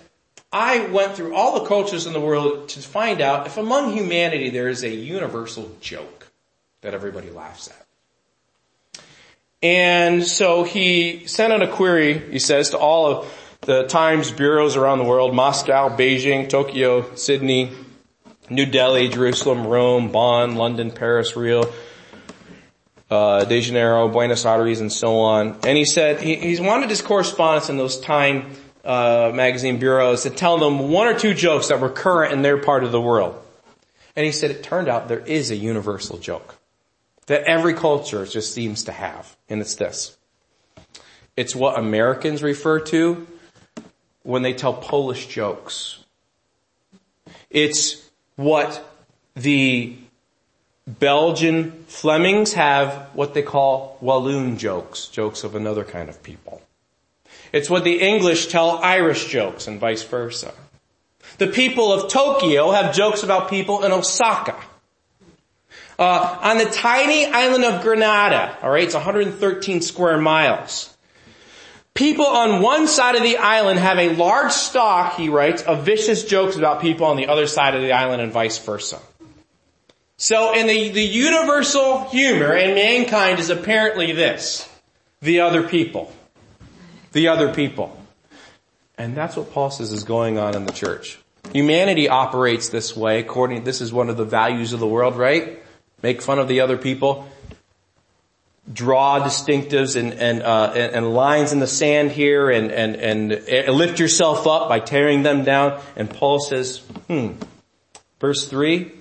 I 0.54 0.86
went 0.86 1.16
through 1.16 1.34
all 1.34 1.60
the 1.60 1.68
cultures 1.68 2.06
in 2.06 2.14
the 2.14 2.22
world 2.22 2.70
to 2.70 2.80
find 2.80 3.22
out 3.22 3.48
if 3.48 3.58
among 3.58 3.94
humanity 3.94 4.52
there 4.52 4.70
is 4.70 4.84
a 4.84 4.90
universal 4.90 5.76
joke 5.82 6.32
that 6.82 6.94
everybody 6.94 7.32
laughs 7.32 7.70
at? 7.70 9.04
And 9.64 10.24
so 10.24 10.64
he 10.64 11.26
sent 11.26 11.52
out 11.54 11.64
a 11.64 11.68
query, 11.68 12.20
he 12.32 12.38
says, 12.38 12.70
to 12.72 12.78
all 12.78 13.08
of 13.08 13.58
the 13.62 13.88
Times 13.88 14.30
bureaus 14.30 14.76
around 14.76 15.00
the 15.00 15.06
world, 15.06 15.34
Moscow, 15.34 15.90
Beijing, 15.90 16.50
Tokyo, 16.50 17.16
Sydney, 17.16 17.72
New 18.50 18.66
Delhi, 18.68 19.08
Jerusalem, 19.08 19.66
Rome, 19.66 20.12
Bonn, 20.12 20.56
London, 20.56 20.92
Paris, 20.92 21.36
Rio, 21.36 21.74
uh, 23.10 23.46
De 23.46 23.62
Janeiro, 23.62 24.08
Buenos 24.10 24.46
Aires, 24.46 24.82
and 24.82 24.92
so 24.92 25.22
on. 25.22 25.58
And 25.66 25.78
he 25.78 25.86
said 25.86 26.22
he, 26.22 26.36
he's 26.36 26.62
wanted 26.62 26.90
his 26.90 27.02
correspondents 27.02 27.70
in 27.70 27.78
those 27.78 28.00
Time 28.00 28.54
uh, 28.84 29.32
magazine 29.34 29.78
bureaus 29.78 30.24
to 30.24 30.30
tell 30.30 30.58
them 30.58 30.90
one 30.90 31.08
or 31.08 31.18
two 31.18 31.34
jokes 31.34 31.70
that 31.70 31.80
were 31.80 31.90
current 31.90 32.34
in 32.34 32.42
their 32.42 32.58
part 32.58 32.84
of 32.84 32.92
the 32.92 33.02
world. 33.02 33.36
And 34.16 34.26
he 34.26 34.32
said 34.32 34.52
it 34.52 34.64
turned 34.64 34.88
out 34.88 35.08
there 35.08 35.20
is 35.20 35.52
a 35.52 35.56
universal 35.56 36.18
joke 36.18 36.56
that 37.28 37.44
every 37.44 37.74
culture 37.74 38.26
just 38.26 38.54
seems 38.54 38.84
to 38.84 38.92
have, 38.92 39.36
and 39.50 39.62
it's 39.62 39.76
this. 39.76 40.18
It's 41.36 41.56
what 41.56 41.80
Americans 41.80 42.44
refer 42.44 42.80
to 42.82 43.26
when 44.24 44.42
they 44.42 44.54
tell 44.54 44.74
Polish 44.74 45.28
jokes. 45.28 46.04
It's 47.50 48.10
what 48.36 48.84
the 49.36 49.96
Belgian 50.86 51.86
Flemings 51.88 52.54
have 52.54 53.10
what 53.14 53.34
they 53.34 53.42
call 53.42 53.98
Walloon 54.02 54.58
jokes, 54.58 55.08
jokes 55.08 55.44
of 55.44 55.56
another 55.56 55.84
kind 55.84 56.10
of 56.10 56.22
people. 56.22 56.62
It's 57.54 57.70
what 57.70 57.84
the 57.84 58.02
English 58.02 58.48
tell 58.48 58.80
Irish 58.80 59.28
jokes 59.28 59.68
and 59.68 59.80
vice 59.80 60.04
versa. 60.04 60.54
The 61.38 61.48
people 61.48 61.94
of 61.94 62.12
Tokyo 62.12 62.72
have 62.72 62.96
jokes 62.96 63.22
about 63.22 63.50
people 63.50 63.86
in 63.86 63.92
Osaka. 63.92 64.56
Uh, 65.98 66.40
on 66.42 66.58
the 66.58 66.66
tiny 66.66 67.28
island 67.28 67.64
of 67.64 67.84
Grenada, 67.84 68.58
alright, 68.64 68.84
it's 68.84 68.96
113 68.96 69.82
square 69.82 70.18
miles. 70.18 70.90
People 71.94 72.26
on 72.26 72.64
one 72.64 72.88
side 72.88 73.16
of 73.16 73.22
the 73.22 73.38
island 73.38 73.78
have 73.78 74.00
a 74.00 74.16
large 74.16 74.52
stock, 74.52 75.16
he 75.16 75.30
writes, 75.30 75.62
of 75.62 75.86
vicious 75.86 76.26
jokes 76.26 76.56
about 76.56 76.82
people 76.82 77.06
on 77.06 77.18
the 77.18 77.28
other 77.28 77.46
side 77.46 77.76
of 77.76 77.84
the 77.84 77.92
island 77.92 78.24
and 78.24 78.32
vice 78.32 78.58
versa. 78.58 79.00
So 80.18 80.56
in 80.56 80.66
the, 80.66 80.90
the 80.90 81.04
universal 81.04 82.06
humor 82.10 82.56
in 82.56 82.74
mankind 82.74 83.40
is 83.40 83.52
apparently 83.52 84.12
this. 84.12 84.68
The 85.22 85.42
other 85.42 85.62
people. 85.62 86.12
The 87.14 87.30
other 87.30 87.54
people. 87.54 87.98
And 88.98 89.16
that's 89.16 89.36
what 89.36 89.52
Paul 89.52 89.72
says 89.72 89.92
is 89.92 90.04
going 90.04 90.38
on 90.38 90.56
in 90.56 90.66
the 90.66 90.74
church. 90.74 91.20
Humanity 91.52 92.10
operates 92.10 92.70
this 92.70 92.96
way 92.96 93.20
according, 93.20 93.64
this 93.64 93.82
is 93.82 93.92
one 93.92 94.10
of 94.10 94.18
the 94.18 94.26
values 94.26 94.74
of 94.74 94.80
the 94.80 94.88
world, 94.88 95.16
right? 95.16 95.62
Make 96.02 96.22
fun 96.22 96.40
of 96.40 96.48
the 96.48 96.62
other 96.62 96.78
people 96.78 97.28
draw 98.72 99.20
distinctives 99.20 100.00
and, 100.00 100.14
and, 100.14 100.42
uh, 100.42 100.72
and, 100.74 100.96
and, 100.96 101.14
lines 101.14 101.52
in 101.52 101.60
the 101.60 101.68
sand 101.68 102.12
here 102.12 102.50
and, 102.50 102.72
and, 102.72 102.96
and 102.96 103.76
lift 103.76 104.00
yourself 104.00 104.48
up 104.48 104.70
by 104.70 104.80
tearing 104.80 105.24
them 105.24 105.44
down. 105.44 105.82
And 105.96 106.10
Paul 106.10 106.40
says, 106.40 106.78
hmm, 107.08 107.32
verse 108.20 108.48
three, 108.48 108.94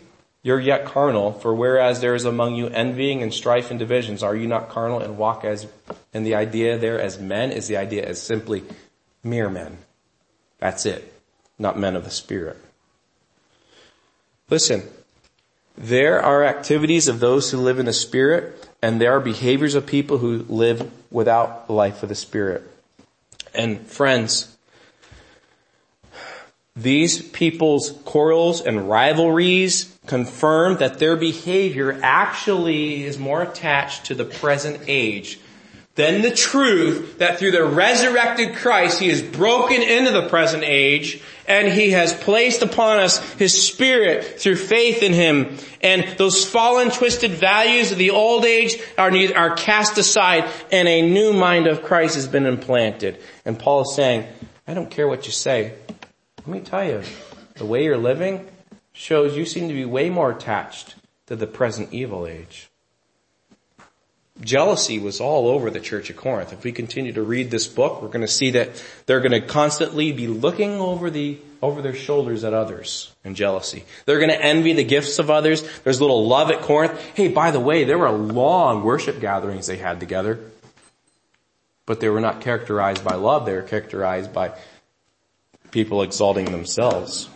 you're 0.43 0.61
yet 0.61 0.85
carnal, 0.85 1.33
for 1.33 1.55
whereas 1.55 2.01
there 2.01 2.15
is 2.15 2.25
among 2.25 2.57
you 2.57 2.67
envying 2.69 3.23
and 3.23 3.33
strife 3.33 3.71
and 3.71 3.79
divisions, 3.79 4.23
are 4.23 4.35
you 4.35 4.49
not 4.49 4.69
carnal 4.69 4.99
and 4.99 5.17
walk 5.17 5.45
as, 5.45 5.67
and 6.13 6.27
the 6.27 6.35
idea 6.35 6.77
there 6.77 7.01
as 7.01 7.19
men 7.19 7.53
is 7.53 7.69
the 7.69 7.77
idea 7.77 8.05
as 8.05 8.21
simply 8.21 8.65
mere 9.23 9.49
men. 9.49 9.79
That's 10.59 10.85
it. 10.85 11.13
Not 11.59 11.79
men 11.79 11.95
of 11.95 12.05
the 12.05 12.11
Spirit. 12.11 12.57
Listen, 14.51 14.83
there 15.79 16.21
are 16.21 16.45
activities 16.45 17.09
of 17.09 17.21
those 17.21 17.51
who 17.51 17.59
live 17.59 17.79
in 17.79 17.87
the 17.87 17.93
Spirit, 17.93 18.69
and 18.83 19.01
there 19.01 19.13
are 19.13 19.21
behaviors 19.21 19.75
of 19.75 19.87
people 19.87 20.19
who 20.19 20.45
live 20.49 20.91
without 21.11 21.69
the 21.69 21.73
life 21.73 22.03
of 22.03 22.09
the 22.09 22.15
Spirit. 22.15 22.63
And 23.55 23.87
friends, 23.87 24.57
these 26.75 27.23
people's 27.31 27.93
quarrels 28.05 28.61
and 28.61 28.89
rivalries 28.89 29.92
confirm 30.07 30.79
that 30.79 30.99
their 30.99 31.17
behavior 31.17 31.99
actually 32.03 33.05
is 33.05 33.19
more 33.19 33.43
attached 33.43 34.07
to 34.07 34.15
the 34.15 34.25
present 34.25 34.81
age 34.89 35.39
than 35.95 36.23
the 36.23 36.31
truth 36.31 37.19
that 37.19 37.39
through 37.39 37.51
the 37.51 37.65
resurrected 37.65 38.57
Christ, 38.57 38.99
He 38.99 39.11
has 39.11 39.21
broken 39.21 39.83
into 39.83 40.11
the 40.11 40.29
present 40.29 40.65
age 40.65 41.23
and 41.47 41.69
He 41.69 41.91
has 41.91 42.15
placed 42.15 42.63
upon 42.63 42.99
us 42.99 43.19
His 43.35 43.67
Spirit 43.67 44.41
through 44.41 44.57
faith 44.57 45.03
in 45.03 45.13
Him. 45.13 45.59
And 45.83 46.17
those 46.17 46.49
fallen 46.49 46.91
twisted 46.91 47.33
values 47.33 47.93
of 47.93 47.99
the 47.99 48.11
old 48.11 48.47
age 48.47 48.81
are, 48.97 49.13
are 49.37 49.55
cast 49.55 49.99
aside 49.99 50.49
and 50.71 50.89
a 50.89 51.03
new 51.03 51.35
mind 51.35 51.67
of 51.67 51.83
Christ 51.83 52.15
has 52.15 52.27
been 52.27 52.47
implanted. 52.47 53.21
And 53.45 53.59
Paul 53.59 53.83
is 53.83 53.95
saying, 53.95 54.27
I 54.67 54.73
don't 54.73 54.91
care 54.91 55.07
what 55.07 55.27
you 55.27 55.33
say. 55.33 55.75
Let 56.39 56.49
me 56.49 56.61
tell 56.61 56.85
you, 56.85 57.03
the 57.57 57.67
way 57.67 57.85
you're 57.85 57.99
living 57.99 58.49
shows 58.93 59.37
you 59.37 59.45
seem 59.45 59.69
to 59.69 59.75
be 59.75 59.85
way 59.85 60.11
more 60.11 60.31
attached 60.31 60.95
to 61.27 61.37
the 61.37 61.47
present 61.47 61.93
evil 61.93 62.27
age. 62.27 62.69
Jealousy 64.41 64.99
was 64.99 65.21
all 65.21 65.49
over 65.49 65.71
the 65.71 65.81
church 65.81 66.11
of 66.11 66.17
Corinth. 66.17 66.53
If 66.53 66.65
we 66.65 66.73
continue 66.73 67.13
to 67.13 67.23
read 67.23 67.51
this 67.51 67.67
book, 67.67 68.01
we're 68.03 68.09
going 68.09 68.23
to 68.23 68.29
see 68.29 68.51
that 68.53 68.83
they're 69.07 69.21
going 69.21 69.33
to 69.33 69.41
constantly 69.41 70.11
be 70.13 70.27
looking 70.27 70.81
over 70.81 71.11
the, 71.11 71.39
over 71.61 71.83
their 71.83 71.95
shoulders 71.95 72.43
at 72.43 72.55
others 72.55 73.15
in 73.25 73.35
jealousy. 73.35 73.85
They're 74.07 74.19
going 74.19 74.31
to 74.31 74.43
envy 74.43 74.73
the 74.73 74.85
gifts 74.85 75.19
of 75.19 75.31
others. 75.31 75.63
There's 75.81 76.01
little 76.01 76.27
love 76.27 76.51
at 76.51 76.63
Corinth. 76.63 76.99
Hey, 77.15 77.29
by 77.29 77.51
the 77.51 77.61
way, 77.61 77.85
there 77.85 77.99
were 77.99 78.11
long 78.11 78.83
worship 78.83 79.21
gatherings 79.21 79.67
they 79.67 79.77
had 79.77 80.01
together. 80.01 80.41
But 81.85 82.01
they 82.01 82.09
were 82.09 82.21
not 82.21 82.41
characterized 82.41 83.05
by 83.05 83.17
love. 83.17 83.45
They 83.45 83.55
were 83.55 83.63
characterized 83.63 84.33
by 84.33 84.53
people 85.71 86.03
exalting 86.03 86.47
themselves. 86.47 87.29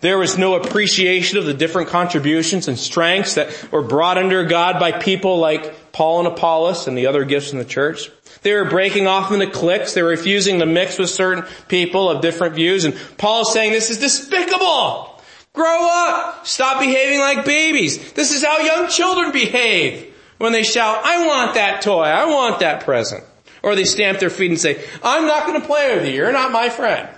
There 0.00 0.18
was 0.18 0.38
no 0.38 0.54
appreciation 0.54 1.38
of 1.38 1.46
the 1.46 1.54
different 1.54 1.88
contributions 1.88 2.68
and 2.68 2.78
strengths 2.78 3.34
that 3.34 3.72
were 3.72 3.82
brought 3.82 4.18
under 4.18 4.44
God 4.44 4.78
by 4.78 4.92
people 4.92 5.38
like 5.38 5.92
Paul 5.92 6.20
and 6.20 6.28
Apollos 6.28 6.86
and 6.86 6.96
the 6.96 7.06
other 7.06 7.24
gifts 7.24 7.52
in 7.52 7.58
the 7.58 7.64
church. 7.64 8.10
They 8.42 8.54
were 8.54 8.66
breaking 8.66 9.06
off 9.06 9.32
into 9.32 9.50
cliques. 9.50 9.94
They 9.94 10.02
were 10.02 10.10
refusing 10.10 10.60
to 10.60 10.66
mix 10.66 10.98
with 10.98 11.10
certain 11.10 11.44
people 11.66 12.08
of 12.08 12.22
different 12.22 12.54
views. 12.54 12.84
And 12.84 12.96
Paul 13.16 13.42
is 13.42 13.52
saying 13.52 13.72
this 13.72 13.90
is 13.90 13.98
despicable. 13.98 15.20
Grow 15.52 15.88
up. 15.90 16.46
Stop 16.46 16.80
behaving 16.80 17.18
like 17.18 17.44
babies. 17.44 18.12
This 18.12 18.32
is 18.32 18.44
how 18.44 18.58
young 18.58 18.88
children 18.88 19.32
behave 19.32 20.14
when 20.38 20.52
they 20.52 20.62
shout, 20.62 21.04
I 21.04 21.26
want 21.26 21.54
that 21.54 21.82
toy. 21.82 22.04
I 22.04 22.26
want 22.26 22.60
that 22.60 22.84
present. 22.84 23.24
Or 23.62 23.74
they 23.74 23.84
stamp 23.84 24.20
their 24.20 24.30
feet 24.30 24.50
and 24.50 24.60
say, 24.60 24.84
I'm 25.02 25.26
not 25.26 25.46
going 25.46 25.60
to 25.60 25.66
play 25.66 25.96
with 25.96 26.06
you. 26.06 26.14
You're 26.14 26.32
not 26.32 26.52
my 26.52 26.68
friend. 26.68 27.08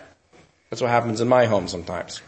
That's 0.70 0.80
what 0.80 0.90
happens 0.90 1.20
in 1.20 1.28
my 1.28 1.44
home 1.44 1.68
sometimes. 1.68 2.22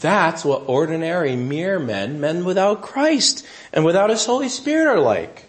That's 0.00 0.44
what 0.44 0.68
ordinary 0.68 1.36
mere 1.36 1.78
men, 1.78 2.20
men 2.20 2.44
without 2.44 2.82
Christ 2.82 3.46
and 3.72 3.84
without 3.84 4.10
His 4.10 4.26
Holy 4.26 4.48
Spirit 4.48 4.88
are 4.88 5.00
like. 5.00 5.46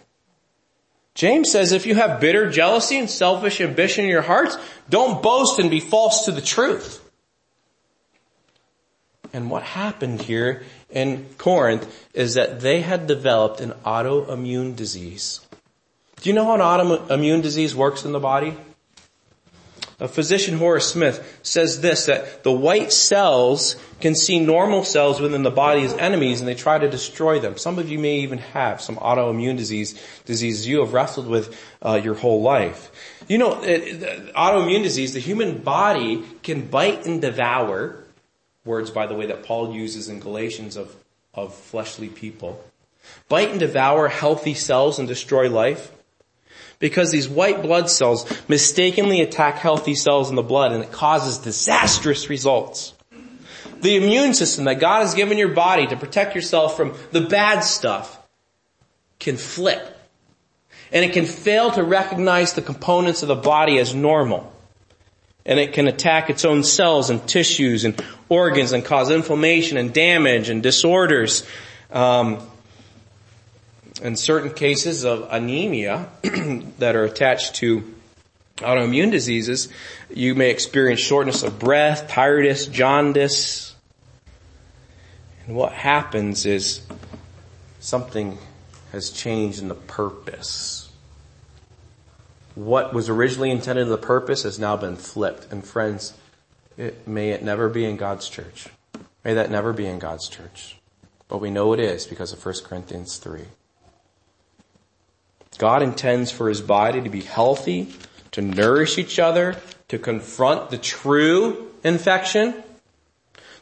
James 1.16 1.52
says 1.52 1.72
if 1.72 1.86
you 1.86 1.96
have 1.96 2.20
bitter 2.20 2.50
jealousy 2.50 2.98
and 2.98 3.10
selfish 3.10 3.60
ambition 3.60 4.06
in 4.06 4.12
your 4.12 4.22
hearts, 4.22 4.58
don't 4.90 5.24
boast 5.24 5.60
and 5.60 5.70
be 5.70 5.80
false 5.80 6.26
to 6.26 6.32
the 6.32 6.42
truth. 6.42 7.04
And 9.34 9.50
what 9.50 9.64
happened 9.64 10.22
here 10.22 10.64
in 10.90 11.26
Corinth 11.38 12.08
is 12.14 12.36
that 12.36 12.62
they 12.62 12.82
had 12.82 13.08
developed 13.08 13.60
an 13.62 13.72
autoimmune 13.86 14.76
disease. 14.76 15.42
Do 16.22 16.30
you 16.30 16.36
know 16.36 16.46
how 16.46 16.54
an 16.54 16.62
autoimmune 16.62 17.42
disease 17.42 17.76
works 17.76 18.06
in 18.06 18.12
the 18.12 18.20
body? 18.20 18.56
A 20.00 20.08
physician 20.08 20.60
Horace 20.60 20.92
Smith 20.92 21.40
says 21.42 21.82
this, 21.82 22.06
that 22.06 22.44
the 22.44 22.52
white 22.52 22.94
cells 22.94 23.76
can 24.00 24.14
see 24.14 24.40
normal 24.40 24.84
cells 24.84 25.20
within 25.20 25.42
the 25.42 25.50
body 25.50 25.82
as 25.82 25.94
enemies 25.94 26.40
and 26.40 26.48
they 26.48 26.54
try 26.54 26.78
to 26.78 26.88
destroy 26.88 27.40
them. 27.40 27.58
Some 27.58 27.80
of 27.80 27.90
you 27.90 27.98
may 27.98 28.20
even 28.20 28.38
have 28.38 28.80
some 28.80 28.98
autoimmune 28.98 29.58
disease, 29.58 30.00
diseases 30.26 30.68
you 30.68 30.82
have 30.82 30.94
wrestled 30.94 31.28
with 31.28 31.60
uh, 31.84 32.00
your 32.04 32.14
whole 32.14 32.44
life. 32.44 32.92
You 33.28 33.40
know, 33.40 33.64
it, 33.64 34.36
autoimmune 34.36 34.84
disease, 34.84 35.14
the 35.14 35.20
human 35.20 35.58
body 35.58 36.24
can 36.44 36.68
bite 36.68 37.08
and 37.08 37.20
devour, 37.20 38.04
words 38.66 38.92
by 38.92 39.08
the 39.08 39.16
way 39.16 39.26
that 39.26 39.42
Paul 39.42 39.74
uses 39.74 40.10
in 40.10 40.20
Galatians 40.20 40.78
of, 40.78 40.96
of 41.34 41.56
fleshly 41.56 42.08
people, 42.08 42.64
bite 43.30 43.50
and 43.50 43.60
devour 43.60 44.10
healthy 44.10 44.54
cells 44.54 45.00
and 45.00 45.08
destroy 45.08 45.50
life. 45.50 45.92
Because 46.80 47.12
these 47.12 47.28
white 47.28 47.62
blood 47.62 47.90
cells 47.90 48.32
mistakenly 48.48 49.22
attack 49.22 49.56
healthy 49.56 49.96
cells 49.96 50.30
in 50.30 50.36
the 50.36 50.44
blood 50.44 50.72
and 50.72 50.84
it 50.84 50.92
causes 50.92 51.40
disastrous 51.40 52.30
results. 52.30 52.94
The 53.82 53.96
immune 53.96 54.34
system 54.34 54.66
that 54.66 54.80
God 54.80 55.02
has 55.02 55.14
given 55.14 55.38
your 55.38 55.50
body 55.50 55.88
to 55.88 55.96
protect 55.96 56.36
yourself 56.36 56.78
from 56.78 56.96
the 57.12 57.22
bad 57.22 57.62
stuff 57.62 58.18
can 59.20 59.38
flip. 59.38 59.94
And 60.92 61.04
it 61.04 61.14
can 61.14 61.26
fail 61.26 61.72
to 61.72 61.84
recognize 61.84 62.54
the 62.54 62.62
components 62.62 63.22
of 63.22 63.28
the 63.28 63.36
body 63.36 63.78
as 63.78 63.94
normal. 63.94 64.54
And 65.46 65.60
it 65.60 65.74
can 65.74 65.88
attack 65.88 66.30
its 66.30 66.46
own 66.46 66.64
cells 66.64 67.10
and 67.10 67.26
tissues 67.28 67.86
and 67.86 68.02
organs 68.30 68.72
and 68.72 68.84
cause 68.84 69.10
inflammation 69.10 69.78
and 69.78 69.94
damage 69.94 70.50
and 70.50 70.64
disorders. 70.64 71.46
Um, 71.92 72.40
in 74.00 74.16
certain 74.16 74.54
cases 74.54 75.04
of 75.04 75.28
anemia 75.32 76.10
that 76.80 76.96
are 76.96 77.04
attached 77.04 77.56
to 77.56 77.94
autoimmune 78.58 79.12
diseases, 79.12 79.70
you 80.10 80.36
may 80.36 80.50
experience 80.50 81.00
shortness 81.00 81.44
of 81.44 81.60
breath, 81.60 82.08
tiredness, 82.08 82.68
jaundice. 82.68 83.76
And 85.46 85.56
what 85.56 85.74
happens 85.74 86.46
is 86.46 86.82
something 87.80 88.38
has 88.92 89.10
changed 89.10 89.62
in 89.62 89.68
the 89.68 89.76
purpose. 89.76 90.90
What 92.56 92.94
was 92.94 93.10
originally 93.10 93.52
intended 93.52 93.86
the 93.86 93.98
purpose 93.98 94.44
has 94.44 94.58
now 94.58 94.76
been 94.76 94.96
flipped. 94.96 95.52
And 95.52 95.64
friends, 95.64 96.14
it, 96.78 97.08
may 97.08 97.30
it 97.30 97.44
never 97.44 97.70
be 97.70 97.86
in 97.86 97.98
God's 97.98 98.28
church. 98.28 98.68
May 99.24 99.36
that 99.36 99.52
never 99.52 99.74
be 99.74 99.86
in 99.86 100.00
God's 100.00 100.28
church. 100.28 100.78
But 101.28 101.40
we 101.40 101.52
know 101.52 101.74
it 101.74 101.80
is 101.80 102.08
because 102.08 102.34
of 102.34 102.44
1 102.44 102.56
Corinthians 102.64 103.18
3. 103.18 103.42
God 105.58 105.82
intends 105.82 106.32
for 106.32 106.50
his 106.50 106.62
body 106.62 107.02
to 107.02 107.10
be 107.10 107.22
healthy, 107.22 107.94
to 108.32 108.42
nourish 108.42 108.98
each 108.98 109.20
other, 109.20 109.56
to 109.88 109.98
confront 109.98 110.70
the 110.70 110.78
true 110.78 111.72
infection, 111.84 112.54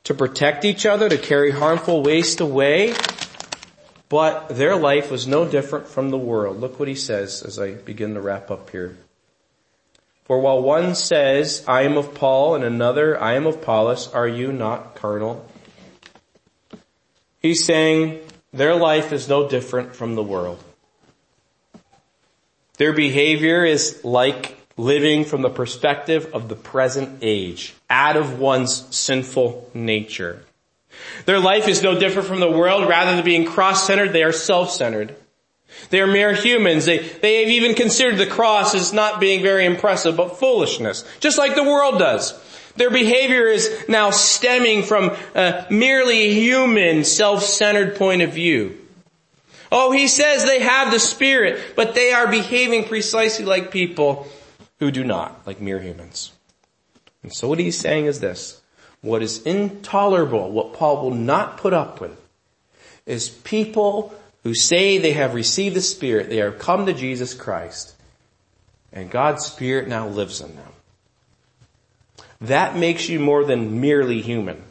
to 0.04 0.14
protect 0.14 0.66
each 0.66 0.86
other, 0.86 1.08
to 1.10 1.18
carry 1.18 1.52
harmful 1.52 2.04
waste 2.04 2.39
away. 2.39 2.93
But 4.10 4.50
their 4.50 4.76
life 4.76 5.10
was 5.10 5.26
no 5.26 5.46
different 5.50 5.88
from 5.88 6.10
the 6.10 6.18
world. 6.18 6.60
Look 6.60 6.80
what 6.80 6.88
he 6.88 6.96
says 6.96 7.41
as 7.41 7.58
I 7.58 7.74
begin 7.74 8.14
to 8.14 8.22
wrap 8.22 8.52
up 8.52 8.70
here. 8.70 8.98
For 10.26 10.39
while 10.39 10.62
one 10.62 10.96
says, 10.96 11.64
I 11.68 11.84
am 11.84 11.98
of 11.98 12.16
Paul, 12.16 12.56
and 12.56 12.64
another, 12.64 13.20
I 13.22 13.34
am 13.34 13.46
of 13.46 13.56
Apollos, 13.56 14.12
are 14.12 14.28
you 14.28 14.52
not 14.52 14.96
carnal? 14.96 15.48
He's 17.39 17.64
saying 17.64 18.22
their 18.52 18.76
life 18.76 19.14
is 19.14 19.30
no 19.30 19.48
different 19.48 19.96
from 19.96 20.16
the 20.16 20.24
world. 20.24 20.64
Their 22.78 22.93
behavior 22.93 23.63
is 23.65 24.03
like 24.03 24.57
living 24.78 25.23
from 25.23 25.41
the 25.41 25.49
perspective 25.49 26.30
of 26.34 26.49
the 26.49 26.55
present 26.55 27.19
age, 27.21 27.73
out 27.89 28.17
of 28.17 28.39
one's 28.39 28.95
sinful 28.95 29.69
nature. 29.73 30.43
Their 31.26 31.39
life 31.39 31.67
is 31.67 31.84
no 31.84 31.97
different 31.99 32.28
from 32.28 32.39
the 32.39 32.51
world. 32.51 32.88
Rather 32.88 33.15
than 33.15 33.26
being 33.26 33.45
cross-centered, 33.45 34.13
they 34.13 34.23
are 34.23 34.32
self-centered. 34.32 35.15
They 35.89 35.99
are 35.99 36.07
mere 36.07 36.34
humans. 36.34 36.86
They, 36.86 36.99
they 36.99 37.41
have 37.41 37.49
even 37.49 37.76
considered 37.76 38.17
the 38.17 38.26
cross 38.26 38.76
as 38.76 38.93
not 38.93 39.19
being 39.19 39.41
very 39.41 39.65
impressive, 39.65 40.15
but 40.15 40.38
foolishness. 40.38 41.03
Just 41.19 41.38
like 41.38 41.55
the 41.55 41.63
world 41.63 41.99
does. 41.99 42.34
Their 42.76 42.91
behavior 42.91 43.47
is 43.47 43.86
now 43.88 44.11
stemming 44.11 44.84
from 44.84 45.15
a 45.34 45.65
merely 45.69 46.34
human, 46.34 47.03
self-centered 47.03 47.95
point 47.95 48.21
of 48.21 48.34
view. 48.34 48.78
Oh, 49.72 49.91
he 49.91 50.07
says 50.07 50.45
they 50.45 50.59
have 50.59 50.91
the 50.91 50.99
Spirit, 50.99 51.74
but 51.76 51.95
they 51.95 52.11
are 52.11 52.28
behaving 52.28 52.86
precisely 52.86 53.45
like 53.45 53.72
people 53.72 54.28
who 54.80 54.91
do 54.91 55.03
not, 55.03 55.45
like 55.47 55.59
mere 55.59 55.80
humans. 55.80 56.32
And 57.24 57.34
so 57.34 57.47
what 57.47 57.59
he's 57.59 57.78
saying 57.78 58.05
is 58.05 58.20
this. 58.20 58.61
What 59.01 59.22
is 59.22 59.41
intolerable, 59.43 60.51
what 60.51 60.74
Paul 60.74 61.03
will 61.03 61.16
not 61.16 61.57
put 61.57 61.74
up 61.74 62.01
with, 62.01 62.20
is 63.05 63.30
people 63.30 64.13
who 64.43 64.53
say 64.53 64.97
they 64.97 65.13
have 65.13 65.34
received 65.34 65.76
the 65.76 65.82
Spirit, 65.82 66.30
they 66.30 66.38
have 66.38 66.59
come 66.59 66.86
to 66.86 66.93
Jesus 66.93 67.34
Christ, 67.34 67.95
and 68.91 69.09
God's 69.09 69.45
Spirit 69.45 69.88
now 69.88 70.07
lives 70.07 70.41
in 70.41 70.55
them. 70.55 70.72
That 72.41 72.76
makes 72.76 73.09
you 73.09 73.20
more 73.20 73.43
than 73.43 73.82
merely 73.82 74.22
human. 74.22 74.61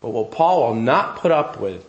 But 0.00 0.10
what 0.10 0.30
Paul 0.30 0.68
will 0.68 0.80
not 0.80 1.16
put 1.16 1.32
up 1.32 1.60
with, 1.60 1.86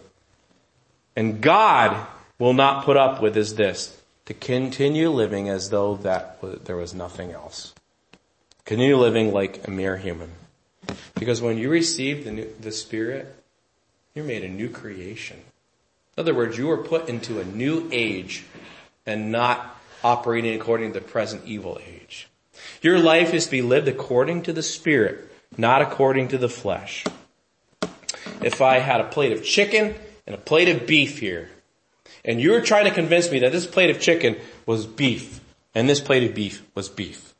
and 1.16 1.42
God 1.42 2.08
will 2.40 2.54
not 2.54 2.86
put 2.86 2.98
up 2.98 3.22
with 3.22 3.38
is 3.38 3.56
this, 3.56 4.02
to 4.26 4.34
continue 4.34 5.10
living 5.10 5.50
as 5.50 5.70
though 5.70 5.98
that 5.98 6.40
there 6.66 6.78
was 6.78 6.94
nothing 6.94 7.32
else. 7.32 7.74
Continue 8.66 8.98
living 8.98 9.34
like 9.34 9.68
a 9.68 9.72
mere 9.72 9.98
human. 9.98 10.32
Because 11.16 11.42
when 11.42 11.58
you 11.58 11.70
receive 11.70 12.24
the, 12.24 12.32
new, 12.32 12.54
the 12.62 12.72
Spirit, 12.72 13.36
you're 14.16 14.26
made 14.26 14.44
a 14.44 14.50
new 14.50 14.70
creation. 14.70 15.38
In 16.18 16.22
other 16.22 16.34
words, 16.34 16.58
you 16.58 16.70
are 16.72 16.78
put 16.78 17.10
into 17.10 17.40
a 17.40 17.46
new 17.46 17.90
age 17.92 18.46
and 19.06 19.32
not 19.32 19.78
operating 20.04 20.60
according 20.60 20.94
to 20.94 21.00
the 21.00 21.06
present 21.06 21.44
evil 21.46 21.80
age. 21.86 22.30
Your 22.82 23.00
life 23.00 23.34
is 23.34 23.46
to 23.46 23.52
be 23.52 23.62
lived 23.62 23.88
according 23.88 24.44
to 24.44 24.54
the 24.54 24.64
Spirit, 24.64 25.32
not 25.58 25.82
according 25.82 26.30
to 26.30 26.38
the 26.38 26.50
flesh. 26.50 27.06
If 28.42 28.62
I 28.62 28.80
had 28.80 29.02
a 29.02 29.06
plate 29.06 29.34
of 29.34 29.44
chicken 29.44 29.96
and 30.26 30.36
a 30.36 30.40
plate 30.40 30.70
of 30.70 30.88
beef 30.88 31.20
here, 31.20 31.50
and 32.30 32.40
you 32.40 32.52
were 32.52 32.62
trying 32.62 32.86
to 32.86 32.92
convince 32.92 33.32
me 33.32 33.40
that 33.40 33.52
this 33.52 33.66
plate 33.66 33.90
of 33.90 34.00
chicken 34.00 34.38
was 34.68 34.86
beef 34.86 35.42
and 35.74 35.90
this 35.90 36.00
plate 36.00 36.30
of 36.30 36.36
beef 36.36 36.64
was 36.76 36.88
beef. 36.88 37.34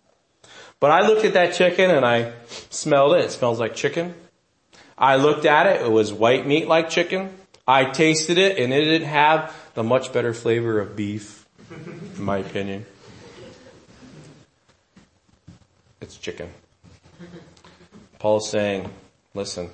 But 0.80 0.90
I 0.90 1.06
looked 1.06 1.26
at 1.26 1.34
that 1.34 1.54
chicken 1.54 1.92
and 1.92 2.04
I 2.04 2.34
smelled 2.72 3.14
it. 3.14 3.26
It 3.26 3.30
smells 3.30 3.60
like 3.60 3.76
chicken. 3.76 4.16
I 4.98 5.18
looked 5.18 5.46
at 5.46 5.68
it. 5.68 5.82
It 5.84 5.92
was 5.92 6.12
white 6.12 6.48
meat 6.48 6.68
like 6.68 6.90
chicken. 6.90 7.30
I 7.68 7.86
tasted 7.86 8.40
it 8.40 8.58
and 8.58 8.74
it 8.74 8.84
didn't 8.84 9.10
have 9.10 9.56
the 9.76 9.84
much 9.84 10.12
better 10.12 10.34
flavor 10.34 10.80
of 10.80 10.96
beef, 10.96 11.48
in 12.18 12.24
my 12.24 12.40
opinion. 12.40 12.84
It's 16.02 16.18
chicken. 16.18 16.50
Paul's 18.18 18.50
saying, 18.50 18.90
listen, 19.36 19.70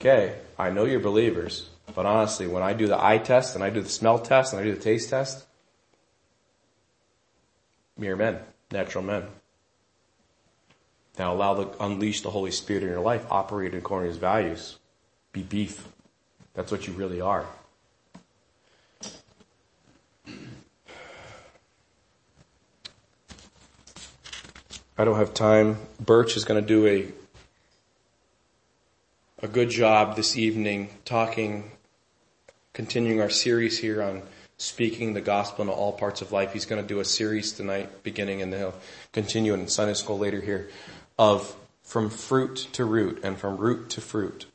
okay, 0.00 0.38
I 0.58 0.70
know 0.70 0.86
you're 0.86 1.00
believers. 1.00 1.68
But 1.94 2.06
honestly, 2.06 2.46
when 2.46 2.62
I 2.62 2.72
do 2.72 2.86
the 2.86 3.02
eye 3.02 3.18
test 3.18 3.54
and 3.54 3.62
I 3.62 3.70
do 3.70 3.80
the 3.80 3.88
smell 3.88 4.18
test 4.18 4.52
and 4.52 4.60
I 4.60 4.64
do 4.64 4.74
the 4.74 4.80
taste 4.80 5.10
test, 5.10 5.44
mere 7.96 8.16
men, 8.16 8.40
natural 8.72 9.04
men. 9.04 9.24
Now 11.18 11.32
allow 11.32 11.54
the, 11.54 11.82
unleash 11.82 12.22
the 12.22 12.30
Holy 12.30 12.50
Spirit 12.50 12.82
in 12.82 12.88
your 12.88 13.00
life, 13.00 13.24
operate 13.30 13.74
according 13.74 14.08
to 14.08 14.12
His 14.12 14.18
values. 14.18 14.78
Be 15.32 15.42
beef. 15.42 15.86
That's 16.54 16.72
what 16.72 16.88
you 16.88 16.92
really 16.94 17.20
are. 17.20 17.46
I 24.96 25.04
don't 25.04 25.16
have 25.16 25.34
time. 25.34 25.78
Birch 26.00 26.36
is 26.36 26.44
going 26.44 26.60
to 26.60 26.66
do 26.66 26.86
a 26.86 27.12
a 29.42 29.48
good 29.48 29.68
job 29.68 30.16
this 30.16 30.38
evening 30.38 30.88
talking 31.04 31.70
continuing 32.74 33.20
our 33.20 33.30
series 33.30 33.78
here 33.78 34.02
on 34.02 34.20
speaking 34.58 35.14
the 35.14 35.20
gospel 35.20 35.62
into 35.62 35.72
all 35.72 35.92
parts 35.92 36.20
of 36.22 36.32
life. 36.32 36.52
He's 36.52 36.66
going 36.66 36.82
to 36.82 36.86
do 36.86 37.00
a 37.00 37.04
series 37.04 37.52
tonight 37.52 38.02
beginning 38.02 38.42
and 38.42 38.52
he'll 38.52 38.74
continue 39.12 39.54
in 39.54 39.68
Sunday 39.68 39.94
school 39.94 40.18
later 40.18 40.40
here 40.40 40.68
of 41.18 41.56
from 41.82 42.10
fruit 42.10 42.68
to 42.72 42.84
root 42.84 43.20
and 43.22 43.38
from 43.38 43.56
root 43.56 43.90
to 43.90 44.00
fruit. 44.00 44.46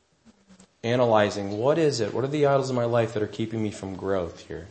Analyzing 0.84 1.57
what 1.57 1.78
is 1.78 2.01
it? 2.01 2.13
What 2.13 2.24
are 2.26 2.28
the 2.28 2.45
idols 2.45 2.70
in 2.70 2.76
my 2.76 2.86
life 2.86 3.13
that 3.13 3.24
are 3.24 3.28
keeping 3.28 3.63
me 3.63 3.72
from 3.72 3.95
growth 3.95 4.47
here? 4.47 4.67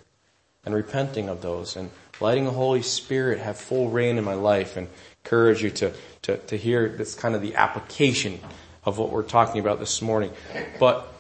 And 0.64 0.74
repenting 0.74 1.30
of 1.30 1.40
those 1.40 1.76
and 1.76 1.90
letting 2.20 2.44
the 2.44 2.51
Holy 2.51 2.82
Spirit 2.82 3.38
have 3.38 3.57
full 3.57 3.88
reign 3.88 4.18
in 4.18 4.24
my 4.24 4.34
life 4.34 4.76
and 4.76 4.88
encourage 5.24 5.62
you 5.62 5.70
to, 5.70 5.92
to, 6.22 6.36
to 6.36 6.57
hear 6.57 6.88
this 6.90 7.14
kind 7.14 7.34
of 7.34 7.40
the 7.40 7.55
application 7.55 8.40
of 8.84 8.99
what 8.99 9.11
we're 9.11 9.22
talking 9.22 9.61
about 9.61 9.78
this 9.78 10.03
morning. 10.03 10.32
But 10.78 11.14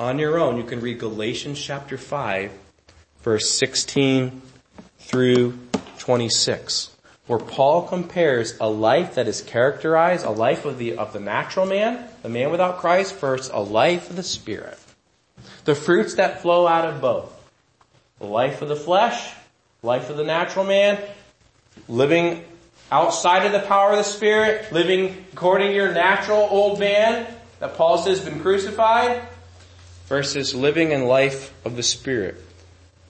on 0.00 0.18
your 0.18 0.38
own, 0.38 0.56
you 0.56 0.64
can 0.64 0.80
read 0.80 0.98
Galatians 0.98 1.60
chapter 1.60 1.98
5, 1.98 2.50
verse 3.20 3.50
16 3.50 4.40
through 4.98 5.58
26, 5.98 6.96
where 7.26 7.38
Paul 7.38 7.86
compares 7.86 8.56
a 8.60 8.70
life 8.70 9.16
that 9.16 9.28
is 9.28 9.42
characterized, 9.42 10.24
a 10.24 10.30
life 10.30 10.64
of 10.64 10.78
the, 10.78 10.96
of 10.96 11.12
the 11.12 11.20
natural 11.20 11.66
man, 11.66 12.02
the 12.22 12.30
man 12.30 12.50
without 12.50 12.78
Christ, 12.78 13.14
versus 13.16 13.50
a 13.52 13.60
life 13.60 14.08
of 14.08 14.16
the 14.16 14.22
Spirit. 14.22 14.78
The 15.66 15.74
fruits 15.74 16.14
that 16.14 16.40
flow 16.40 16.66
out 16.66 16.86
of 16.86 17.02
both. 17.02 17.30
The 18.20 18.26
life 18.26 18.62
of 18.62 18.70
the 18.70 18.76
flesh, 18.76 19.34
life 19.82 20.08
of 20.08 20.16
the 20.16 20.24
natural 20.24 20.64
man, 20.64 20.98
living 21.88 22.42
outside 22.90 23.44
of 23.44 23.52
the 23.52 23.68
power 23.68 23.90
of 23.90 23.98
the 23.98 24.04
Spirit, 24.04 24.72
living 24.72 25.26
according 25.34 25.68
to 25.68 25.74
your 25.74 25.92
natural 25.92 26.48
old 26.50 26.80
man 26.80 27.26
that 27.58 27.74
Paul 27.74 27.98
says 27.98 28.20
has 28.20 28.26
been 28.26 28.40
crucified, 28.40 29.22
versus 30.10 30.56
living 30.56 30.90
in 30.90 31.04
life 31.04 31.54
of 31.64 31.76
the 31.76 31.82
Spirit. 31.84 32.34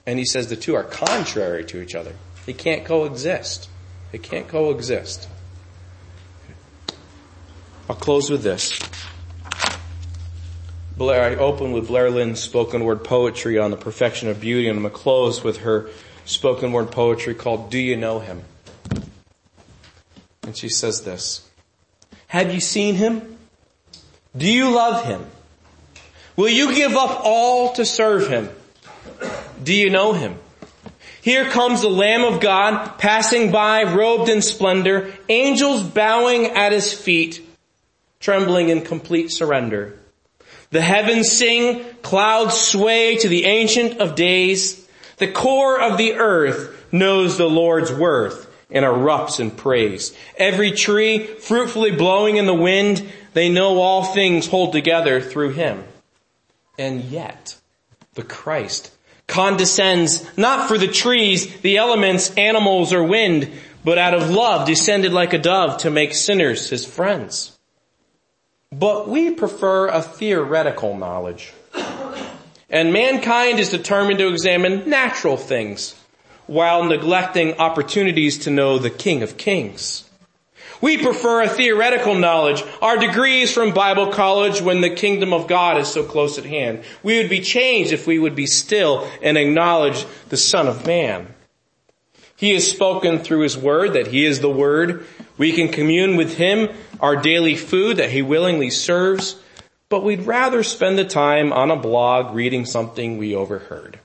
And 0.05 0.19
he 0.19 0.25
says 0.25 0.47
the 0.47 0.55
two 0.55 0.75
are 0.75 0.83
contrary 0.83 1.65
to 1.65 1.81
each 1.81 1.95
other. 1.95 2.13
They 2.45 2.53
can't 2.53 2.85
coexist. 2.85 3.67
They 4.11 4.19
can't 4.19 4.47
coexist. 4.47 5.27
I'll 7.89 7.95
close 7.95 8.29
with 8.29 8.43
this. 8.43 8.79
Blair, 10.95 11.23
I 11.23 11.35
open 11.35 11.71
with 11.71 11.87
Blair 11.87 12.11
Linne's 12.11 12.39
spoken 12.39 12.83
word 12.83 13.03
poetry 13.03 13.57
on 13.57 13.71
the 13.71 13.77
perfection 13.77 14.29
of 14.29 14.39
beauty, 14.39 14.67
and 14.67 14.77
I'm 14.77 14.83
going 14.83 14.93
to 14.93 14.99
close 14.99 15.43
with 15.43 15.61
her 15.61 15.89
spoken 16.25 16.71
word 16.71 16.91
poetry 16.91 17.33
called 17.33 17.71
Do 17.71 17.79
You 17.79 17.97
Know 17.97 18.19
Him? 18.19 18.43
And 20.43 20.55
she 20.55 20.69
says 20.69 21.01
this. 21.01 21.49
Have 22.27 22.53
you 22.53 22.59
seen 22.59 22.95
him? 22.95 23.37
Do 24.37 24.47
you 24.47 24.69
love 24.69 25.05
him? 25.05 25.25
Will 26.41 26.49
you 26.49 26.73
give 26.73 26.93
up 26.93 27.21
all 27.23 27.73
to 27.73 27.85
serve 27.85 28.27
him? 28.27 28.49
Do 29.61 29.75
you 29.75 29.91
know 29.91 30.13
him? 30.13 30.39
Here 31.21 31.47
comes 31.47 31.81
the 31.81 31.87
Lamb 31.87 32.23
of 32.23 32.39
God 32.39 32.97
passing 32.97 33.51
by 33.51 33.83
robed 33.83 34.27
in 34.27 34.41
splendor, 34.41 35.13
angels 35.29 35.83
bowing 35.83 36.47
at 36.47 36.71
his 36.71 36.93
feet, 36.93 37.47
trembling 38.19 38.69
in 38.69 38.81
complete 38.81 39.29
surrender. 39.29 39.99
The 40.71 40.81
heavens 40.81 41.31
sing, 41.31 41.85
clouds 42.01 42.59
sway 42.59 43.17
to 43.17 43.29
the 43.29 43.45
ancient 43.45 44.01
of 44.01 44.15
days. 44.15 44.89
The 45.17 45.31
core 45.31 45.79
of 45.79 45.99
the 45.99 46.13
earth 46.13 46.91
knows 46.91 47.37
the 47.37 47.47
Lord's 47.47 47.93
worth 47.93 48.51
and 48.71 48.83
erupts 48.83 49.39
in 49.39 49.51
praise. 49.51 50.17
Every 50.37 50.71
tree 50.71 51.19
fruitfully 51.23 51.91
blowing 51.91 52.37
in 52.37 52.47
the 52.47 52.55
wind, 52.55 53.07
they 53.33 53.49
know 53.49 53.79
all 53.79 54.05
things 54.05 54.47
hold 54.47 54.73
together 54.73 55.21
through 55.21 55.51
him. 55.51 55.83
And 56.81 57.03
yet, 57.03 57.57
the 58.15 58.23
Christ 58.23 58.91
condescends 59.27 60.25
not 60.35 60.67
for 60.67 60.79
the 60.79 60.87
trees, 60.87 61.61
the 61.61 61.77
elements, 61.77 62.33
animals, 62.37 62.91
or 62.91 63.03
wind, 63.03 63.51
but 63.85 63.99
out 63.99 64.15
of 64.15 64.31
love 64.31 64.65
descended 64.65 65.13
like 65.13 65.31
a 65.33 65.37
dove 65.37 65.77
to 65.81 65.91
make 65.91 66.15
sinners 66.15 66.71
his 66.71 66.83
friends. 66.83 67.55
But 68.71 69.07
we 69.07 69.29
prefer 69.29 69.89
a 69.89 70.01
theoretical 70.01 70.97
knowledge. 70.97 71.53
And 72.67 72.91
mankind 72.91 73.59
is 73.59 73.69
determined 73.69 74.17
to 74.17 74.29
examine 74.29 74.89
natural 74.89 75.37
things 75.37 75.93
while 76.47 76.83
neglecting 76.85 77.59
opportunities 77.59 78.39
to 78.39 78.49
know 78.49 78.79
the 78.79 78.89
King 78.89 79.21
of 79.21 79.37
Kings. 79.37 80.09
We 80.81 80.97
prefer 80.97 81.43
a 81.43 81.49
theoretical 81.49 82.15
knowledge, 82.15 82.63
our 82.81 82.97
degrees 82.97 83.53
from 83.53 83.73
Bible 83.73 84.07
college 84.11 84.61
when 84.61 84.81
the 84.81 84.89
kingdom 84.89 85.31
of 85.31 85.47
God 85.47 85.77
is 85.77 85.87
so 85.87 86.03
close 86.03 86.39
at 86.39 86.45
hand. 86.45 86.83
We 87.03 87.17
would 87.17 87.29
be 87.29 87.41
changed 87.41 87.93
if 87.93 88.07
we 88.07 88.17
would 88.17 88.35
be 88.35 88.47
still 88.47 89.07
and 89.21 89.37
acknowledge 89.37 90.05
the 90.29 90.37
Son 90.37 90.67
of 90.67 90.87
Man. 90.87 91.33
He 92.35 92.53
has 92.55 92.67
spoken 92.67 93.19
through 93.19 93.41
His 93.41 93.55
Word 93.55 93.93
that 93.93 94.07
He 94.07 94.25
is 94.25 94.39
the 94.39 94.49
Word. 94.49 95.05
We 95.37 95.51
can 95.51 95.69
commune 95.69 96.15
with 96.17 96.37
Him, 96.37 96.69
our 96.99 97.15
daily 97.15 97.55
food 97.55 97.97
that 97.97 98.09
He 98.09 98.23
willingly 98.23 98.71
serves, 98.71 99.39
but 99.87 100.03
we'd 100.03 100.25
rather 100.25 100.63
spend 100.63 100.97
the 100.97 101.05
time 101.05 101.53
on 101.53 101.69
a 101.69 101.75
blog 101.75 102.33
reading 102.35 102.65
something 102.65 103.17
we 103.17 103.35
overheard 103.35 104.00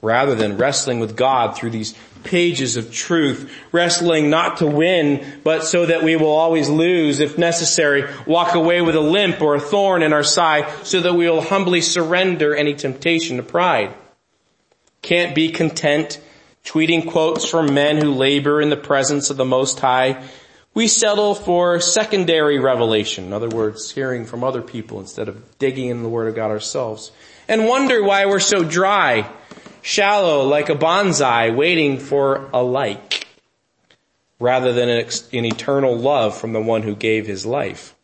rather 0.00 0.36
than 0.36 0.56
wrestling 0.56 1.00
with 1.00 1.16
God 1.16 1.56
through 1.56 1.70
these 1.70 1.94
pages 2.22 2.76
of 2.76 2.92
truth, 2.92 3.52
wrestling 3.72 4.30
not 4.30 4.58
to 4.58 4.66
win, 4.66 5.40
but 5.42 5.64
so 5.64 5.86
that 5.86 6.04
we 6.04 6.14
will 6.14 6.30
always 6.30 6.68
lose 6.68 7.18
if 7.18 7.36
necessary, 7.36 8.04
walk 8.26 8.54
away 8.54 8.80
with 8.80 8.94
a 8.94 9.00
limp 9.00 9.40
or 9.40 9.56
a 9.56 9.60
thorn 9.60 10.02
in 10.02 10.12
our 10.12 10.22
side 10.22 10.68
so 10.84 11.00
that 11.00 11.14
we 11.14 11.28
will 11.28 11.40
humbly 11.40 11.80
surrender 11.80 12.54
any 12.54 12.74
temptation 12.74 13.38
to 13.38 13.42
pride. 13.42 13.92
Can't 15.02 15.34
be 15.34 15.50
content 15.50 16.20
tweeting 16.64 17.10
quotes 17.10 17.48
from 17.48 17.74
men 17.74 17.96
who 17.96 18.12
labor 18.12 18.60
in 18.60 18.68
the 18.68 18.76
presence 18.76 19.30
of 19.30 19.36
the 19.36 19.44
Most 19.44 19.80
High. 19.80 20.22
We 20.74 20.86
settle 20.86 21.34
for 21.34 21.80
secondary 21.80 22.58
revelation. 22.58 23.24
In 23.24 23.32
other 23.32 23.48
words, 23.48 23.90
hearing 23.90 24.26
from 24.26 24.44
other 24.44 24.62
people 24.62 25.00
instead 25.00 25.28
of 25.28 25.58
digging 25.58 25.88
in 25.88 26.02
the 26.02 26.08
Word 26.08 26.28
of 26.28 26.36
God 26.36 26.50
ourselves. 26.50 27.10
And 27.48 27.66
wonder 27.66 28.02
why 28.02 28.26
we're 28.26 28.38
so 28.38 28.62
dry 28.62 29.28
shallow 29.82 30.44
like 30.44 30.68
a 30.68 30.74
bonsai 30.74 31.54
waiting 31.54 31.98
for 31.98 32.48
a 32.52 32.62
like, 32.62 33.26
rather 34.38 34.72
than 34.72 34.88
an, 34.88 35.08
an 35.32 35.44
eternal 35.44 35.96
love 35.96 36.36
from 36.36 36.52
the 36.52 36.60
one 36.60 36.82
who 36.82 36.94
gave 36.94 37.26
his 37.26 37.44
life. 37.44 37.94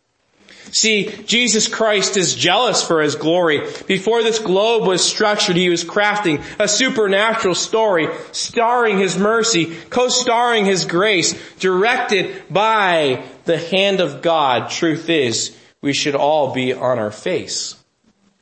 See, 0.72 1.10
Jesus 1.26 1.68
Christ 1.68 2.16
is 2.16 2.34
jealous 2.34 2.82
for 2.82 3.02
His 3.02 3.14
glory. 3.14 3.60
Before 3.86 4.22
this 4.22 4.38
globe 4.38 4.88
was 4.88 5.04
structured, 5.04 5.56
He 5.56 5.68
was 5.68 5.84
crafting 5.84 6.42
a 6.58 6.66
supernatural 6.66 7.54
story, 7.54 8.08
starring 8.32 8.98
His 8.98 9.18
mercy, 9.18 9.76
co-starring 9.90 10.64
His 10.64 10.84
grace, 10.84 11.34
directed 11.58 12.42
by 12.50 13.22
the 13.44 13.58
hand 13.58 14.00
of 14.00 14.22
God. 14.22 14.70
Truth 14.70 15.08
is, 15.08 15.56
we 15.80 15.92
should 15.92 16.14
all 16.14 16.54
be 16.54 16.72
on 16.72 16.98
our 16.98 17.12
face. 17.12 17.76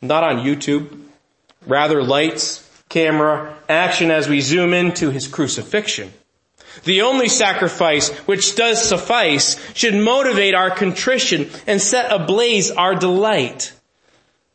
Not 0.01 0.24
on 0.24 0.45
YouTube. 0.45 1.01
Rather 1.66 2.03
lights, 2.03 2.68
camera 2.93 3.57
action 3.70 4.11
as 4.11 4.28
we 4.28 4.40
zoom 4.43 4.74
into 4.74 5.11
his 5.11 5.26
crucifixion. 5.26 6.12
The 6.84 7.03
only 7.03 7.28
sacrifice 7.28 8.11
which 8.26 8.55
does 8.55 8.86
suffice 8.86 9.59
should 9.74 9.95
motivate 9.95 10.55
our 10.55 10.70
contrition 10.70 11.51
and 11.66 11.80
set 11.80 12.12
ablaze 12.12 12.70
our 12.70 12.95
delight. 12.95 13.72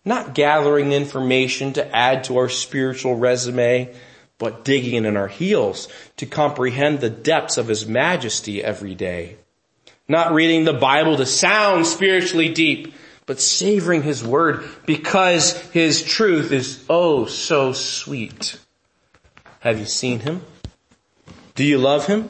Not 0.06 0.36
gathering 0.36 0.94
information 0.94 1.74
to 1.74 1.96
add 1.96 2.26
to 2.26 2.38
our 2.38 2.50
spiritual 2.50 3.16
resume, 3.16 3.94
but 4.38 4.64
digging 4.64 5.06
in 5.06 5.18
our 5.18 5.28
heels 5.28 5.88
to 6.18 6.28
comprehend 6.28 7.00
the 7.00 7.10
depths 7.10 7.58
of 7.58 7.68
his 7.68 7.88
majesty 7.88 8.64
every 8.64 8.94
day. 8.94 9.38
Not 10.08 10.32
reading 10.32 10.64
the 10.64 10.74
Bible 10.74 11.18
to 11.18 11.26
sound 11.26 11.88
spiritually 11.88 12.50
deep, 12.50 12.94
but 13.28 13.40
savoring 13.40 14.02
his 14.02 14.24
word 14.24 14.64
because 14.88 15.54
his 15.72 16.02
truth 16.02 16.52
is 16.52 16.84
oh 16.90 17.26
so 17.26 17.74
sweet. 17.74 18.58
Have 19.60 19.78
you 19.78 19.86
seen 19.86 20.20
him? 20.22 20.42
Do 21.54 21.64
you 21.64 21.78
love 21.78 22.08
him? 22.08 22.30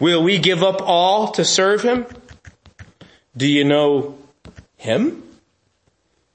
Will 0.00 0.22
we 0.22 0.38
give 0.38 0.62
up 0.62 0.80
all 0.82 1.28
to 1.32 1.44
serve 1.44 1.82
him? 1.82 2.06
Do 3.36 3.46
you 3.46 3.64
know 3.64 4.18
him? 4.76 5.22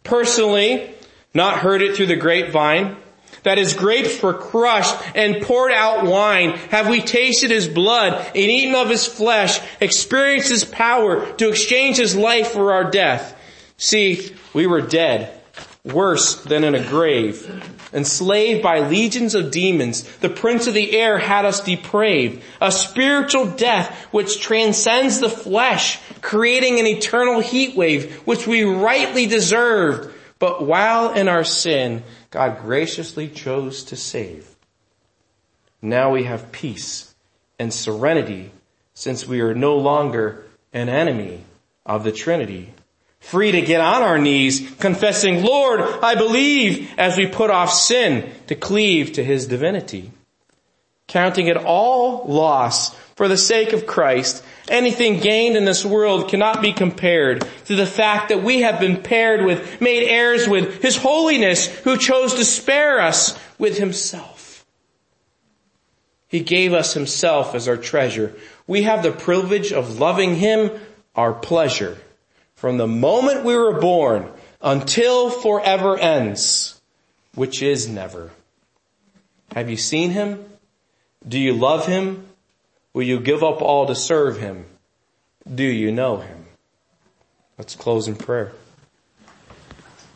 Personally, 0.04 0.92
not 1.34 1.60
heard 1.60 1.82
it 1.82 1.96
through 1.96 2.06
the 2.06 2.16
grapevine, 2.16 2.96
that 3.44 3.58
his 3.58 3.74
grapes 3.74 4.22
were 4.22 4.34
crushed 4.34 4.96
and 5.16 5.42
poured 5.42 5.72
out 5.72 6.06
wine? 6.06 6.52
Have 6.70 6.90
we 6.90 7.02
tasted 7.02 7.50
his 7.50 7.68
blood 7.68 8.14
and 8.14 8.38
eaten 8.38 8.76
of 8.76 8.90
his 8.90 9.06
flesh, 9.06 9.60
experienced 9.80 10.50
his 10.50 10.64
power 10.64 11.32
to 11.34 11.50
exchange 11.50 11.98
his 11.98 12.16
life 12.16 12.50
for 12.50 12.74
our 12.74 12.90
death? 12.92 13.37
See, 13.78 14.36
we 14.54 14.66
were 14.66 14.82
dead, 14.82 15.40
worse 15.84 16.44
than 16.44 16.64
in 16.64 16.74
a 16.74 16.84
grave, 16.84 17.48
enslaved 17.94 18.64
by 18.64 18.80
legions 18.80 19.36
of 19.36 19.52
demons. 19.52 20.04
The 20.18 20.30
prince 20.30 20.68
of 20.68 20.74
the 20.74 20.98
air 20.98 21.20
had 21.20 21.46
us 21.46 21.62
depraved, 21.62 22.42
a 22.60 22.72
spiritual 22.72 23.46
death 23.46 24.08
which 24.12 24.42
transcends 24.42 25.20
the 25.20 25.30
flesh, 25.30 26.00
creating 26.22 26.80
an 26.80 26.88
eternal 26.88 27.40
heat 27.40 27.76
wave 27.76 28.16
which 28.26 28.48
we 28.48 28.64
rightly 28.64 29.28
deserved. 29.28 30.14
But 30.40 30.64
while 30.64 31.14
in 31.14 31.28
our 31.28 31.44
sin, 31.44 32.04
God 32.32 32.62
graciously 32.62 33.28
chose 33.28 33.84
to 33.86 33.96
save. 33.96 34.48
Now 35.82 36.12
we 36.12 36.24
have 36.24 36.52
peace 36.52 37.16
and 37.60 37.74
serenity 37.74 38.52
since 38.96 39.28
we 39.28 39.42
are 39.42 39.54
no 39.54 39.78
longer 39.78 40.46
an 40.74 40.90
enemy 40.90 41.44
of 41.86 42.04
the 42.04 42.12
Trinity 42.12 42.74
free 43.28 43.52
to 43.52 43.62
get 43.62 43.82
on 43.82 44.04
our 44.04 44.18
knees, 44.18 44.74
confessing, 44.80 45.44
Lord, 45.44 45.82
I 45.82 46.16
believe, 46.16 46.90
as 46.98 47.18
we 47.18 47.28
put 47.28 47.50
off 47.50 47.74
sin 47.74 48.32
to 48.48 48.56
cleave 48.56 49.14
to 49.14 49.24
His 49.24 49.48
divinity. 49.48 50.12
Counting 51.08 51.48
it 51.48 51.58
all 51.58 52.26
loss 52.26 52.96
for 53.16 53.28
the 53.28 53.36
sake 53.36 53.74
of 53.74 53.86
Christ, 53.86 54.46
anything 54.70 55.20
gained 55.20 55.58
in 55.58 55.66
this 55.66 55.84
world 55.84 56.30
cannot 56.30 56.62
be 56.62 56.72
compared 56.72 57.46
to 57.66 57.76
the 57.76 57.86
fact 57.86 58.30
that 58.30 58.44
we 58.44 58.62
have 58.62 58.80
been 58.80 59.04
paired 59.04 59.44
with, 59.44 59.82
made 59.82 60.08
heirs 60.08 60.48
with 60.48 60.82
His 60.82 60.96
holiness 60.96 61.68
who 61.68 61.98
chose 61.98 62.36
to 62.36 62.46
spare 62.46 63.02
us 63.02 63.38
with 63.60 63.78
Himself. 63.78 64.66
He 66.30 66.40
gave 66.40 66.72
us 66.72 66.94
Himself 66.94 67.56
as 67.56 67.68
our 67.68 67.78
treasure. 67.78 68.34
We 68.68 68.84
have 68.84 69.04
the 69.04 69.12
privilege 69.12 69.74
of 69.74 70.00
loving 70.00 70.36
Him, 70.36 70.72
our 71.14 71.34
pleasure 71.34 71.98
from 72.58 72.78
the 72.78 72.88
moment 72.88 73.46
we 73.46 73.56
were 73.56 73.80
born 73.80 74.30
until 74.62 75.30
forever 75.30 75.98
ends, 75.98 76.82
which 77.36 77.62
is 77.62 77.88
never. 77.88 78.32
Have 79.54 79.70
you 79.70 79.78
seen 79.78 80.10
him? 80.10 80.44
Do 81.26 81.40
you 81.40 81.54
love 81.54 81.86
him? 81.86 82.28
Will 82.94 83.04
you 83.04 83.20
give 83.20 83.44
up 83.44 83.62
all 83.62 83.86
to 83.86 83.96
serve 83.96 84.40
him? 84.40 84.66
Do 85.54 85.64
you 85.64 85.92
know 85.92 86.18
him? 86.18 86.48
Let's 87.60 87.76
close 87.76 88.08
in 88.08 88.16
prayer. 88.16 88.52